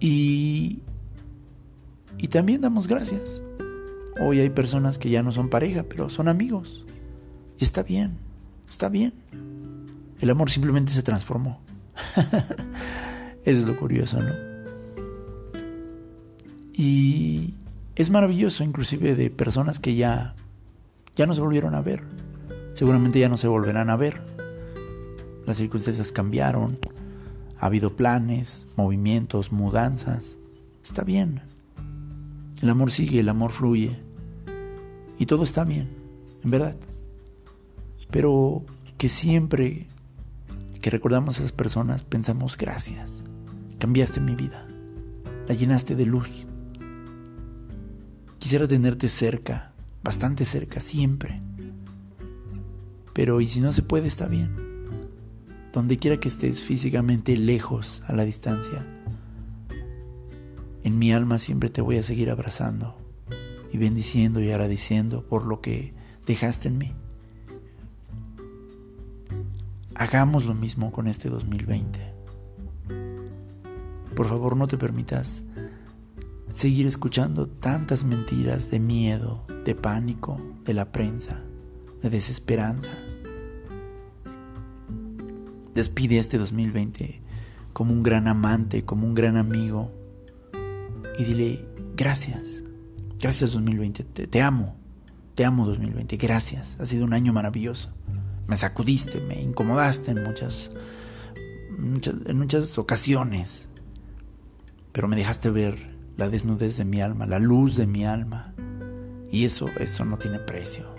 Y, 0.00 0.82
y 2.18 2.28
también 2.28 2.60
damos 2.60 2.88
gracias. 2.88 3.40
Hoy 4.20 4.40
hay 4.40 4.50
personas 4.50 4.98
que 4.98 5.08
ya 5.08 5.22
no 5.22 5.32
son 5.32 5.48
pareja, 5.48 5.84
pero 5.84 6.10
son 6.10 6.28
amigos. 6.28 6.84
Y 7.58 7.64
está 7.64 7.82
bien, 7.82 8.18
está 8.68 8.88
bien. 8.88 9.14
El 10.20 10.30
amor 10.30 10.50
simplemente 10.50 10.92
se 10.92 11.02
transformó. 11.02 11.60
Eso 13.44 13.60
es 13.60 13.66
lo 13.66 13.76
curioso, 13.76 14.20
¿no? 14.20 14.32
Y, 16.72 17.54
es 17.94 18.10
maravilloso 18.10 18.64
inclusive 18.64 19.14
de 19.14 19.30
personas 19.30 19.78
que 19.78 19.94
ya 19.94 20.34
ya 21.14 21.26
no 21.26 21.34
se 21.34 21.42
volvieron 21.42 21.74
a 21.74 21.82
ver. 21.82 22.02
Seguramente 22.72 23.20
ya 23.20 23.28
no 23.28 23.36
se 23.36 23.48
volverán 23.48 23.90
a 23.90 23.96
ver. 23.96 24.22
Las 25.46 25.58
circunstancias 25.58 26.10
cambiaron. 26.10 26.78
Ha 27.58 27.66
habido 27.66 27.94
planes, 27.94 28.66
movimientos, 28.76 29.52
mudanzas. 29.52 30.36
Está 30.82 31.04
bien. 31.04 31.42
El 32.62 32.70
amor 32.70 32.90
sigue, 32.90 33.20
el 33.20 33.28
amor 33.28 33.52
fluye. 33.52 33.98
Y 35.18 35.26
todo 35.26 35.44
está 35.44 35.64
bien, 35.64 35.90
en 36.42 36.50
verdad. 36.50 36.76
Pero 38.10 38.64
que 38.96 39.08
siempre 39.08 39.88
que 40.82 40.90
recordamos 40.90 41.38
a 41.38 41.44
esas 41.44 41.52
personas 41.52 42.02
pensamos 42.02 42.58
gracias. 42.58 43.22
Cambiaste 43.78 44.20
mi 44.20 44.34
vida. 44.34 44.66
La 45.48 45.54
llenaste 45.54 45.94
de 45.94 46.04
luz. 46.04 46.28
Quisiera 48.38 48.66
tenerte 48.66 49.08
cerca, 49.08 49.72
bastante 50.02 50.44
cerca, 50.44 50.80
siempre. 50.80 51.40
Pero 53.14 53.40
y 53.40 53.46
si 53.46 53.60
no 53.60 53.72
se 53.72 53.82
puede, 53.82 54.08
está 54.08 54.26
bien. 54.26 54.56
Donde 55.72 55.98
quiera 55.98 56.18
que 56.18 56.28
estés 56.28 56.60
físicamente 56.60 57.36
lejos 57.36 58.02
a 58.06 58.12
la 58.14 58.24
distancia, 58.24 58.84
en 60.82 60.98
mi 60.98 61.12
alma 61.12 61.38
siempre 61.38 61.70
te 61.70 61.80
voy 61.80 61.98
a 61.98 62.02
seguir 62.02 62.28
abrazando 62.28 62.98
y 63.72 63.78
bendiciendo 63.78 64.40
y 64.40 64.50
agradeciendo 64.50 65.26
por 65.26 65.46
lo 65.46 65.60
que 65.60 65.94
dejaste 66.26 66.68
en 66.68 66.78
mí. 66.78 66.92
Hagamos 70.02 70.46
lo 70.46 70.54
mismo 70.54 70.90
con 70.90 71.06
este 71.06 71.28
2020. 71.28 72.00
Por 74.16 74.28
favor, 74.28 74.56
no 74.56 74.66
te 74.66 74.76
permitas 74.76 75.44
seguir 76.52 76.88
escuchando 76.88 77.46
tantas 77.46 78.02
mentiras 78.02 78.68
de 78.68 78.80
miedo, 78.80 79.46
de 79.64 79.76
pánico, 79.76 80.40
de 80.64 80.74
la 80.74 80.90
prensa, 80.90 81.44
de 82.02 82.10
desesperanza. 82.10 82.90
Despide 85.72 86.18
este 86.18 86.36
2020 86.36 87.22
como 87.72 87.92
un 87.92 88.02
gran 88.02 88.26
amante, 88.26 88.84
como 88.84 89.06
un 89.06 89.14
gran 89.14 89.36
amigo 89.36 89.92
y 91.16 91.22
dile 91.22 91.64
gracias, 91.96 92.64
gracias 93.20 93.52
2020, 93.52 94.02
te, 94.02 94.42
amo, 94.42 94.74
te 95.36 95.44
amo 95.44 95.64
2020, 95.64 96.16
gracias, 96.16 96.74
ha 96.80 96.86
sido 96.86 97.04
un 97.04 97.14
año 97.14 97.32
maravilloso. 97.32 97.94
Me 98.46 98.56
sacudiste, 98.56 99.20
me 99.20 99.40
incomodaste 99.40 100.10
en 100.10 100.24
muchas, 100.24 100.70
en 102.26 102.38
muchas 102.38 102.78
ocasiones, 102.78 103.68
pero 104.92 105.08
me 105.08 105.16
dejaste 105.16 105.50
ver 105.50 105.92
la 106.16 106.28
desnudez 106.28 106.76
de 106.76 106.84
mi 106.84 107.00
alma, 107.00 107.26
la 107.26 107.38
luz 107.38 107.76
de 107.76 107.86
mi 107.86 108.04
alma. 108.04 108.54
Y 109.30 109.44
eso, 109.44 109.68
eso 109.78 110.04
no 110.04 110.18
tiene 110.18 110.38
precio. 110.38 110.94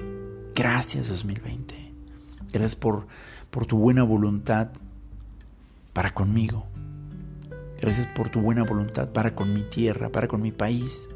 Gracias 0.55 1.07
2020. 1.07 1.93
Gracias 2.51 2.75
por, 2.75 3.07
por 3.51 3.65
tu 3.65 3.77
buena 3.77 4.03
voluntad 4.03 4.69
para 5.93 6.13
conmigo. 6.13 6.65
Gracias 7.79 8.07
por 8.07 8.29
tu 8.29 8.41
buena 8.41 8.63
voluntad 8.63 9.09
para 9.09 9.35
con 9.35 9.53
mi 9.53 9.61
tierra, 9.61 10.09
para 10.09 10.27
con 10.27 10.41
mi 10.41 10.51
país, 10.51 11.07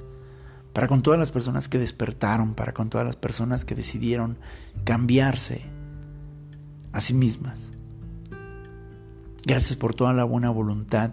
para 0.73 0.87
con 0.87 1.01
todas 1.01 1.19
las 1.19 1.31
personas 1.31 1.67
que 1.67 1.79
despertaron, 1.79 2.53
para 2.53 2.73
con 2.73 2.89
todas 2.89 3.07
las 3.07 3.15
personas 3.15 3.65
que 3.65 3.73
decidieron 3.73 4.37
cambiarse 4.83 5.61
a 6.97 7.01
sí 7.01 7.13
mismas. 7.13 7.67
Gracias 9.45 9.77
por 9.77 9.93
toda 9.93 10.13
la 10.13 10.23
buena 10.23 10.49
voluntad 10.49 11.11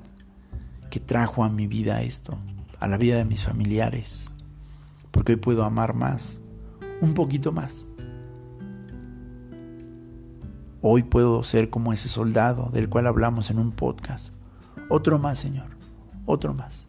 que 0.91 0.99
trajo 0.99 1.45
a 1.45 1.51
mi 1.51 1.67
vida 1.67 2.01
esto 2.01 2.39
a 2.81 2.89
la 2.89 2.97
vida 2.97 3.17
de 3.17 3.25
mis 3.25 3.45
familiares, 3.45 4.31
porque 5.11 5.33
hoy 5.33 5.39
puedo 5.39 5.65
amar 5.65 5.95
más, 5.95 6.41
un 7.01 7.13
poquito 7.15 7.53
más. 7.53 7.77
Hoy 10.81 11.03
puedo 11.03 11.43
ser 11.43 11.71
como 11.71 11.93
ese 11.93 12.09
soldado 12.09 12.71
del 12.71 12.89
cual 12.89 13.07
hablamos 13.07 13.51
en 13.51 13.59
un 13.59 13.73
podcast. 13.73 14.35
Otro 14.91 15.19
más, 15.19 15.39
Señor, 15.39 15.69
otro 16.27 16.53
más. 16.53 16.87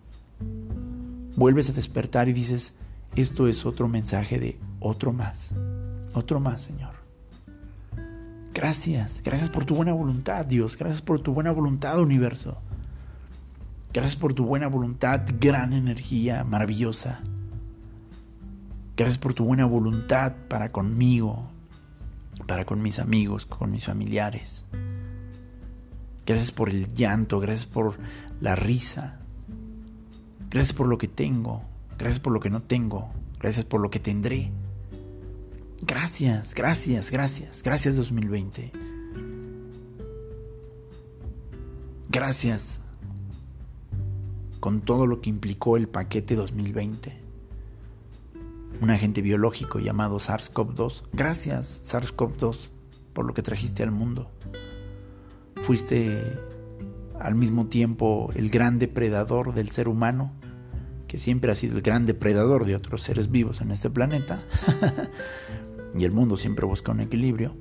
Vuelves 1.36 1.70
a 1.70 1.74
despertar 1.74 2.30
y 2.30 2.34
dices, 2.34 2.74
esto 3.16 3.48
es 3.48 3.66
otro 3.66 3.88
mensaje 3.89 4.39
de 4.39 4.60
otro 4.80 5.14
más, 5.14 5.52
otro 6.14 6.39
más, 6.39 6.62
Señor. 6.62 6.95
Gracias, 8.56 9.22
gracias 9.22 9.49
por 9.49 9.66
tu 9.66 9.76
buena 9.76 9.91
voluntad, 9.91 10.45
Dios, 10.45 10.78
gracias 10.78 11.01
por 11.01 11.20
tu 11.20 11.34
buena 11.34 11.51
voluntad, 11.51 11.99
universo. 11.99 12.58
Gracias 13.91 14.16
por 14.16 14.34
tu 14.34 14.45
buena 14.45 14.68
voluntad, 14.68 15.24
gran 15.41 15.74
energía, 15.74 16.45
maravillosa. 16.45 17.22
Gracias 18.95 19.18
por 19.18 19.34
tu 19.34 19.43
buena 19.43 19.66
voluntad 19.66 20.32
para 20.47 20.72
conmigo, 20.72 21.49
para 22.47 22.64
con 22.66 22.82
mis 22.82 22.99
amigos, 22.99 23.45
con 23.45 23.72
mis 23.72 23.88
familiares. 23.88 24.64
Gracias 26.26 26.53
por 26.53 26.70
el 26.70 26.93
llanto, 26.95 27.41
gracias 27.41 27.66
por 27.66 27.97
la 28.39 28.56
risa. 28.56 29.20
Gracias 30.49 30.74
por 30.74 30.88
lo 30.88 30.97
que 30.97 31.10
tengo, 31.10 31.66
gracias 31.97 32.22
por 32.22 32.32
lo 32.32 32.39
que 32.39 32.49
no 32.49 32.62
tengo, 32.62 33.12
gracias 33.38 33.66
por 33.66 33.82
lo 33.82 33.89
que 33.89 33.99
tendré. 33.99 34.49
Gracias, 35.82 36.55
gracias, 36.55 37.11
gracias, 37.11 37.61
gracias 37.63 37.95
2020. 37.95 38.71
Gracias 42.09 42.80
con 44.59 44.82
todo 44.82 45.05
lo 45.05 45.21
que 45.21 45.30
implicó 45.30 45.78
el 45.78 45.88
paquete 45.88 46.36
2020. 46.36 47.21
Un 48.82 48.89
agente 48.89 49.21
biológico 49.21 49.80
llamado 49.80 50.17
SARS-CoV-2. 50.17 51.03
Gracias, 51.13 51.82
SARS-CoV-2, 51.84 52.69
por 53.13 53.26
lo 53.26 53.34
que 53.34 53.41
trajiste 53.41 53.84
al 53.84 53.91
mundo. 53.91 54.32
Fuiste 55.63 56.21
al 57.19 57.36
mismo 57.36 57.67
tiempo 57.67 58.32
el 58.36 58.49
gran 58.49 58.80
depredador 58.80 59.53
del 59.53 59.69
ser 59.69 59.88
humano, 59.88 60.34
que 61.07 61.17
siempre 61.17 61.51
ha 61.51 61.55
sido 61.55 61.76
el 61.76 61.82
gran 61.82 62.05
depredador 62.05 62.65
de 62.65 62.76
otros 62.76 63.01
seres 63.03 63.30
vivos 63.30 63.61
en 63.61 63.71
este 63.71 63.89
planeta. 63.89 64.43
y 65.98 66.04
el 66.04 66.12
mundo 66.12 66.38
siempre 66.38 66.66
busca 66.66 66.91
un 66.91 67.00
equilibrio. 67.00 67.56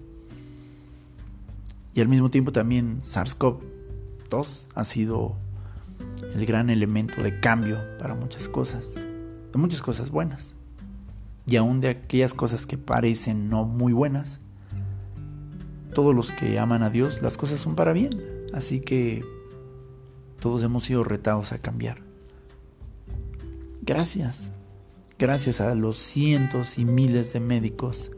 Y 1.94 2.00
al 2.00 2.08
mismo 2.08 2.30
tiempo 2.30 2.52
también 2.52 3.02
SARS-CoV-2 3.02 4.66
ha 4.74 4.84
sido 4.84 5.36
el 6.34 6.44
gran 6.44 6.70
elemento 6.70 7.22
de 7.22 7.38
cambio 7.38 7.80
para 7.98 8.14
muchas 8.14 8.48
cosas, 8.48 8.94
de 8.94 9.58
muchas 9.58 9.80
cosas 9.80 10.10
buenas. 10.10 10.54
Y 11.46 11.56
aún 11.56 11.80
de 11.80 11.88
aquellas 11.88 12.34
cosas 12.34 12.66
que 12.66 12.78
parecen 12.78 13.48
no 13.48 13.64
muy 13.64 13.92
buenas, 13.92 14.40
todos 15.94 16.14
los 16.14 16.32
que 16.32 16.58
aman 16.58 16.82
a 16.82 16.90
Dios, 16.90 17.22
las 17.22 17.36
cosas 17.36 17.60
son 17.60 17.76
para 17.76 17.92
bien. 17.92 18.20
Así 18.52 18.80
que 18.80 19.24
todos 20.40 20.62
hemos 20.64 20.84
sido 20.84 21.04
retados 21.04 21.52
a 21.52 21.58
cambiar. 21.58 22.02
Gracias. 23.82 24.50
Gracias 25.24 25.62
a 25.62 25.74
los 25.74 25.96
cientos 25.96 26.76
y 26.76 26.84
miles 26.84 27.32
de 27.32 27.40
médicos 27.40 28.12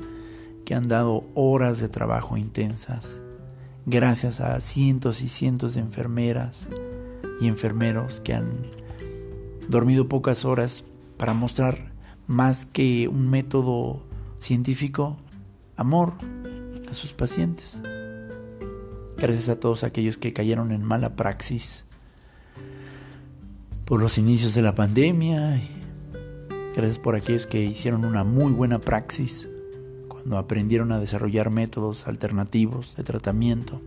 que 0.65 0.75
han 0.75 0.89
dado 0.89 1.23
horas 1.37 1.79
de 1.79 1.89
trabajo 1.89 2.37
intensas. 2.37 3.21
Gracias 3.85 4.41
a 4.41 4.61
cientos 4.61 5.23
y 5.23 5.29
cientos 5.29 5.75
de 5.75 5.83
enfermeras 5.83 6.67
y 7.41 7.47
enfermeros 7.47 8.19
que 8.19 8.35
han 8.35 8.67
dormido 9.69 10.09
pocas 10.09 10.45
horas 10.45 10.83
para 11.17 11.33
mostrar 11.33 11.93
más 12.27 12.67
que 12.67 13.07
un 13.07 13.31
método 13.31 14.03
científico, 14.41 15.17
amor 15.77 16.15
a 16.91 16.93
sus 16.93 17.13
pacientes. 17.13 17.81
Gracias 19.17 19.49
a 19.49 19.61
todos 19.61 19.85
aquellos 19.85 20.19
que 20.19 20.33
cayeron 20.33 20.73
en 20.73 20.83
mala 20.83 21.15
praxis 21.15 21.85
por 23.85 24.03
los 24.03 24.19
inicios 24.19 24.55
de 24.55 24.63
la 24.63 24.75
pandemia. 24.75 25.61
Gracias 26.77 26.99
por 26.99 27.17
aquellos 27.17 27.47
que 27.47 27.65
hicieron 27.65 28.05
una 28.05 28.23
muy 28.23 28.53
buena 28.53 28.79
praxis 28.79 29.49
cuando 30.09 30.37
aprendieron 30.37 30.93
a 30.93 31.01
desarrollar 31.01 31.51
métodos 31.51 32.07
alternativos 32.07 32.97
de 32.97 33.03
tratamiento. 33.03 33.81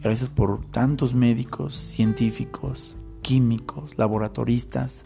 Gracias 0.00 0.30
por 0.30 0.64
tantos 0.64 1.12
médicos, 1.12 1.74
científicos, 1.74 2.96
químicos, 3.20 3.98
laboratoristas 3.98 5.02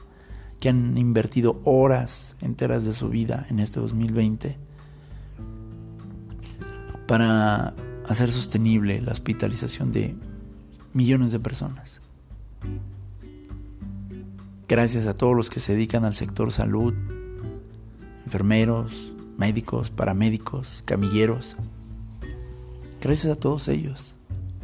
que 0.61 0.69
han 0.69 0.99
invertido 0.99 1.63
horas 1.65 2.37
enteras 2.43 2.85
de 2.85 2.93
su 2.93 3.09
vida 3.09 3.47
en 3.49 3.59
este 3.59 3.81
2020 3.81 4.59
para 7.09 7.75
hacer 8.07 8.31
sostenible 8.31 9.01
la 9.01 9.13
hospitalización 9.13 9.93
de 9.93 10.15
millones 10.93 11.33
de 11.33 11.41
personas. 11.41 12.04
Gracias 14.67 15.07
a 15.07 15.15
todos 15.15 15.37
los 15.37 15.51
que 15.51 15.61
se 15.61 15.73
dedican 15.73 16.05
al 16.05 16.15
sector 16.15 16.51
salud, 16.51 16.95
enfermeros, 18.25 19.13
médicos, 19.37 19.91
paramédicos, 19.91 20.83
camilleros. 20.87 21.57
Gracias 23.01 23.33
a 23.33 23.39
todos 23.39 23.69
ellos. 23.69 24.15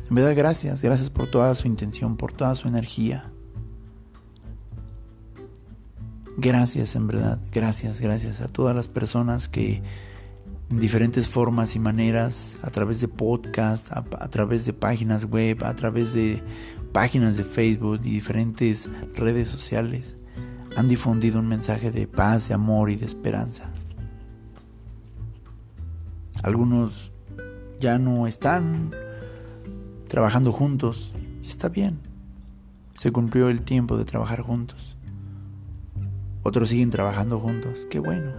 En 0.09 0.17
verdad, 0.17 0.35
gracias, 0.35 0.81
gracias 0.81 1.11
por 1.11 1.31
toda 1.31 1.55
su 1.55 1.69
intención, 1.69 2.17
por 2.17 2.33
toda 2.33 2.55
su 2.55 2.67
energía. 2.67 3.31
Gracias, 6.39 6.97
en 6.97 7.07
verdad, 7.07 7.39
gracias, 7.53 8.01
gracias 8.01 8.41
a 8.41 8.49
todas 8.49 8.75
las 8.75 8.89
personas 8.89 9.49
que 9.49 9.83
en 10.71 10.81
diferentes 10.81 11.29
formas 11.29 11.77
y 11.77 11.79
maneras, 11.79 12.57
a 12.63 12.71
través 12.71 13.01
de 13.01 13.09
podcast, 13.09 13.93
a, 13.93 14.05
a, 14.19 14.29
través 14.29 14.65
de 14.65 14.73
páginas 14.73 15.27
web, 15.27 15.63
a 15.65 15.75
través 15.75 16.15
de 16.15 16.43
páginas 16.93 17.37
de 17.37 17.45
Facebook 17.45 18.01
y 18.05 18.11
diferentes 18.11 18.91
redes 19.15 19.49
sociales, 19.49 20.17
han 20.77 20.89
difundido 20.89 21.41
un 21.41 21.49
mensaje 21.49 21.91
de 21.91 22.07
paz, 22.07 22.49
de 22.49 22.55
amor 22.55 22.91
y 22.91 22.97
de 22.97 23.07
esperanza. 23.07 23.73
Algunos 26.43 27.13
ya 27.79 27.99
no 27.99 28.27
están 28.27 28.91
trabajando 30.09 30.53
juntos 30.53 31.15
está 31.51 31.69
bien. 31.69 31.99
Se 32.95 33.13
cumplió 33.13 33.49
el 33.49 33.63
tiempo 33.63 33.97
de 33.97 34.05
trabajar 34.05 34.41
juntos. 34.41 34.97
Otros 36.43 36.71
siguen 36.71 36.91
trabajando 36.91 37.39
juntos. 37.39 37.87
Qué 37.91 37.99
bueno. 37.99 38.33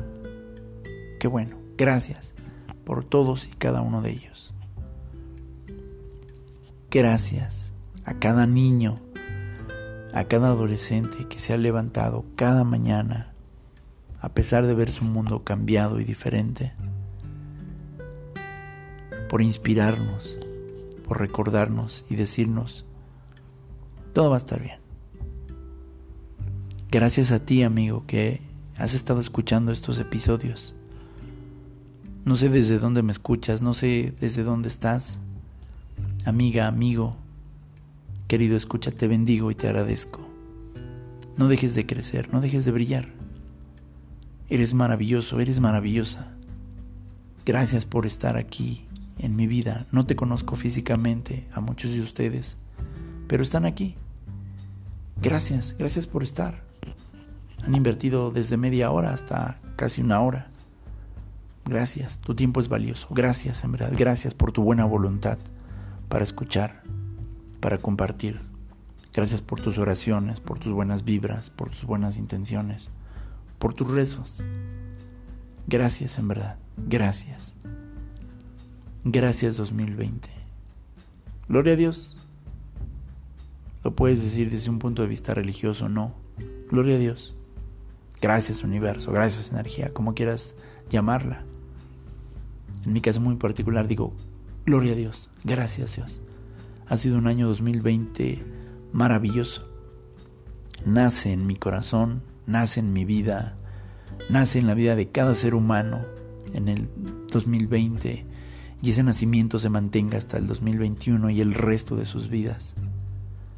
Qué 1.20 1.28
bueno. 1.28 1.58
Gracias 1.78 2.34
por 2.86 3.04
todos 3.04 3.47
y 3.47 3.49
cada 3.49 3.82
uno 3.82 4.02
de 4.02 4.12
ellos. 4.12 4.54
Gracias 6.89 7.70
a 8.12 8.20
cada 8.20 8.45
niño 8.45 8.99
a 10.14 10.26
cada 10.26 10.49
adolescente 10.49 11.28
que 11.30 11.39
se 11.39 11.53
ha 11.53 11.57
levantado 11.57 12.26
cada 12.36 12.66
mañana 12.66 13.32
a 14.20 14.30
pesar 14.30 14.68
de 14.68 14.76
ver 14.76 14.91
su 14.91 15.03
mundo 15.03 15.43
cambiado 15.43 15.99
y 15.99 16.03
diferente, 16.03 16.74
por 19.30 19.41
inspirarnos, 19.41 20.38
por 21.07 21.20
recordarnos 21.20 22.05
y 22.07 22.16
decirnos, 22.16 22.86
todo 24.14 24.30
va 24.30 24.36
a 24.36 24.38
estar 24.38 24.62
bien. 24.62 24.80
Gracias 26.91 27.32
a 27.32 27.39
ti, 27.39 27.64
amigo, 27.64 28.05
que 28.05 28.41
has 28.78 28.93
estado 28.93 29.22
escuchando 29.22 29.72
estos 29.72 29.97
episodios. 29.97 30.76
No 32.26 32.36
sé 32.36 32.49
desde 32.49 32.78
dónde 32.78 33.01
me 33.01 33.14
escuchas, 33.14 33.62
no 33.64 33.74
sé 33.74 34.14
desde 34.20 34.43
dónde 34.43 34.68
estás. 34.68 35.18
Amiga, 36.26 36.68
amigo, 36.68 37.16
Querido, 38.32 38.55
escucha, 38.55 38.91
te 38.91 39.09
bendigo 39.09 39.51
y 39.51 39.55
te 39.55 39.67
agradezco. 39.67 40.21
No 41.36 41.49
dejes 41.49 41.75
de 41.75 41.86
crecer, 41.86 42.32
no 42.32 42.39
dejes 42.39 42.63
de 42.63 42.71
brillar. 42.71 43.09
Eres 44.47 44.73
maravilloso, 44.73 45.41
eres 45.41 45.59
maravillosa. 45.59 46.32
Gracias 47.45 47.86
por 47.86 48.05
estar 48.05 48.38
aquí 48.38 48.88
en 49.17 49.36
mi 49.36 49.47
vida. 49.47 49.86
No 49.91 50.05
te 50.05 50.15
conozco 50.15 50.55
físicamente 50.55 51.45
a 51.51 51.59
muchos 51.59 51.91
de 51.91 51.99
ustedes, 51.99 52.55
pero 53.27 53.43
están 53.43 53.65
aquí. 53.65 53.95
Gracias, 55.21 55.75
gracias 55.77 56.07
por 56.07 56.23
estar. 56.23 56.63
Han 57.65 57.75
invertido 57.75 58.32
desde 58.32 58.55
media 58.55 58.91
hora 58.91 59.11
hasta 59.11 59.59
casi 59.75 60.01
una 60.01 60.21
hora. 60.21 60.47
Gracias, 61.65 62.17
tu 62.19 62.34
tiempo 62.34 62.61
es 62.61 62.69
valioso. 62.69 63.09
Gracias, 63.11 63.65
en 63.65 63.73
verdad. 63.73 63.91
Gracias 63.97 64.34
por 64.34 64.53
tu 64.53 64.63
buena 64.63 64.86
voluntad 64.86 65.38
para 66.07 66.23
escuchar 66.23 66.82
para 67.62 67.78
compartir. 67.78 68.41
Gracias 69.14 69.41
por 69.41 69.62
tus 69.62 69.78
oraciones, 69.78 70.39
por 70.39 70.59
tus 70.59 70.74
buenas 70.74 71.05
vibras, 71.05 71.49
por 71.49 71.70
tus 71.70 71.86
buenas 71.86 72.18
intenciones, 72.18 72.89
por 73.59 73.74
tus 73.74 73.89
rezos. 73.89 74.41
Gracias 75.68 76.18
en 76.18 76.28
verdad, 76.28 76.57
gracias. 76.76 77.53
Gracias 79.03 79.57
2020. 79.57 80.30
Gloria 81.47 81.74
a 81.74 81.76
Dios. 81.76 82.18
Lo 83.84 83.95
puedes 83.95 84.22
decir 84.22 84.51
desde 84.51 84.70
un 84.70 84.80
punto 84.80 85.01
de 85.01 85.07
vista 85.07 85.34
religioso, 85.34 85.89
no. 85.89 86.14
Gloria 86.70 86.95
a 86.95 86.99
Dios. 86.99 87.36
Gracias 88.22 88.64
universo, 88.64 89.12
gracias 89.12 89.51
energía, 89.51 89.93
como 89.93 90.14
quieras 90.14 90.55
llamarla. 90.89 91.43
En 92.86 92.93
mi 92.93 93.01
caso 93.01 93.20
muy 93.20 93.36
particular 93.36 93.88
digo, 93.88 94.14
gloria 94.66 94.93
a 94.93 94.95
Dios, 94.95 95.30
gracias 95.43 95.95
Dios. 95.95 96.22
Ha 96.91 96.97
sido 96.97 97.17
un 97.17 97.27
año 97.27 97.47
2020 97.47 98.43
maravilloso. 98.91 99.65
Nace 100.85 101.31
en 101.31 101.47
mi 101.47 101.55
corazón, 101.55 102.21
nace 102.45 102.81
en 102.81 102.91
mi 102.91 103.05
vida, 103.05 103.55
nace 104.29 104.59
en 104.59 104.67
la 104.67 104.73
vida 104.73 104.97
de 104.97 105.07
cada 105.07 105.33
ser 105.33 105.55
humano 105.55 106.01
en 106.53 106.67
el 106.67 106.89
2020 107.31 108.25
y 108.81 108.89
ese 108.89 109.03
nacimiento 109.03 109.57
se 109.57 109.69
mantenga 109.69 110.17
hasta 110.17 110.37
el 110.37 110.47
2021 110.47 111.29
y 111.29 111.39
el 111.39 111.53
resto 111.53 111.95
de 111.95 112.03
sus 112.03 112.27
vidas. 112.29 112.75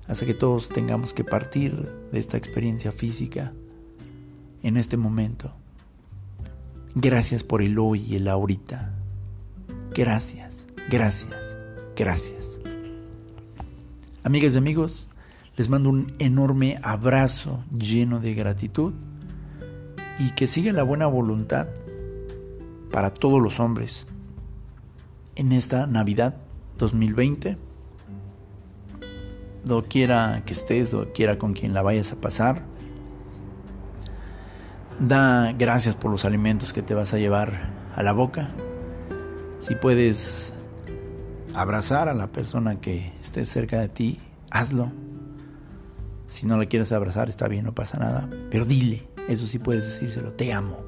Hasta 0.07 0.27
que 0.27 0.35
todos 0.35 0.69
tengamos 0.69 1.15
que 1.15 1.23
partir 1.23 1.91
de 2.11 2.19
esta 2.19 2.37
experiencia 2.37 2.91
física 2.91 3.51
en 4.61 4.77
este 4.77 4.95
momento. 4.95 5.55
Gracias 6.93 7.43
por 7.43 7.63
el 7.63 7.79
hoy 7.79 7.99
y 8.03 8.15
el 8.15 8.27
ahorita. 8.27 8.93
Gracias, 9.95 10.67
gracias, 10.87 11.57
gracias. 11.95 12.62
Amigas 14.23 14.55
y 14.55 14.57
amigos, 14.57 15.09
les 15.57 15.69
mando 15.69 15.89
un 15.89 16.13
enorme 16.19 16.79
abrazo 16.81 17.63
lleno 17.77 18.19
de 18.19 18.33
gratitud 18.33 18.93
y 20.19 20.31
que 20.31 20.47
siga 20.47 20.71
la 20.73 20.83
buena 20.83 21.07
voluntad 21.07 21.67
para 22.91 23.13
todos 23.13 23.41
los 23.41 23.59
hombres 23.59 24.07
en 25.35 25.51
esta 25.51 25.87
Navidad 25.87 26.35
2020 26.77 27.57
quiera 29.87 30.43
que 30.45 30.53
estés, 30.53 30.93
o 30.93 31.07
quiera 31.13 31.37
con 31.37 31.53
quien 31.53 31.73
la 31.73 31.81
vayas 31.81 32.11
a 32.11 32.15
pasar. 32.15 32.61
Da 34.99 35.53
gracias 35.53 35.95
por 35.95 36.11
los 36.11 36.25
alimentos 36.25 36.73
que 36.73 36.81
te 36.81 36.93
vas 36.93 37.13
a 37.13 37.17
llevar 37.17 37.69
a 37.95 38.03
la 38.03 38.11
boca. 38.11 38.49
Si 39.59 39.75
puedes 39.75 40.52
abrazar 41.53 42.09
a 42.09 42.13
la 42.13 42.27
persona 42.27 42.79
que 42.79 43.13
esté 43.21 43.45
cerca 43.45 43.79
de 43.79 43.89
ti, 43.89 44.19
hazlo. 44.51 44.91
Si 46.29 46.45
no 46.45 46.57
la 46.57 46.65
quieres 46.65 46.91
abrazar, 46.91 47.29
está 47.29 47.47
bien, 47.47 47.65
no 47.65 47.75
pasa 47.75 47.99
nada. 47.99 48.29
Pero 48.49 48.65
dile, 48.65 49.07
eso 49.27 49.47
sí 49.47 49.59
puedes 49.59 49.85
decírselo, 49.85 50.33
te 50.33 50.51
amo. 50.51 50.83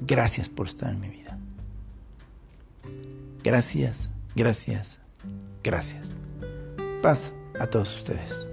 Gracias 0.00 0.48
por 0.48 0.66
estar 0.66 0.90
en 0.90 1.00
mi 1.00 1.08
vida. 1.08 1.38
Gracias, 3.42 4.10
gracias, 4.34 4.98
gracias. 5.62 6.16
Paz 7.02 7.32
a 7.60 7.66
todos 7.66 7.94
ustedes. 7.96 8.46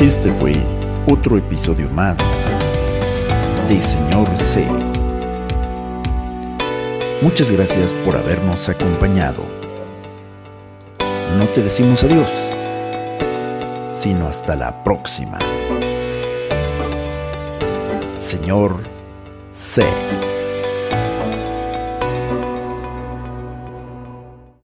Este 0.00 0.32
fue 0.32 0.52
otro 1.06 1.36
episodio 1.36 1.90
más 1.90 2.16
de 3.70 3.80
Señor 3.80 4.26
C. 4.36 4.66
Muchas 7.22 7.52
gracias 7.52 7.94
por 7.94 8.16
habernos 8.16 8.68
acompañado. 8.68 9.44
No 11.38 11.46
te 11.54 11.62
decimos 11.62 12.02
adiós, 12.02 12.32
sino 13.92 14.26
hasta 14.26 14.56
la 14.56 14.82
próxima. 14.82 15.38
Señor 18.18 18.82
C. 19.52 19.84